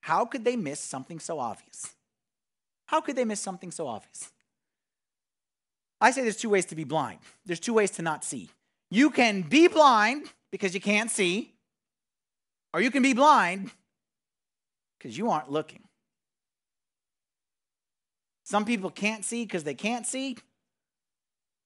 How 0.00 0.24
could 0.24 0.44
they 0.44 0.56
miss 0.56 0.80
something 0.80 1.20
so 1.20 1.38
obvious? 1.38 1.94
How 2.88 3.02
could 3.02 3.16
they 3.16 3.24
miss 3.26 3.40
something 3.40 3.70
so 3.70 3.86
obvious? 3.86 4.32
I 6.00 6.10
say 6.10 6.22
there's 6.22 6.38
two 6.38 6.48
ways 6.48 6.64
to 6.66 6.74
be 6.74 6.84
blind. 6.84 7.18
There's 7.44 7.60
two 7.60 7.74
ways 7.74 7.90
to 7.92 8.02
not 8.02 8.24
see. 8.24 8.48
You 8.90 9.10
can 9.10 9.42
be 9.42 9.68
blind 9.68 10.26
because 10.50 10.72
you 10.72 10.80
can't 10.80 11.10
see, 11.10 11.52
or 12.72 12.80
you 12.80 12.90
can 12.90 13.02
be 13.02 13.12
blind 13.12 13.70
because 14.98 15.18
you 15.18 15.30
aren't 15.30 15.50
looking. 15.50 15.82
Some 18.44 18.64
people 18.64 18.88
can't 18.88 19.22
see 19.22 19.44
because 19.44 19.64
they 19.64 19.74
can't 19.74 20.06
see. 20.06 20.38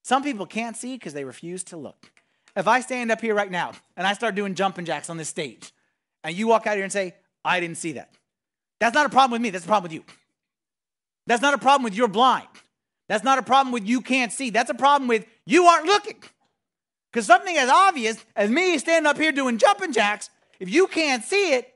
Some 0.02 0.24
people 0.24 0.46
can't 0.46 0.76
see 0.76 0.96
because 0.96 1.14
they 1.14 1.24
refuse 1.24 1.62
to 1.64 1.76
look. 1.76 2.10
If 2.56 2.66
I 2.66 2.80
stand 2.80 3.12
up 3.12 3.20
here 3.20 3.36
right 3.36 3.50
now 3.50 3.72
and 3.96 4.08
I 4.08 4.14
start 4.14 4.34
doing 4.34 4.56
jumping 4.56 4.86
jacks 4.86 5.08
on 5.08 5.18
this 5.18 5.28
stage, 5.28 5.72
and 6.24 6.34
you 6.34 6.48
walk 6.48 6.66
out 6.66 6.74
here 6.74 6.82
and 6.82 6.92
say, 6.92 7.14
I 7.44 7.60
didn't 7.60 7.76
see 7.76 7.92
that, 7.92 8.12
that's 8.80 8.94
not 8.94 9.06
a 9.06 9.08
problem 9.08 9.30
with 9.30 9.40
me, 9.40 9.50
that's 9.50 9.64
a 9.64 9.68
problem 9.68 9.84
with 9.84 9.92
you. 9.92 10.04
That's 11.26 11.42
not 11.42 11.54
a 11.54 11.58
problem 11.58 11.84
with 11.84 11.94
you're 11.94 12.08
blind. 12.08 12.48
That's 13.08 13.24
not 13.24 13.38
a 13.38 13.42
problem 13.42 13.72
with 13.72 13.86
you 13.86 14.00
can't 14.00 14.32
see. 14.32 14.50
That's 14.50 14.70
a 14.70 14.74
problem 14.74 15.08
with 15.08 15.26
you 15.46 15.64
aren't 15.66 15.86
looking. 15.86 16.22
Because 17.12 17.26
something 17.26 17.56
as 17.56 17.68
obvious 17.68 18.24
as 18.34 18.50
me 18.50 18.78
standing 18.78 19.08
up 19.08 19.18
here 19.18 19.32
doing 19.32 19.58
jumping 19.58 19.92
jacks, 19.92 20.30
if 20.58 20.70
you 20.70 20.86
can't 20.86 21.22
see 21.22 21.54
it, 21.54 21.72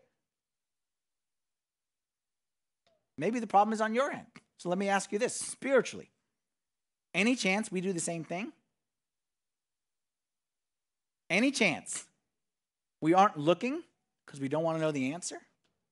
maybe 3.18 3.38
the 3.38 3.46
problem 3.46 3.72
is 3.74 3.80
on 3.80 3.94
your 3.94 4.10
end. 4.10 4.26
So 4.56 4.68
let 4.68 4.78
me 4.78 4.88
ask 4.88 5.12
you 5.12 5.18
this 5.18 5.34
spiritually. 5.34 6.10
Any 7.14 7.36
chance 7.36 7.70
we 7.70 7.80
do 7.80 7.92
the 7.92 8.00
same 8.00 8.24
thing? 8.24 8.52
Any 11.28 11.50
chance 11.50 12.04
we 13.00 13.14
aren't 13.14 13.36
looking 13.36 13.82
because 14.24 14.40
we 14.40 14.48
don't 14.48 14.62
want 14.62 14.78
to 14.78 14.80
know 14.80 14.92
the 14.92 15.12
answer? 15.12 15.38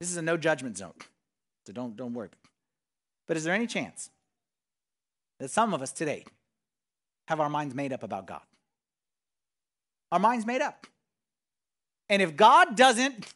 This 0.00 0.10
is 0.10 0.16
a 0.16 0.22
no 0.22 0.36
judgment 0.36 0.78
zone. 0.78 0.94
So 1.66 1.72
don't, 1.72 1.96
don't 1.96 2.14
worry. 2.14 2.28
But 3.26 3.36
is 3.36 3.44
there 3.44 3.54
any 3.54 3.66
chance 3.66 4.10
that 5.40 5.50
some 5.50 5.74
of 5.74 5.82
us 5.82 5.92
today 5.92 6.24
have 7.28 7.40
our 7.40 7.48
minds 7.48 7.74
made 7.74 7.92
up 7.92 8.02
about 8.02 8.26
God? 8.26 8.42
Our 10.12 10.18
minds 10.18 10.46
made 10.46 10.60
up. 10.60 10.86
And 12.08 12.20
if 12.20 12.36
God 12.36 12.76
doesn't 12.76 13.32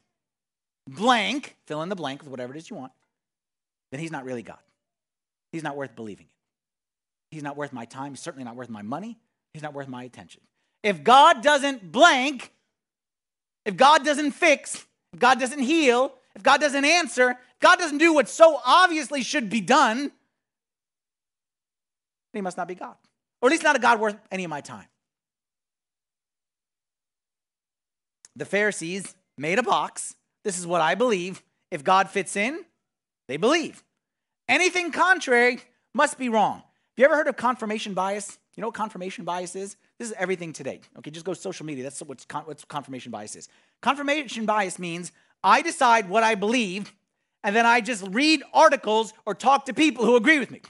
blank, 0.89 1.57
fill 1.67 1.83
in 1.83 1.89
the 1.89 1.97
blank 1.97 2.23
with 2.23 2.31
whatever 2.31 2.55
it 2.55 2.59
is 2.59 2.71
you 2.71 2.77
want, 2.77 2.93
then 3.91 4.01
he's 4.01 4.13
not 4.13 4.25
really 4.25 4.43
God. 4.43 4.59
He's 5.53 5.63
not 5.63 5.77
worth 5.77 5.97
believing 5.97 6.27
it. 6.27 7.35
He's 7.35 7.43
not 7.43 7.57
worth 7.57 7.73
my 7.73 7.85
time. 7.85 8.13
He's 8.13 8.21
certainly 8.21 8.45
not 8.45 8.57
worth 8.57 8.69
my 8.69 8.83
money. 8.83 9.19
He's 9.53 9.63
not 9.63 9.75
worth 9.75 9.89
my 9.89 10.05
attention. 10.05 10.43
If 10.83 11.03
God 11.03 11.43
doesn't 11.43 11.91
blank, 11.91 12.53
if 13.65 13.77
God 13.77 14.05
doesn't 14.05 14.33
fix, 14.33 14.87
if 15.13 15.19
God 15.19 15.41
doesn't 15.41 15.61
heal, 15.61 16.13
if 16.39 16.45
God 16.45 16.61
doesn't 16.61 16.85
answer, 16.85 17.37
God 17.59 17.81
doesn't 17.81 17.99
do 17.99 18.15
what 18.15 18.29
so 18.29 18.61
obviously 18.65 19.25
should 19.25 19.51
be 19.51 19.61
done, 19.61 20.13
he 22.33 22.41
must 22.41 22.57
not 22.57 22.69
be 22.69 22.77
God. 22.77 22.95
Or 23.43 23.49
at 23.49 23.51
least 23.51 23.65
not 23.65 23.75
a 23.75 23.81
God 23.81 23.99
worth 23.99 24.17
any 24.31 24.45
of 24.45 24.51
my 24.51 24.61
time. 24.61 24.87
The 28.37 28.45
Pharisees 28.45 29.17
made 29.37 29.59
a 29.59 29.65
box. 29.65 30.15
This 30.45 30.61
is 30.61 30.65
what 30.65 30.81
I 30.81 30.95
believe. 30.95 31.43
If 31.73 31.83
God 31.83 32.09
fits 32.09 32.37
in, 32.37 32.65
they 33.27 33.37
believe. 33.37 33.83
Anything 34.49 34.93
contrary 34.93 35.59
must 35.93 36.19
be 36.19 36.29
wrong. 36.29 36.59
Have 36.59 36.99
you 36.99 37.05
ever 37.05 37.17
heard 37.17 37.27
of 37.27 37.37
confirmation 37.37 37.95
bias? 37.95 38.39
You 38.55 38.61
know 38.61 38.69
what 38.69 38.75
confirmation 38.75 39.25
bias 39.25 39.57
is? 39.57 39.77
This 39.99 40.09
is 40.09 40.15
everything 40.17 40.53
today. 40.53 40.81
Okay, 40.99 41.11
just 41.11 41.25
go 41.25 41.35
to 41.35 41.41
social 41.41 41.67
media. 41.67 41.83
That's 41.83 42.01
what's, 42.01 42.25
con- 42.25 42.45
confirmation 42.69 43.11
bias 43.11 43.35
is. 43.35 43.49
Confirmation 43.81 44.47
bias 44.47 44.79
means 44.79 45.13
I 45.43 45.63
decide 45.63 46.09
what 46.09 46.23
I 46.23 46.35
believe 46.35 46.93
and 47.45 47.55
then 47.55 47.67
I 47.67 47.81
just 47.81 48.05
read 48.11 48.43
articles 48.53 49.13
or 49.25 49.35
talk 49.35 49.67
to 49.67 49.75
people 49.75 50.05
who 50.05 50.17
agree 50.17 50.39
with 50.39 50.51
me. 50.51 50.61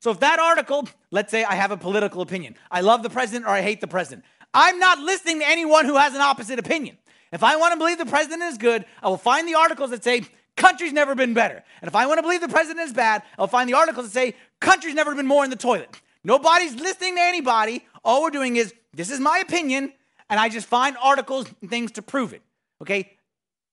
So 0.00 0.10
if 0.10 0.20
that 0.20 0.38
article, 0.38 0.88
let's 1.10 1.30
say 1.30 1.44
I 1.44 1.54
have 1.54 1.70
a 1.70 1.76
political 1.76 2.20
opinion, 2.20 2.56
I 2.70 2.80
love 2.80 3.02
the 3.02 3.10
president 3.10 3.46
or 3.46 3.50
I 3.50 3.62
hate 3.62 3.80
the 3.80 3.86
president, 3.86 4.24
I'm 4.52 4.78
not 4.78 4.98
listening 4.98 5.40
to 5.40 5.48
anyone 5.48 5.84
who 5.84 5.96
has 5.96 6.14
an 6.14 6.20
opposite 6.20 6.58
opinion. 6.58 6.98
If 7.32 7.42
I 7.42 7.56
want 7.56 7.72
to 7.72 7.78
believe 7.78 7.98
the 7.98 8.06
president 8.06 8.42
is 8.42 8.58
good, 8.58 8.84
I 9.02 9.08
will 9.08 9.16
find 9.16 9.48
the 9.48 9.54
articles 9.54 9.90
that 9.90 10.04
say 10.04 10.22
country's 10.56 10.92
never 10.92 11.14
been 11.14 11.34
better. 11.34 11.62
And 11.80 11.88
if 11.88 11.94
I 11.94 12.06
want 12.06 12.18
to 12.18 12.22
believe 12.22 12.40
the 12.40 12.48
president 12.48 12.86
is 12.86 12.92
bad, 12.92 13.22
I'll 13.38 13.46
find 13.46 13.68
the 13.68 13.74
articles 13.74 14.06
that 14.06 14.12
say 14.12 14.34
country's 14.60 14.94
never 14.94 15.14
been 15.14 15.26
more 15.26 15.44
in 15.44 15.50
the 15.50 15.56
toilet. 15.56 16.00
Nobody's 16.24 16.74
listening 16.74 17.16
to 17.16 17.22
anybody. 17.22 17.84
All 18.04 18.22
we're 18.22 18.30
doing 18.30 18.56
is 18.56 18.74
this 18.92 19.10
is 19.10 19.20
my 19.20 19.38
opinion, 19.38 19.92
and 20.30 20.40
I 20.40 20.48
just 20.48 20.66
find 20.66 20.96
articles 21.02 21.46
and 21.60 21.70
things 21.70 21.92
to 21.92 22.02
prove 22.02 22.32
it. 22.32 22.42
Okay? 22.80 23.15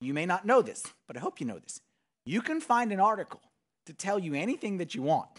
You 0.03 0.13
may 0.13 0.25
not 0.25 0.45
know 0.45 0.61
this, 0.61 0.83
but 1.07 1.17
I 1.17 1.21
hope 1.21 1.39
you 1.39 1.45
know 1.45 1.59
this. 1.59 1.79
You 2.25 2.41
can 2.41 2.59
find 2.59 2.91
an 2.91 2.99
article 2.99 3.41
to 3.85 3.93
tell 3.93 4.19
you 4.19 4.33
anything 4.33 4.77
that 4.77 4.93
you 4.95 5.01
want. 5.01 5.29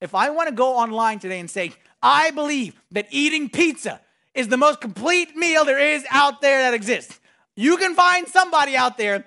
If 0.00 0.14
I 0.14 0.30
want 0.30 0.48
to 0.48 0.54
go 0.54 0.76
online 0.76 1.20
today 1.20 1.38
and 1.38 1.48
say, 1.48 1.72
I 2.02 2.32
believe 2.32 2.74
that 2.90 3.06
eating 3.10 3.48
pizza 3.48 4.00
is 4.34 4.48
the 4.48 4.56
most 4.56 4.80
complete 4.80 5.36
meal 5.36 5.64
there 5.64 5.78
is 5.78 6.04
out 6.10 6.40
there 6.40 6.62
that 6.62 6.74
exists, 6.74 7.20
you 7.56 7.76
can 7.76 7.94
find 7.94 8.26
somebody 8.26 8.76
out 8.76 8.98
there 8.98 9.24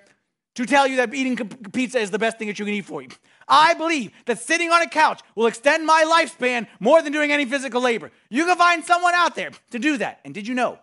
to 0.56 0.66
tell 0.66 0.88
you 0.88 0.98
that 0.98 1.14
eating 1.14 1.38
pizza 1.72 2.00
is 2.00 2.12
the 2.12 2.20
best 2.20 2.38
thing 2.38 2.48
that 2.48 2.60
you 2.60 2.66
can 2.66 2.74
eat 2.74 2.86
for 2.86 3.02
you. 3.02 3.10
I 3.48 3.74
believe 3.74 4.12
that 4.26 4.40
sitting 4.40 4.72
on 4.72 4.82
a 4.82 4.90
couch 4.90 5.22
will 5.36 5.48
extend 5.48 5.86
my 5.86 6.04
lifespan 6.04 6.68
more 6.80 7.02
than 7.02 7.14
doing 7.14 7.32
any 7.32 7.46
physical 7.46 7.82
labor. 7.82 8.12
You 8.30 8.46
can 8.46 8.58
find 8.58 8.84
someone 8.84 9.14
out 9.14 9.36
there 9.36 9.52
to 9.72 9.80
do 9.80 9.98
that. 9.98 10.20
And 10.26 10.34
did 10.34 10.48
you 10.48 10.56
know? 10.56 10.80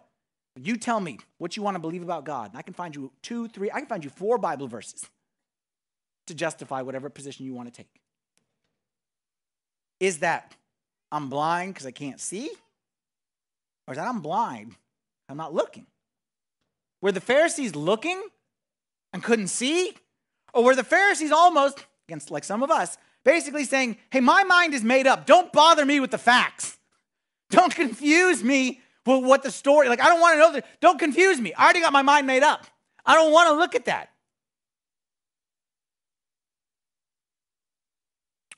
You 0.61 0.77
tell 0.77 1.01
me 1.01 1.19
what 1.39 1.57
you 1.57 1.63
want 1.63 1.77
to 1.77 1.79
believe 1.79 2.03
about 2.03 2.25
God, 2.25 2.51
and 2.51 2.59
I 2.59 2.63
can 2.63 2.75
find 2.75 2.95
you 2.95 3.11
two, 3.23 3.49
three, 3.49 3.71
I 3.71 3.81
can 3.81 3.89
find 3.89 4.05
you 4.05 4.11
four 4.11 4.37
Bible 4.37 4.69
verses 4.69 5.09
to 6.27 6.35
justify 6.35 6.83
whatever 6.83 7.09
position 7.09 7.47
you 7.47 7.55
want 7.55 7.73
to 7.73 7.77
take. 7.77 8.01
Is 9.99 10.19
that 10.19 10.55
I'm 11.11 11.31
blind 11.31 11.75
because 11.75 11.87
I 11.87 11.91
can't 11.91 12.21
see? 12.21 12.51
Or 13.87 13.93
is 13.93 13.99
that 13.99 14.07
I'm 14.07 14.21
blind, 14.21 14.75
I'm 15.29 15.37
not 15.37 15.55
looking? 15.55 15.87
Were 17.01 17.13
the 17.13 17.21
Pharisees 17.21 17.75
looking 17.75 18.23
and 19.13 19.23
couldn't 19.23 19.49
see? 19.49 19.95
Or 20.53 20.65
were 20.65 20.77
the 20.77 20.85
Pharisees 20.85 21.33
almost, 21.33 21.85
against 22.09 22.31
like 22.31 22.45
some 22.45 22.63
of 22.63 22.71
us, 22.71 22.99
basically 23.25 23.65
saying, 23.65 23.97
hey, 24.11 24.21
my 24.21 24.45
mind 24.45 24.75
is 24.75 24.85
made 24.85 25.07
up. 25.07 25.25
Don't 25.25 25.53
bother 25.53 25.87
me 25.87 25.99
with 25.99 26.11
the 26.11 26.19
facts. 26.19 26.77
Don't 27.51 27.75
confuse 27.75 28.45
me 28.45 28.82
with 29.07 29.25
what 29.25 29.43
the 29.43 29.51
story, 29.51 29.89
like, 29.89 30.01
I 30.01 30.07
don't 30.07 30.21
want 30.21 30.35
to 30.35 30.39
know 30.39 30.53
that. 30.53 30.67
Don't 30.81 30.99
confuse 30.99 31.41
me. 31.41 31.53
I 31.55 31.65
already 31.65 31.81
got 31.81 31.93
my 31.93 32.03
mind 32.03 32.27
made 32.27 32.43
up. 32.43 32.67
I 33.05 33.15
don't 33.15 33.33
want 33.33 33.49
to 33.49 33.55
look 33.55 33.75
at 33.75 33.87
that. 33.87 34.11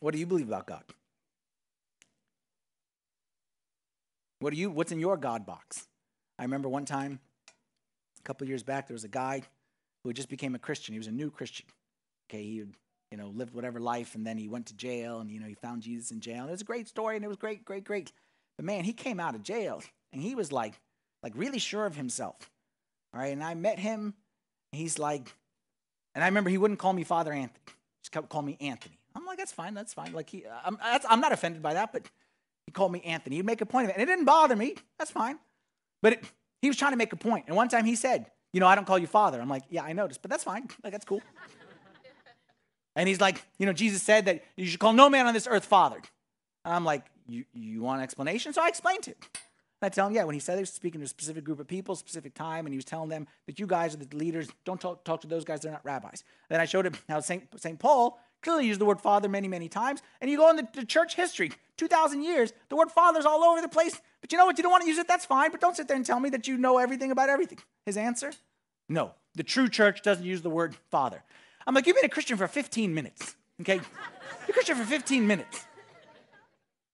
What 0.01 0.13
do 0.13 0.21
you 0.21 0.27
believe 0.27 0.49
about 0.49 0.67
God? 0.67 0.83
What 4.41 4.53
do 4.53 4.59
you 4.59 4.71
what's 4.71 4.93
in 4.93 5.01
your 5.01 5.17
God 5.17 5.47
box? 5.47 5.89
I 6.39 6.43
remember 6.43 6.69
one 6.69 6.85
time 6.85 7.21
a 8.21 8.23
couple 8.23 8.47
years 8.47 8.63
back 8.63 8.87
there 8.87 8.95
was 8.95 9.05
a 9.05 9.09
guy 9.09 9.43
who 10.03 10.13
just 10.13 10.29
became 10.29 10.55
a 10.55 10.59
Christian. 10.59 10.93
He 10.93 10.99
was 10.99 11.07
a 11.07 11.13
new 11.13 11.31
Christian. 11.31 11.65
Okay, 12.29 12.43
he 12.43 12.65
you 13.11 13.17
know, 13.17 13.29
lived 13.29 13.55
whatever 13.55 13.81
life 13.81 14.15
and 14.15 14.27
then 14.27 14.37
he 14.37 14.49
went 14.49 14.67
to 14.67 14.75
jail 14.75 15.21
and 15.21 15.31
you 15.31 15.41
know, 15.41 15.47
he 15.47 15.55
found 15.55 15.83
Jesus 15.83 16.11
in 16.11 16.21
jail. 16.21 16.41
And 16.41 16.49
it 16.49 16.53
was 16.53 16.63
a 16.63 16.65
great 16.65 16.89
story 16.89 17.17
and 17.17 17.25
it 17.25 17.29
was 17.29 17.37
great, 17.37 17.65
great, 17.65 17.85
great. 17.85 18.13
But 18.59 18.67
man, 18.67 18.85
he 18.85 18.93
came 18.93 19.21
out 19.21 19.35
of 19.35 19.43
jail 19.43 19.83
and 20.15 20.23
he 20.23 20.35
was 20.35 20.51
like 20.53 20.75
like 21.23 21.33
really 21.37 21.59
sure 21.59 21.87
of 21.87 21.97
himself. 21.97 22.51
All 23.12 23.21
right, 23.21 23.33
and 23.33 23.43
I 23.43 23.55
met 23.55 23.79
him 23.79 24.15
he's 24.73 24.99
like 24.99 25.33
and 26.15 26.23
I 26.23 26.29
remember 26.29 26.51
he 26.51 26.59
wouldn't 26.59 26.79
call 26.79 26.93
me 26.93 27.05
Father 27.05 27.33
Anthony. 27.33 27.65
Just 28.03 28.29
calling 28.29 28.47
me 28.47 28.57
Anthony. 28.61 28.99
I'm 29.17 29.27
like, 29.27 29.39
that's 29.39 29.53
fine, 29.53 29.75
that's 29.75 29.95
fine. 29.95 30.12
Like 30.12 30.31
he, 30.31 30.45
I'm, 30.65 30.79
I'm 30.83 31.21
not 31.21 31.33
offended 31.33 31.62
by 31.62 31.75
that, 31.75 31.93
but 31.93 32.09
he 32.67 32.73
called 32.73 32.93
me 32.93 33.01
Anthony. 33.03 33.37
He'd 33.37 33.47
make 33.47 33.61
a 33.61 33.67
point 33.67 33.85
of 33.85 33.91
it, 33.91 33.95
and 33.95 34.03
it 34.03 34.07
didn't 34.07 34.25
bother 34.25 34.57
me. 34.57 34.75
That's 34.99 35.11
fine. 35.11 35.39
But 36.03 36.15
it, 36.15 36.25
he 36.62 36.69
was 36.69 36.77
trying 36.77 36.93
to 36.93 36.97
make 36.97 37.12
a 37.12 37.17
point. 37.17 37.45
And 37.47 37.57
one 37.57 37.69
time 37.69 37.85
he 37.85 37.95
said, 37.95 38.27
"You 38.53 38.61
know, 38.61 38.67
I 38.67 38.75
don't 38.75 38.87
call 38.87 38.99
you 38.99 39.07
Father." 39.07 39.41
I'm 39.41 39.49
like, 39.49 39.62
"Yeah, 39.71 39.83
I 39.83 39.93
noticed, 39.93 40.23
but 40.23 40.31
that's 40.31 40.45
fine. 40.45 40.69
Like 40.83 40.93
that's 40.93 41.05
cool." 41.05 41.23
and 42.97 43.09
he's 43.09 43.21
like, 43.21 43.45
"You 43.59 43.67
know, 43.67 43.73
Jesus 43.73 44.03
said 44.03 44.27
that 44.27 44.45
you 44.57 44.67
should 44.67 44.81
call 44.81 44.93
no 44.93 45.09
man 45.09 45.27
on 45.27 45.35
this 45.35 45.47
earth 45.47 45.65
Father." 45.65 46.01
And 46.65 46.75
I'm 46.75 46.85
like, 46.85 47.05
"You 47.27 47.45
you 47.53 47.83
want 47.83 47.99
an 47.99 48.05
explanation?" 48.05 48.53
So 48.53 48.62
I 48.62 48.69
explained 48.69 49.09
it. 49.09 49.19
Tell 49.89 50.07
him, 50.07 50.14
yeah, 50.14 50.24
when 50.24 50.35
he 50.35 50.41
said 50.41 50.55
he 50.55 50.61
was 50.61 50.70
speaking 50.70 51.01
to 51.01 51.05
a 51.05 51.09
specific 51.09 51.45
group 51.45 51.61
of 51.61 51.66
people, 51.66 51.95
specific 51.95 52.35
time, 52.35 52.66
and 52.66 52.72
he 52.72 52.76
was 52.76 52.85
telling 52.85 53.09
them 53.09 53.26
that 53.47 53.59
you 53.59 53.66
guys 53.66 53.95
are 53.95 53.99
the 53.99 54.16
leaders, 54.16 54.49
don't 54.64 54.80
talk, 54.80 55.05
talk 55.05 55.20
to 55.22 55.26
those 55.26 55.45
guys, 55.45 55.61
they're 55.61 55.72
not 55.72 55.85
rabbis. 55.85 56.24
Then 56.49 56.61
I 56.61 56.64
showed 56.64 56.87
him 56.87 56.95
how 57.09 57.20
St. 57.20 57.45
St. 57.61 57.78
Paul 57.78 58.18
clearly 58.43 58.66
used 58.66 58.80
the 58.80 58.85
word 58.85 59.01
father 59.01 59.28
many, 59.28 59.49
many 59.49 59.68
times. 59.68 60.03
And 60.20 60.30
you 60.30 60.37
go 60.37 60.51
into 60.51 60.68
the 60.74 60.85
church 60.85 61.16
history, 61.16 61.51
2,000 61.78 62.22
years, 62.22 62.53
the 62.68 62.76
word 62.76 62.91
father's 62.91 63.24
all 63.24 63.43
over 63.43 63.61
the 63.61 63.68
place. 63.68 64.01
But 64.20 64.30
you 64.30 64.39
know 64.39 64.47
what? 64.47 64.59
You 64.59 64.62
don't 64.62 64.70
want 64.70 64.82
to 64.82 64.89
use 64.89 64.99
it, 64.99 65.09
that's 65.09 65.24
fine. 65.24 65.51
But 65.51 65.61
don't 65.61 65.76
sit 65.76 65.89
there 65.89 65.97
and 65.97 66.07
tell 66.07 66.20
me 66.20 66.30
that 66.30 66.47
you 66.47 66.57
know 66.57 66.78
everything 66.78 67.11
about 67.11 67.28
everything. 67.28 67.59
His 67.85 67.97
answer? 67.97 68.32
No. 68.89 69.12
The 69.35 69.43
true 69.43 69.68
church 69.68 70.03
doesn't 70.03 70.24
use 70.24 70.43
the 70.43 70.51
word 70.51 70.76
father. 70.91 71.22
I'm 71.66 71.74
like, 71.74 71.87
you've 71.87 71.97
been 71.97 72.05
a 72.05 72.11
Christian 72.11 72.37
for 72.37 72.47
15 72.47 72.95
minutes, 72.95 73.35
okay? 73.62 73.76
You're 73.76 74.51
a 74.51 74.53
Christian 74.53 74.76
for 74.76 74.85
15 74.85 75.26
minutes. 75.26 75.66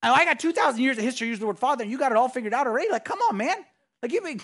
And 0.03 0.13
I 0.13 0.25
got 0.25 0.41
2,000 0.41 0.81
years 0.81 0.97
of 0.97 1.05
history 1.05 1.29
use 1.29 1.39
the 1.39 1.47
word 1.47 1.59
father, 1.59 1.83
and 1.83 1.91
you 1.91 1.99
got 1.99 2.13
it 2.13 2.19
all 2.19 2.29
figured 2.29 2.55
out 2.55 2.67
already. 2.67 2.91
Like, 2.91 3.05
come 3.05 3.19
on, 3.31 3.37
man. 3.37 3.57
Like, 4.03 4.13
you 4.13 4.23
mean, 4.23 4.41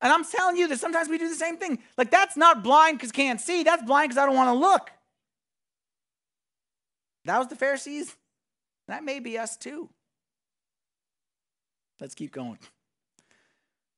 and 0.00 0.12
I'm 0.12 0.24
telling 0.24 0.56
you 0.56 0.68
that 0.68 0.78
sometimes 0.78 1.08
we 1.08 1.18
do 1.18 1.28
the 1.28 1.34
same 1.34 1.56
thing. 1.56 1.78
Like, 1.96 2.10
that's 2.10 2.36
not 2.36 2.62
blind 2.62 2.98
because 2.98 3.12
can't 3.12 3.40
see. 3.40 3.64
That's 3.64 3.82
blind 3.82 4.10
because 4.10 4.22
I 4.22 4.26
don't 4.26 4.36
want 4.36 4.48
to 4.48 4.54
look. 4.54 4.90
That 7.24 7.38
was 7.38 7.48
the 7.48 7.56
Pharisees. 7.56 8.16
That 8.86 9.04
may 9.04 9.20
be 9.20 9.36
us 9.36 9.56
too. 9.56 9.90
Let's 12.00 12.14
keep 12.14 12.32
going. 12.32 12.58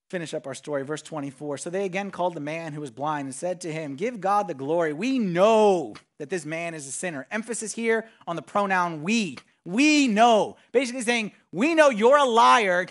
Finish 0.08 0.34
up 0.34 0.48
our 0.48 0.54
story, 0.54 0.82
verse 0.82 1.02
24. 1.02 1.58
So 1.58 1.70
they 1.70 1.84
again 1.84 2.10
called 2.10 2.34
the 2.34 2.40
man 2.40 2.72
who 2.72 2.80
was 2.80 2.90
blind 2.90 3.26
and 3.26 3.34
said 3.34 3.60
to 3.60 3.72
him, 3.72 3.94
Give 3.94 4.20
God 4.20 4.48
the 4.48 4.54
glory. 4.54 4.92
We 4.92 5.20
know 5.20 5.94
that 6.18 6.30
this 6.30 6.44
man 6.44 6.74
is 6.74 6.88
a 6.88 6.90
sinner. 6.90 7.28
Emphasis 7.30 7.72
here 7.74 8.08
on 8.26 8.34
the 8.34 8.42
pronoun 8.42 9.04
we. 9.04 9.38
We 9.64 10.08
know. 10.08 10.56
Basically 10.72 11.02
saying, 11.02 11.32
We 11.52 11.74
know 11.74 11.90
you're 11.90 12.18
a 12.18 12.24
liar. 12.24 12.86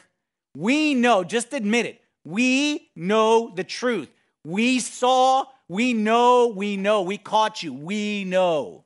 We 0.56 0.94
know. 0.94 1.24
Just 1.24 1.54
admit 1.54 1.86
it. 1.86 2.02
We 2.24 2.92
know 2.96 3.52
the 3.56 3.64
truth. 3.64 4.10
We 4.44 4.80
saw, 4.80 5.46
we 5.68 5.94
know, 5.94 6.48
we 6.48 6.78
know. 6.78 7.02
We 7.02 7.18
caught 7.18 7.64
you. 7.64 7.74
We 7.74 8.24
know. 8.24 8.84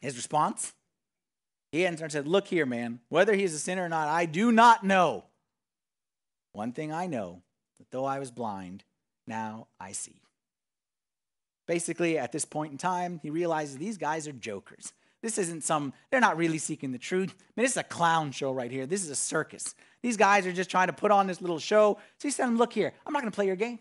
His 0.00 0.16
response? 0.16 0.74
He 1.70 1.86
answered 1.86 2.04
and 2.04 2.12
said, 2.12 2.28
Look 2.28 2.48
here, 2.48 2.66
man, 2.66 3.00
whether 3.08 3.34
he's 3.34 3.54
a 3.54 3.58
sinner 3.58 3.84
or 3.84 3.88
not, 3.88 4.08
I 4.08 4.26
do 4.26 4.52
not 4.52 4.84
know. 4.84 5.24
One 6.52 6.72
thing 6.72 6.92
I 6.92 7.06
know, 7.06 7.42
that 7.78 7.90
though 7.90 8.04
I 8.04 8.18
was 8.18 8.30
blind, 8.30 8.84
now 9.26 9.68
I 9.80 9.92
see. 9.92 10.20
Basically, 11.66 12.18
at 12.18 12.32
this 12.32 12.44
point 12.44 12.72
in 12.72 12.78
time, 12.78 13.20
he 13.22 13.30
realizes 13.30 13.78
these 13.78 13.96
guys 13.96 14.28
are 14.28 14.32
jokers. 14.32 14.92
This 15.22 15.38
isn't 15.38 15.62
some, 15.62 15.92
they're 16.10 16.20
not 16.20 16.36
really 16.36 16.58
seeking 16.58 16.90
the 16.90 16.98
truth. 16.98 17.30
I 17.30 17.44
mean, 17.56 17.64
this 17.64 17.72
is 17.72 17.76
a 17.76 17.84
clown 17.84 18.32
show 18.32 18.52
right 18.52 18.70
here. 18.70 18.86
This 18.86 19.04
is 19.04 19.10
a 19.10 19.14
circus. 19.14 19.74
These 20.02 20.16
guys 20.16 20.46
are 20.46 20.52
just 20.52 20.68
trying 20.68 20.88
to 20.88 20.92
put 20.92 21.12
on 21.12 21.28
this 21.28 21.40
little 21.40 21.60
show. 21.60 21.94
So 22.18 22.28
he's 22.28 22.34
saying, 22.34 22.56
Look 22.56 22.72
here, 22.72 22.92
I'm 23.06 23.12
not 23.12 23.22
going 23.22 23.30
to 23.30 23.34
play 23.34 23.46
your 23.46 23.56
game. 23.56 23.78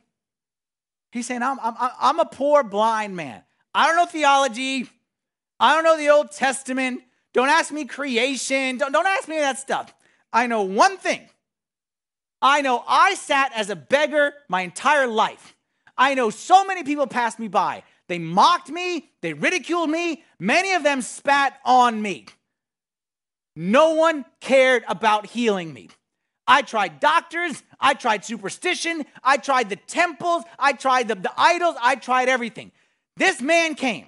He's 1.11 1.25
saying, 1.25 1.41
I'm, 1.41 1.59
I'm, 1.61 1.73
I'm 1.77 2.19
a 2.19 2.25
poor 2.25 2.63
blind 2.63 3.15
man. 3.15 3.41
I 3.73 3.87
don't 3.87 3.95
know 3.95 4.05
theology. 4.05 4.87
I 5.59 5.73
don't 5.73 5.83
know 5.83 5.97
the 5.97 6.09
Old 6.09 6.31
Testament. 6.31 7.01
Don't 7.33 7.49
ask 7.49 7.71
me 7.71 7.85
creation. 7.85 8.77
Don't, 8.77 8.91
don't 8.91 9.07
ask 9.07 9.27
me 9.27 9.37
that 9.39 9.57
stuff. 9.57 9.93
I 10.31 10.47
know 10.47 10.61
one 10.61 10.97
thing. 10.97 11.21
I 12.41 12.61
know 12.61 12.83
I 12.87 13.15
sat 13.15 13.51
as 13.55 13.69
a 13.69 13.75
beggar 13.75 14.33
my 14.47 14.61
entire 14.61 15.07
life. 15.07 15.55
I 15.97 16.15
know 16.15 16.29
so 16.29 16.65
many 16.65 16.83
people 16.83 17.07
passed 17.07 17.39
me 17.39 17.47
by. 17.47 17.83
They 18.11 18.19
mocked 18.19 18.69
me, 18.69 19.09
they 19.21 19.31
ridiculed 19.33 19.89
me, 19.89 20.25
many 20.37 20.73
of 20.73 20.83
them 20.83 21.01
spat 21.01 21.57
on 21.63 22.01
me. 22.01 22.25
No 23.55 23.93
one 23.93 24.25
cared 24.41 24.83
about 24.89 25.27
healing 25.27 25.73
me. 25.73 25.91
I 26.45 26.61
tried 26.61 26.99
doctors, 26.99 27.63
I 27.79 27.93
tried 27.93 28.25
superstition, 28.25 29.05
I 29.23 29.37
tried 29.37 29.69
the 29.69 29.77
temples, 29.77 30.43
I 30.59 30.73
tried 30.73 31.07
the, 31.07 31.15
the 31.15 31.31
idols, 31.37 31.77
I 31.81 31.95
tried 31.95 32.27
everything. 32.27 32.73
This 33.15 33.41
man 33.41 33.75
came 33.75 34.07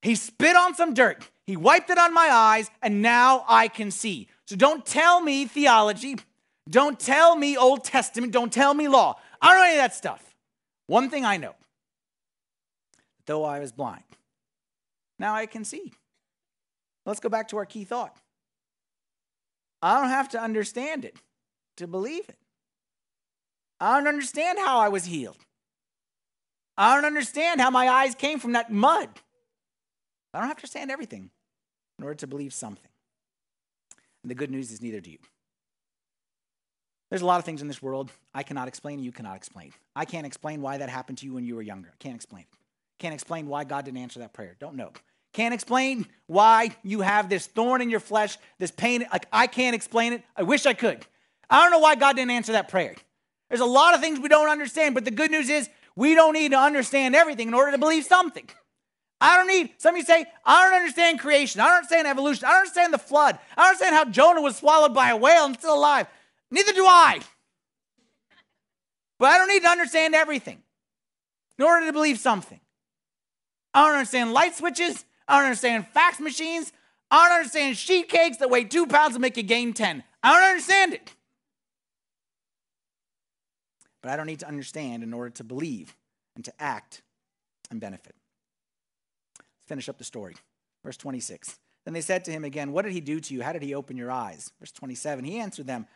he 0.00 0.16
spit 0.16 0.56
on 0.56 0.74
some 0.74 0.94
dirt. 0.94 1.30
He 1.46 1.56
wiped 1.56 1.90
it 1.90 1.98
on 1.98 2.12
my 2.12 2.28
eyes, 2.28 2.68
and 2.82 3.02
now 3.02 3.44
I 3.48 3.68
can 3.68 3.92
see. 3.92 4.26
So 4.48 4.56
don't 4.56 4.84
tell 4.84 5.20
me 5.20 5.46
theology. 5.46 6.16
Don't 6.68 6.98
tell 6.98 7.36
me 7.36 7.56
Old 7.56 7.84
Testament. 7.84 8.32
Don't 8.32 8.52
tell 8.52 8.74
me 8.74 8.88
law. 8.88 9.14
I 9.40 9.50
don't 9.50 9.58
know 9.58 9.64
any 9.64 9.76
of 9.76 9.82
that 9.84 9.94
stuff. 9.94 10.34
One 10.88 11.08
thing 11.08 11.24
I 11.24 11.36
know 11.36 11.54
though 13.26 13.44
I 13.44 13.60
was 13.60 13.72
blind, 13.72 14.04
now 15.18 15.34
I 15.34 15.46
can 15.46 15.64
see. 15.64 15.92
Let's 17.04 17.20
go 17.20 17.28
back 17.28 17.48
to 17.48 17.56
our 17.56 17.66
key 17.66 17.84
thought. 17.84 18.16
I 19.80 20.00
don't 20.00 20.10
have 20.10 20.28
to 20.30 20.40
understand 20.40 21.04
it 21.04 21.16
to 21.76 21.86
believe 21.86 22.28
it. 22.28 22.38
I 23.80 23.98
don't 23.98 24.06
understand 24.06 24.58
how 24.58 24.78
I 24.78 24.88
was 24.88 25.04
healed. 25.04 25.38
I 26.76 26.94
don't 26.94 27.04
understand 27.04 27.60
how 27.60 27.70
my 27.70 27.88
eyes 27.88 28.14
came 28.14 28.38
from 28.38 28.52
that 28.52 28.70
mud. 28.72 29.08
I 30.32 30.38
don't 30.38 30.48
have 30.48 30.56
to 30.56 30.60
understand 30.60 30.90
everything 30.90 31.30
in 31.98 32.04
order 32.04 32.14
to 32.16 32.26
believe 32.26 32.54
something. 32.54 32.90
And 34.22 34.30
the 34.30 34.34
good 34.36 34.50
news 34.50 34.70
is 34.70 34.80
neither 34.80 35.00
do 35.00 35.10
you. 35.10 35.18
There's 37.10 37.22
a 37.22 37.26
lot 37.26 37.38
of 37.38 37.44
things 37.44 37.60
in 37.60 37.68
this 37.68 37.82
world 37.82 38.10
I 38.32 38.42
cannot 38.42 38.68
explain, 38.68 39.00
you 39.00 39.12
cannot 39.12 39.36
explain. 39.36 39.72
I 39.94 40.04
can't 40.04 40.26
explain 40.26 40.62
why 40.62 40.78
that 40.78 40.88
happened 40.88 41.18
to 41.18 41.26
you 41.26 41.34
when 41.34 41.44
you 41.44 41.56
were 41.56 41.62
younger. 41.62 41.90
I 41.92 41.96
can't 42.02 42.14
explain 42.14 42.46
Can't 43.02 43.14
explain 43.14 43.48
why 43.48 43.64
God 43.64 43.84
didn't 43.84 43.98
answer 43.98 44.20
that 44.20 44.32
prayer. 44.32 44.54
Don't 44.60 44.76
know. 44.76 44.92
Can't 45.32 45.52
explain 45.52 46.06
why 46.28 46.76
you 46.84 47.00
have 47.00 47.28
this 47.28 47.48
thorn 47.48 47.82
in 47.82 47.90
your 47.90 47.98
flesh, 47.98 48.38
this 48.60 48.70
pain. 48.70 49.04
Like, 49.10 49.26
I 49.32 49.48
can't 49.48 49.74
explain 49.74 50.12
it. 50.12 50.22
I 50.36 50.44
wish 50.44 50.66
I 50.66 50.72
could. 50.72 51.04
I 51.50 51.64
don't 51.64 51.72
know 51.72 51.80
why 51.80 51.96
God 51.96 52.14
didn't 52.14 52.30
answer 52.30 52.52
that 52.52 52.68
prayer. 52.68 52.94
There's 53.48 53.60
a 53.60 53.64
lot 53.64 53.94
of 53.94 54.00
things 54.00 54.20
we 54.20 54.28
don't 54.28 54.48
understand, 54.48 54.94
but 54.94 55.04
the 55.04 55.10
good 55.10 55.32
news 55.32 55.48
is 55.48 55.68
we 55.96 56.14
don't 56.14 56.32
need 56.34 56.52
to 56.52 56.56
understand 56.56 57.16
everything 57.16 57.48
in 57.48 57.54
order 57.54 57.72
to 57.72 57.78
believe 57.78 58.04
something. 58.04 58.48
I 59.20 59.36
don't 59.36 59.48
need, 59.48 59.70
some 59.78 59.96
of 59.96 59.98
you 59.98 60.04
say, 60.04 60.24
I 60.44 60.64
don't 60.64 60.74
understand 60.78 61.18
creation. 61.18 61.60
I 61.60 61.64
don't 61.64 61.76
understand 61.78 62.06
evolution. 62.06 62.44
I 62.44 62.50
don't 62.50 62.58
understand 62.58 62.94
the 62.94 62.98
flood. 62.98 63.36
I 63.56 63.62
don't 63.62 63.70
understand 63.70 63.96
how 63.96 64.04
Jonah 64.04 64.42
was 64.42 64.56
swallowed 64.56 64.94
by 64.94 65.10
a 65.10 65.16
whale 65.16 65.46
and 65.46 65.56
still 65.56 65.74
alive. 65.74 66.06
Neither 66.52 66.72
do 66.72 66.86
I. 66.86 67.18
But 69.18 69.30
I 69.30 69.38
don't 69.38 69.48
need 69.48 69.64
to 69.64 69.70
understand 69.70 70.14
everything 70.14 70.62
in 71.58 71.64
order 71.64 71.86
to 71.86 71.92
believe 71.92 72.20
something. 72.20 72.60
I 73.74 73.86
don't 73.86 73.94
understand 73.94 74.32
light 74.32 74.54
switches. 74.54 75.04
I 75.26 75.36
don't 75.38 75.46
understand 75.46 75.86
fax 75.88 76.20
machines. 76.20 76.72
I 77.10 77.28
don't 77.28 77.38
understand 77.38 77.76
sheet 77.76 78.08
cakes 78.08 78.38
that 78.38 78.50
weigh 78.50 78.64
two 78.64 78.86
pounds 78.86 79.14
and 79.14 79.22
make 79.22 79.36
you 79.36 79.42
gain 79.42 79.72
10. 79.72 80.02
I 80.22 80.32
don't 80.32 80.50
understand 80.50 80.94
it. 80.94 81.12
But 84.02 84.10
I 84.10 84.16
don't 84.16 84.26
need 84.26 84.40
to 84.40 84.48
understand 84.48 85.02
in 85.02 85.12
order 85.12 85.30
to 85.30 85.44
believe 85.44 85.96
and 86.34 86.44
to 86.44 86.52
act 86.58 87.02
and 87.70 87.80
benefit 87.80 88.14
Let's 89.38 89.68
finish 89.68 89.88
up 89.88 89.98
the 89.98 90.04
story. 90.04 90.34
Verse 90.84 90.96
26. 90.96 91.58
Then 91.84 91.94
they 91.94 92.00
said 92.00 92.24
to 92.26 92.30
him 92.30 92.44
again, 92.44 92.72
What 92.72 92.84
did 92.84 92.92
he 92.92 93.00
do 93.00 93.20
to 93.20 93.34
you? 93.34 93.42
How 93.42 93.52
did 93.52 93.62
he 93.62 93.74
open 93.74 93.96
your 93.96 94.10
eyes? 94.10 94.52
Verse 94.60 94.72
27. 94.72 95.24
He 95.24 95.38
answered 95.38 95.66
them, 95.66 95.86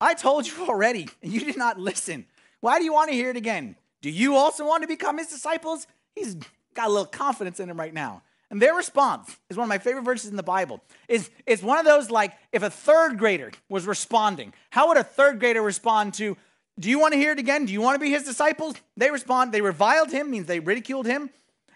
I 0.00 0.14
told 0.14 0.46
you 0.46 0.66
already, 0.68 1.08
and 1.22 1.32
you 1.32 1.40
did 1.40 1.56
not 1.56 1.78
listen. 1.78 2.26
Why 2.60 2.78
do 2.78 2.84
you 2.84 2.92
want 2.92 3.10
to 3.10 3.16
hear 3.16 3.30
it 3.30 3.36
again? 3.36 3.76
Do 4.00 4.10
you 4.10 4.36
also 4.36 4.66
want 4.66 4.82
to 4.82 4.88
become 4.88 5.18
his 5.18 5.28
disciples? 5.28 5.86
He's 6.14 6.36
got 6.74 6.88
a 6.88 6.90
little 6.90 7.06
confidence 7.06 7.60
in 7.60 7.68
him 7.68 7.78
right 7.78 7.94
now. 7.94 8.22
And 8.50 8.60
their 8.60 8.74
response 8.74 9.34
is 9.48 9.56
one 9.56 9.64
of 9.64 9.68
my 9.70 9.78
favorite 9.78 10.02
verses 10.02 10.30
in 10.30 10.36
the 10.36 10.42
Bible. 10.42 10.82
Is 11.08 11.30
it's 11.46 11.62
one 11.62 11.78
of 11.78 11.86
those 11.86 12.10
like 12.10 12.32
if 12.52 12.62
a 12.62 12.68
third 12.68 13.18
grader 13.18 13.50
was 13.70 13.86
responding, 13.86 14.52
how 14.70 14.88
would 14.88 14.98
a 14.98 15.04
third 15.04 15.40
grader 15.40 15.62
respond 15.62 16.12
to, 16.14 16.36
do 16.78 16.90
you 16.90 16.98
want 16.98 17.12
to 17.14 17.18
hear 17.18 17.32
it 17.32 17.38
again? 17.38 17.64
Do 17.64 17.72
you 17.72 17.80
want 17.80 17.94
to 17.94 17.98
be 17.98 18.10
his 18.10 18.24
disciples? 18.24 18.74
They 18.96 19.10
respond, 19.10 19.52
they 19.52 19.62
reviled 19.62 20.10
him, 20.10 20.30
means 20.30 20.46
they 20.46 20.60
ridiculed 20.60 21.06
him. 21.06 21.30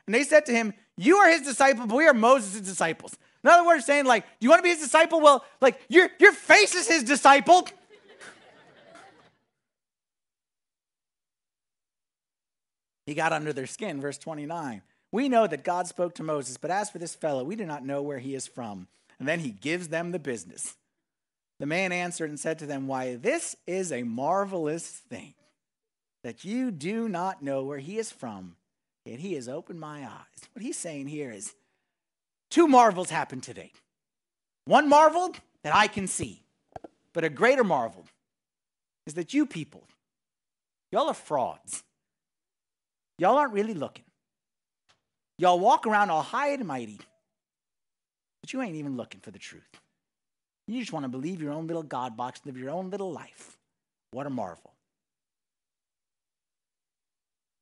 And 0.06 0.14
they 0.14 0.22
said 0.22 0.46
to 0.46 0.52
him, 0.52 0.74
You 0.96 1.16
are 1.16 1.30
his 1.30 1.42
disciple, 1.42 1.86
but 1.86 1.96
we 1.96 2.06
are 2.06 2.14
Moses' 2.14 2.60
disciples. 2.60 3.16
In 3.42 3.50
other 3.50 3.64
words, 3.64 3.84
saying, 3.84 4.06
like, 4.06 4.24
do 4.24 4.44
you 4.44 4.50
want 4.50 4.58
to 4.58 4.64
be 4.64 4.70
his 4.70 4.80
disciple? 4.80 5.20
Well, 5.20 5.44
like, 5.60 5.80
your, 5.88 6.08
your 6.18 6.32
face 6.32 6.74
is 6.74 6.88
his 6.88 7.04
disciple. 7.04 7.68
He 13.06 13.14
got 13.14 13.32
under 13.32 13.52
their 13.52 13.66
skin, 13.66 14.00
verse 14.00 14.18
29. 14.18 14.82
We 15.12 15.28
know 15.28 15.46
that 15.46 15.64
God 15.64 15.86
spoke 15.86 16.14
to 16.16 16.24
Moses, 16.24 16.56
but 16.56 16.70
as 16.70 16.90
for 16.90 16.98
this 16.98 17.14
fellow, 17.14 17.44
we 17.44 17.56
do 17.56 17.64
not 17.64 17.84
know 17.84 18.02
where 18.02 18.18
he 18.18 18.34
is 18.34 18.46
from. 18.46 18.88
And 19.18 19.26
then 19.26 19.40
he 19.40 19.50
gives 19.50 19.88
them 19.88 20.10
the 20.10 20.18
business. 20.18 20.76
The 21.58 21.66
man 21.66 21.92
answered 21.92 22.28
and 22.28 22.38
said 22.38 22.58
to 22.58 22.66
them, 22.66 22.86
Why, 22.86 23.16
this 23.16 23.56
is 23.66 23.92
a 23.92 24.02
marvelous 24.02 24.86
thing 24.86 25.34
that 26.22 26.44
you 26.44 26.70
do 26.70 27.08
not 27.08 27.42
know 27.42 27.62
where 27.62 27.78
he 27.78 27.98
is 27.98 28.10
from, 28.10 28.56
yet 29.04 29.20
he 29.20 29.34
has 29.34 29.48
opened 29.48 29.80
my 29.80 30.02
eyes. 30.02 30.48
What 30.52 30.62
he's 30.62 30.76
saying 30.76 31.06
here 31.06 31.30
is 31.30 31.54
two 32.50 32.66
marvels 32.66 33.10
happened 33.10 33.44
today. 33.44 33.72
One 34.64 34.88
marvel 34.88 35.34
that 35.62 35.74
I 35.74 35.86
can 35.86 36.08
see, 36.08 36.42
but 37.12 37.24
a 37.24 37.28
greater 37.28 37.64
marvel 37.64 38.04
is 39.06 39.14
that 39.14 39.32
you 39.32 39.46
people, 39.46 39.84
y'all 40.90 41.08
are 41.08 41.14
frauds. 41.14 41.84
Y'all 43.18 43.36
aren't 43.36 43.52
really 43.52 43.74
looking. 43.74 44.04
Y'all 45.38 45.58
walk 45.58 45.86
around 45.86 46.10
all 46.10 46.22
high 46.22 46.48
and 46.48 46.66
mighty, 46.66 46.98
but 48.42 48.52
you 48.52 48.62
ain't 48.62 48.76
even 48.76 48.96
looking 48.96 49.20
for 49.20 49.30
the 49.30 49.38
truth. 49.38 49.68
You 50.66 50.80
just 50.80 50.92
want 50.92 51.04
to 51.04 51.08
believe 51.08 51.42
your 51.42 51.52
own 51.52 51.66
little 51.66 51.82
God 51.82 52.16
box, 52.16 52.40
and 52.40 52.52
live 52.52 52.62
your 52.62 52.72
own 52.72 52.90
little 52.90 53.12
life. 53.12 53.56
What 54.10 54.26
a 54.26 54.30
marvel. 54.30 54.72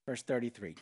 Verse 0.06 0.22
33 0.22 0.76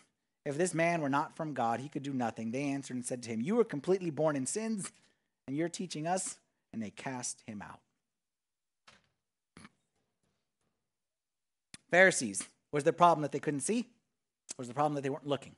If 0.45 0.57
this 0.57 0.75
man 0.75 1.01
were 1.01 1.09
not 1.09 1.37
from 1.37 1.55
God, 1.55 1.81
he 1.81 1.89
could 1.89 2.03
do 2.03 2.13
nothing. 2.13 2.51
They 2.51 2.65
answered 2.65 2.97
and 2.97 3.05
said 3.05 3.23
to 3.23 3.31
him, 3.31 3.41
You 3.41 3.57
were 3.57 3.65
completely 3.65 4.11
born 4.11 4.37
in 4.37 4.47
sins, 4.47 4.93
and 5.47 5.57
you're 5.57 5.69
teaching 5.69 6.07
us. 6.07 6.39
And 6.75 6.83
they 6.83 6.89
cast 6.89 7.43
him 7.47 7.61
out. 7.61 7.81
Pharisees, 11.91 12.49
was 12.73 12.85
the 12.85 12.95
problem 12.95 13.21
that 13.21 13.33
they 13.33 13.39
couldn't 13.39 13.61
see? 13.61 13.91
Was 14.59 14.69
the 14.69 14.75
problem 14.75 14.95
that 14.95 15.03
they 15.03 15.11
weren't 15.11 15.27
looking? 15.27 15.57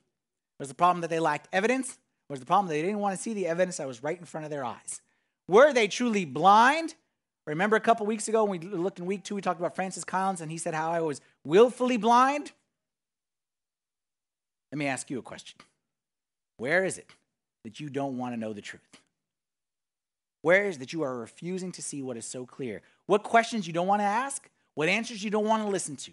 Was 0.59 0.69
the 0.69 0.75
problem 0.75 1.01
that 1.01 1.09
they 1.09 1.19
lacked 1.19 1.47
evidence? 1.51 1.97
Was 2.29 2.39
the 2.39 2.45
problem 2.45 2.67
that 2.67 2.73
they 2.73 2.81
didn't 2.81 2.99
want 2.99 3.15
to 3.15 3.21
see 3.21 3.33
the 3.33 3.47
evidence 3.47 3.77
that 3.77 3.87
was 3.87 4.01
right 4.01 4.17
in 4.17 4.25
front 4.25 4.45
of 4.45 4.49
their 4.49 4.65
eyes? 4.65 5.01
Were 5.47 5.73
they 5.73 5.87
truly 5.87 6.25
blind? 6.25 6.95
Remember 7.45 7.75
a 7.75 7.81
couple 7.81 8.05
weeks 8.05 8.27
ago 8.27 8.43
when 8.43 8.59
we 8.59 8.67
looked 8.67 8.99
in 8.99 9.05
week 9.05 9.23
two, 9.23 9.35
we 9.35 9.41
talked 9.41 9.59
about 9.59 9.75
Francis 9.75 10.03
Collins 10.03 10.41
and 10.41 10.51
he 10.51 10.57
said 10.57 10.73
how 10.73 10.91
I 10.91 11.01
was 11.01 11.21
willfully 11.43 11.97
blind? 11.97 12.51
Let 14.71 14.79
me 14.79 14.87
ask 14.87 15.09
you 15.09 15.19
a 15.19 15.21
question. 15.21 15.59
Where 16.57 16.83
is 16.83 16.97
it 16.97 17.09
that 17.63 17.79
you 17.79 17.89
don't 17.89 18.17
want 18.17 18.33
to 18.33 18.39
know 18.39 18.53
the 18.53 18.61
truth? 18.61 18.81
Where 20.41 20.65
is 20.65 20.77
it 20.77 20.79
that 20.79 20.93
you 20.93 21.03
are 21.03 21.17
refusing 21.17 21.71
to 21.73 21.81
see 21.81 22.01
what 22.01 22.17
is 22.17 22.25
so 22.25 22.45
clear? 22.45 22.81
What 23.05 23.23
questions 23.23 23.67
you 23.67 23.73
don't 23.73 23.87
want 23.87 24.01
to 24.01 24.05
ask? 24.05 24.49
What 24.73 24.89
answers 24.89 25.23
you 25.23 25.29
don't 25.29 25.45
want 25.45 25.63
to 25.63 25.69
listen 25.69 25.95
to? 25.97 26.11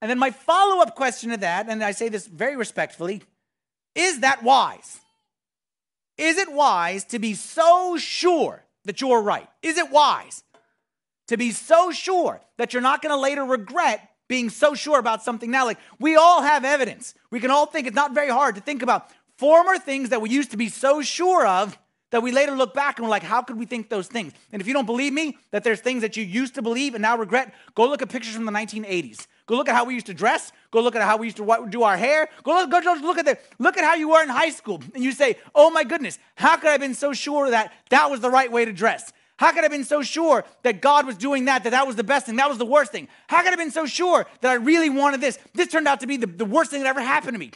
And 0.00 0.10
then 0.10 0.18
my 0.18 0.30
follow 0.30 0.82
up 0.82 0.94
question 0.94 1.30
to 1.30 1.36
that, 1.38 1.68
and 1.68 1.84
I 1.84 1.92
say 1.92 2.08
this 2.08 2.26
very 2.26 2.56
respectfully 2.56 3.22
is 3.94 4.20
that 4.20 4.42
wise? 4.42 5.00
Is 6.16 6.38
it 6.38 6.52
wise 6.52 7.04
to 7.06 7.18
be 7.18 7.34
so 7.34 7.96
sure 7.98 8.62
that 8.84 9.00
you're 9.00 9.22
right? 9.22 9.48
Is 9.62 9.78
it 9.78 9.90
wise 9.90 10.44
to 11.28 11.36
be 11.36 11.50
so 11.50 11.90
sure 11.90 12.40
that 12.56 12.72
you're 12.72 12.82
not 12.82 13.02
going 13.02 13.14
to 13.14 13.20
later 13.20 13.44
regret 13.44 14.10
being 14.28 14.48
so 14.48 14.74
sure 14.74 14.98
about 14.98 15.22
something 15.22 15.50
now? 15.50 15.64
Like, 15.64 15.78
we 15.98 16.16
all 16.16 16.42
have 16.42 16.64
evidence. 16.64 17.14
We 17.30 17.40
can 17.40 17.50
all 17.50 17.66
think 17.66 17.86
it's 17.86 17.96
not 17.96 18.14
very 18.14 18.28
hard 18.28 18.54
to 18.54 18.60
think 18.60 18.82
about 18.82 19.10
former 19.38 19.78
things 19.78 20.10
that 20.10 20.20
we 20.20 20.30
used 20.30 20.50
to 20.50 20.56
be 20.56 20.68
so 20.68 21.02
sure 21.02 21.46
of 21.46 21.78
that 22.10 22.22
we 22.22 22.32
later 22.32 22.52
look 22.52 22.74
back 22.74 22.98
and 22.98 23.06
we're 23.06 23.10
like, 23.10 23.22
how 23.22 23.40
could 23.42 23.56
we 23.56 23.66
think 23.66 23.88
those 23.88 24.06
things? 24.06 24.32
And 24.52 24.60
if 24.60 24.68
you 24.68 24.74
don't 24.74 24.86
believe 24.86 25.12
me 25.12 25.38
that 25.52 25.64
there's 25.64 25.80
things 25.80 26.02
that 26.02 26.16
you 26.16 26.24
used 26.24 26.54
to 26.56 26.62
believe 26.62 26.94
and 26.94 27.02
now 27.02 27.16
regret, 27.16 27.54
go 27.74 27.88
look 27.88 28.02
at 28.02 28.08
pictures 28.08 28.34
from 28.34 28.44
the 28.44 28.52
1980s. 28.52 29.26
Go 29.50 29.56
look 29.56 29.68
at 29.68 29.74
how 29.74 29.84
we 29.84 29.94
used 29.94 30.06
to 30.06 30.14
dress. 30.14 30.52
Go 30.70 30.80
look 30.80 30.94
at 30.94 31.02
how 31.02 31.16
we 31.16 31.26
used 31.26 31.38
to 31.38 31.66
do 31.70 31.82
our 31.82 31.96
hair. 31.96 32.28
Go 32.44 32.52
look, 32.52 32.70
go 32.70 32.78
look 33.02 33.18
at 33.18 33.24
the, 33.24 33.36
look 33.58 33.76
at 33.76 33.82
how 33.82 33.96
you 33.96 34.08
were 34.08 34.22
in 34.22 34.28
high 34.28 34.50
school. 34.50 34.80
And 34.94 35.02
you 35.02 35.10
say, 35.10 35.38
oh 35.56 35.70
my 35.70 35.82
goodness, 35.82 36.20
how 36.36 36.56
could 36.56 36.68
I 36.68 36.70
have 36.70 36.80
been 36.80 36.94
so 36.94 37.12
sure 37.12 37.50
that 37.50 37.72
that 37.88 38.12
was 38.12 38.20
the 38.20 38.30
right 38.30 38.52
way 38.52 38.64
to 38.64 38.72
dress? 38.72 39.12
How 39.38 39.50
could 39.50 39.58
I 39.58 39.62
have 39.62 39.72
been 39.72 39.82
so 39.82 40.02
sure 40.02 40.44
that 40.62 40.80
God 40.80 41.04
was 41.04 41.16
doing 41.16 41.46
that, 41.46 41.64
that 41.64 41.70
that 41.70 41.84
was 41.84 41.96
the 41.96 42.04
best 42.04 42.26
thing, 42.26 42.36
that 42.36 42.48
was 42.48 42.58
the 42.58 42.64
worst 42.64 42.92
thing? 42.92 43.08
How 43.26 43.38
could 43.38 43.48
I 43.48 43.50
have 43.50 43.58
been 43.58 43.72
so 43.72 43.86
sure 43.86 44.24
that 44.40 44.52
I 44.52 44.54
really 44.54 44.88
wanted 44.88 45.20
this? 45.20 45.36
This 45.52 45.66
turned 45.66 45.88
out 45.88 45.98
to 45.98 46.06
be 46.06 46.16
the, 46.16 46.28
the 46.28 46.44
worst 46.44 46.70
thing 46.70 46.84
that 46.84 46.88
ever 46.88 47.00
happened 47.00 47.32
to 47.32 47.40
me. 47.40 47.50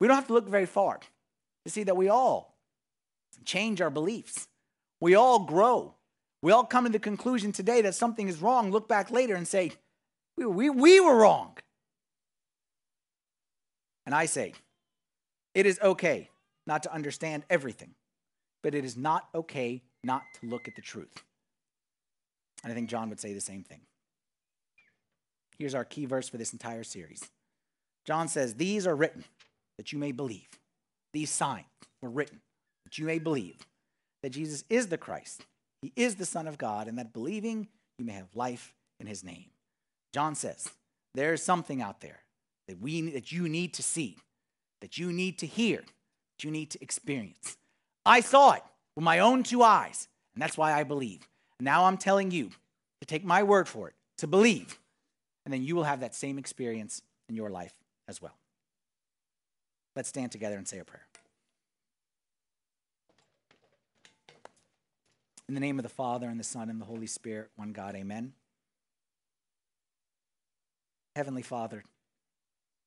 We 0.00 0.08
don't 0.08 0.16
have 0.16 0.28
to 0.28 0.32
look 0.32 0.48
very 0.48 0.64
far 0.64 0.98
to 1.66 1.70
see 1.70 1.82
that 1.82 1.96
we 1.98 2.08
all 2.08 2.56
change 3.44 3.82
our 3.82 3.90
beliefs. 3.90 4.48
We 4.98 5.14
all 5.14 5.40
grow. 5.40 5.92
We 6.40 6.52
all 6.52 6.64
come 6.64 6.84
to 6.84 6.90
the 6.90 6.98
conclusion 6.98 7.52
today 7.52 7.82
that 7.82 7.94
something 7.94 8.28
is 8.28 8.40
wrong, 8.40 8.70
look 8.70 8.88
back 8.88 9.10
later 9.10 9.34
and 9.34 9.46
say, 9.46 9.72
we, 10.38 10.46
we, 10.46 10.70
we 10.70 11.00
were 11.00 11.16
wrong. 11.16 11.56
And 14.06 14.14
I 14.14 14.26
say, 14.26 14.54
it 15.54 15.66
is 15.66 15.78
okay 15.82 16.30
not 16.66 16.84
to 16.84 16.92
understand 16.94 17.42
everything, 17.50 17.94
but 18.62 18.74
it 18.74 18.84
is 18.84 18.96
not 18.96 19.28
okay 19.34 19.82
not 20.04 20.22
to 20.40 20.46
look 20.46 20.68
at 20.68 20.76
the 20.76 20.82
truth. 20.82 21.24
And 22.62 22.72
I 22.72 22.74
think 22.74 22.88
John 22.88 23.08
would 23.08 23.20
say 23.20 23.32
the 23.32 23.40
same 23.40 23.64
thing. 23.64 23.80
Here's 25.58 25.74
our 25.74 25.84
key 25.84 26.06
verse 26.06 26.28
for 26.28 26.36
this 26.36 26.52
entire 26.52 26.84
series 26.84 27.28
John 28.06 28.28
says, 28.28 28.54
These 28.54 28.86
are 28.86 28.96
written 28.96 29.24
that 29.76 29.92
you 29.92 29.98
may 29.98 30.12
believe. 30.12 30.48
These 31.12 31.30
signs 31.30 31.66
were 32.00 32.10
written 32.10 32.40
that 32.84 32.98
you 32.98 33.06
may 33.06 33.18
believe 33.18 33.56
that 34.22 34.30
Jesus 34.30 34.64
is 34.70 34.86
the 34.86 34.98
Christ, 34.98 35.44
he 35.82 35.92
is 35.96 36.16
the 36.16 36.26
Son 36.26 36.46
of 36.46 36.58
God, 36.58 36.86
and 36.86 36.98
that 36.98 37.12
believing 37.12 37.68
you 37.98 38.04
may 38.04 38.12
have 38.12 38.28
life 38.34 38.72
in 39.00 39.06
his 39.06 39.24
name. 39.24 39.46
John 40.12 40.34
says, 40.34 40.70
there 41.14 41.32
is 41.32 41.42
something 41.42 41.82
out 41.82 42.00
there 42.00 42.20
that 42.66 42.80
we 42.80 43.10
that 43.10 43.32
you 43.32 43.48
need 43.48 43.74
to 43.74 43.82
see, 43.82 44.16
that 44.80 44.98
you 44.98 45.12
need 45.12 45.38
to 45.38 45.46
hear, 45.46 45.78
that 45.78 46.44
you 46.44 46.50
need 46.50 46.70
to 46.70 46.82
experience. 46.82 47.56
I 48.06 48.20
saw 48.20 48.52
it 48.52 48.62
with 48.94 49.04
my 49.04 49.18
own 49.18 49.42
two 49.42 49.62
eyes, 49.62 50.08
and 50.34 50.42
that's 50.42 50.56
why 50.56 50.72
I 50.72 50.84
believe. 50.84 51.28
Now 51.60 51.84
I'm 51.84 51.96
telling 51.96 52.30
you 52.30 52.50
to 53.00 53.06
take 53.06 53.24
my 53.24 53.42
word 53.42 53.68
for 53.68 53.88
it, 53.88 53.94
to 54.18 54.26
believe, 54.26 54.78
and 55.44 55.52
then 55.52 55.62
you 55.62 55.74
will 55.76 55.84
have 55.84 56.00
that 56.00 56.14
same 56.14 56.38
experience 56.38 57.02
in 57.28 57.34
your 57.34 57.50
life 57.50 57.74
as 58.06 58.22
well. 58.22 58.36
Let's 59.96 60.08
stand 60.08 60.32
together 60.32 60.56
and 60.56 60.68
say 60.68 60.78
a 60.78 60.84
prayer. 60.84 61.06
In 65.48 65.54
the 65.54 65.60
name 65.60 65.78
of 65.78 65.82
the 65.82 65.88
Father, 65.88 66.28
and 66.28 66.38
the 66.38 66.44
Son, 66.44 66.68
and 66.68 66.80
the 66.80 66.84
Holy 66.84 67.06
Spirit, 67.06 67.50
one 67.56 67.72
God, 67.72 67.96
amen. 67.96 68.34
Heavenly 71.18 71.42
Father, 71.42 71.82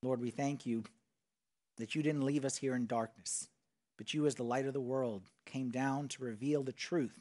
Lord, 0.02 0.18
we 0.18 0.30
thank 0.30 0.64
you 0.64 0.84
that 1.76 1.94
you 1.94 2.02
didn't 2.02 2.24
leave 2.24 2.46
us 2.46 2.56
here 2.56 2.74
in 2.74 2.86
darkness, 2.86 3.46
but 3.98 4.14
you, 4.14 4.24
as 4.24 4.36
the 4.36 4.42
light 4.42 4.64
of 4.64 4.72
the 4.72 4.80
world, 4.80 5.24
came 5.44 5.68
down 5.68 6.08
to 6.08 6.24
reveal 6.24 6.62
the 6.62 6.72
truth. 6.72 7.20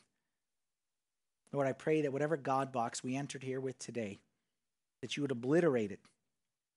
Lord, 1.51 1.67
I 1.67 1.73
pray 1.73 2.01
that 2.01 2.13
whatever 2.13 2.37
God 2.37 2.71
box 2.71 3.03
we 3.03 3.17
entered 3.17 3.43
here 3.43 3.59
with 3.59 3.77
today, 3.77 4.19
that 5.01 5.17
you 5.17 5.23
would 5.23 5.31
obliterate 5.31 5.91
it, 5.91 5.99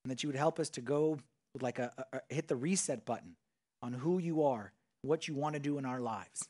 and 0.03 0.11
that 0.11 0.25
you 0.25 0.29
would 0.29 0.35
help 0.35 0.59
us 0.59 0.69
to 0.71 0.81
go 0.81 1.21
like 1.61 1.79
a, 1.79 1.93
a 2.13 2.21
hit 2.29 2.49
the 2.49 2.57
reset 2.57 3.05
button 3.05 3.37
on 3.83 3.93
who 3.93 4.19
you 4.19 4.43
are, 4.43 4.73
what 5.03 5.29
you 5.29 5.37
want 5.37 5.55
to 5.55 5.61
do 5.61 5.79
in 5.79 5.87
our 5.87 6.01
lives. 6.01 6.49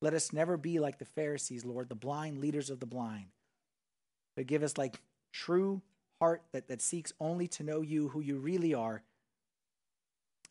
Let 0.00 0.14
us 0.14 0.32
never 0.32 0.56
be 0.56 0.78
like 0.78 1.00
the 1.00 1.04
Pharisees, 1.04 1.64
Lord, 1.64 1.88
the 1.88 1.96
blind 1.96 2.38
leaders 2.38 2.70
of 2.70 2.78
the 2.78 2.86
blind, 2.86 3.26
but 4.36 4.46
give 4.46 4.62
us 4.62 4.78
like 4.78 5.00
true 5.32 5.82
heart 6.24 6.42
that, 6.52 6.68
that 6.68 6.80
seeks 6.80 7.12
only 7.20 7.46
to 7.46 7.62
know 7.62 7.82
you, 7.82 8.08
who 8.08 8.20
you 8.20 8.38
really 8.38 8.72
are. 8.72 9.02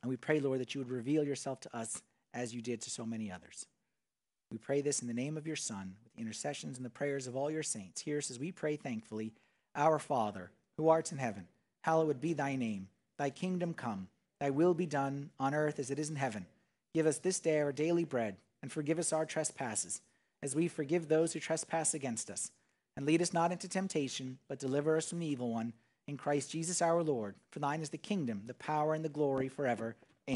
And 0.03 0.09
we 0.09 0.17
pray, 0.17 0.39
Lord, 0.39 0.59
that 0.59 0.75
you 0.75 0.79
would 0.81 0.91
reveal 0.91 1.23
yourself 1.23 1.61
to 1.61 1.75
us 1.75 2.03
as 2.31 2.53
you 2.53 2.61
did 2.61 2.79
to 2.81 2.91
so 2.91 3.07
many 3.07 3.31
others. 3.31 3.65
We 4.51 4.59
pray 4.59 4.81
this 4.81 5.01
in 5.01 5.07
the 5.07 5.15
name 5.15 5.35
of 5.35 5.47
your 5.47 5.55
Son, 5.55 5.95
with 6.03 6.13
the 6.13 6.21
intercessions 6.21 6.77
and 6.77 6.85
the 6.85 6.91
prayers 6.91 7.25
of 7.25 7.35
all 7.35 7.49
your 7.49 7.63
saints. 7.63 8.01
Hear 8.01 8.19
us 8.19 8.29
as 8.29 8.37
we 8.37 8.51
pray 8.51 8.75
thankfully 8.75 9.33
Our 9.75 9.97
Father, 9.97 10.51
who 10.77 10.89
art 10.89 11.11
in 11.11 11.17
heaven, 11.17 11.47
hallowed 11.81 12.21
be 12.21 12.33
thy 12.33 12.55
name. 12.55 12.89
Thy 13.17 13.31
kingdom 13.31 13.73
come, 13.73 14.09
thy 14.39 14.51
will 14.51 14.75
be 14.75 14.85
done 14.85 15.31
on 15.39 15.55
earth 15.55 15.79
as 15.79 15.89
it 15.89 15.97
is 15.97 16.11
in 16.11 16.17
heaven. 16.17 16.45
Give 16.93 17.07
us 17.07 17.17
this 17.17 17.39
day 17.39 17.61
our 17.61 17.71
daily 17.71 18.03
bread 18.03 18.35
and 18.61 18.71
forgive 18.71 18.99
us 18.99 19.11
our 19.11 19.25
trespasses, 19.25 20.01
as 20.43 20.55
we 20.55 20.67
forgive 20.67 21.07
those 21.07 21.33
who 21.33 21.39
trespass 21.39 21.95
against 21.95 22.29
us. 22.29 22.51
And 22.95 23.05
lead 23.05 23.21
us 23.21 23.33
not 23.33 23.51
into 23.51 23.67
temptation, 23.67 24.37
but 24.47 24.59
deliver 24.59 24.97
us 24.97 25.09
from 25.09 25.19
the 25.19 25.27
evil 25.27 25.51
one. 25.51 25.73
in 26.07 26.17
Christ 26.17 26.51
Jesus 26.51 26.81
our 26.81 27.01
Lord. 27.01 27.35
For 27.51 27.59
thine 27.59 27.81
is 27.81 27.89
the 27.89 27.97
kingdom, 27.97 28.43
the 28.45 28.53
power, 28.53 28.93
and 28.93 29.03
the 29.05 29.09
glory 29.09 29.47
forever. 29.47 29.95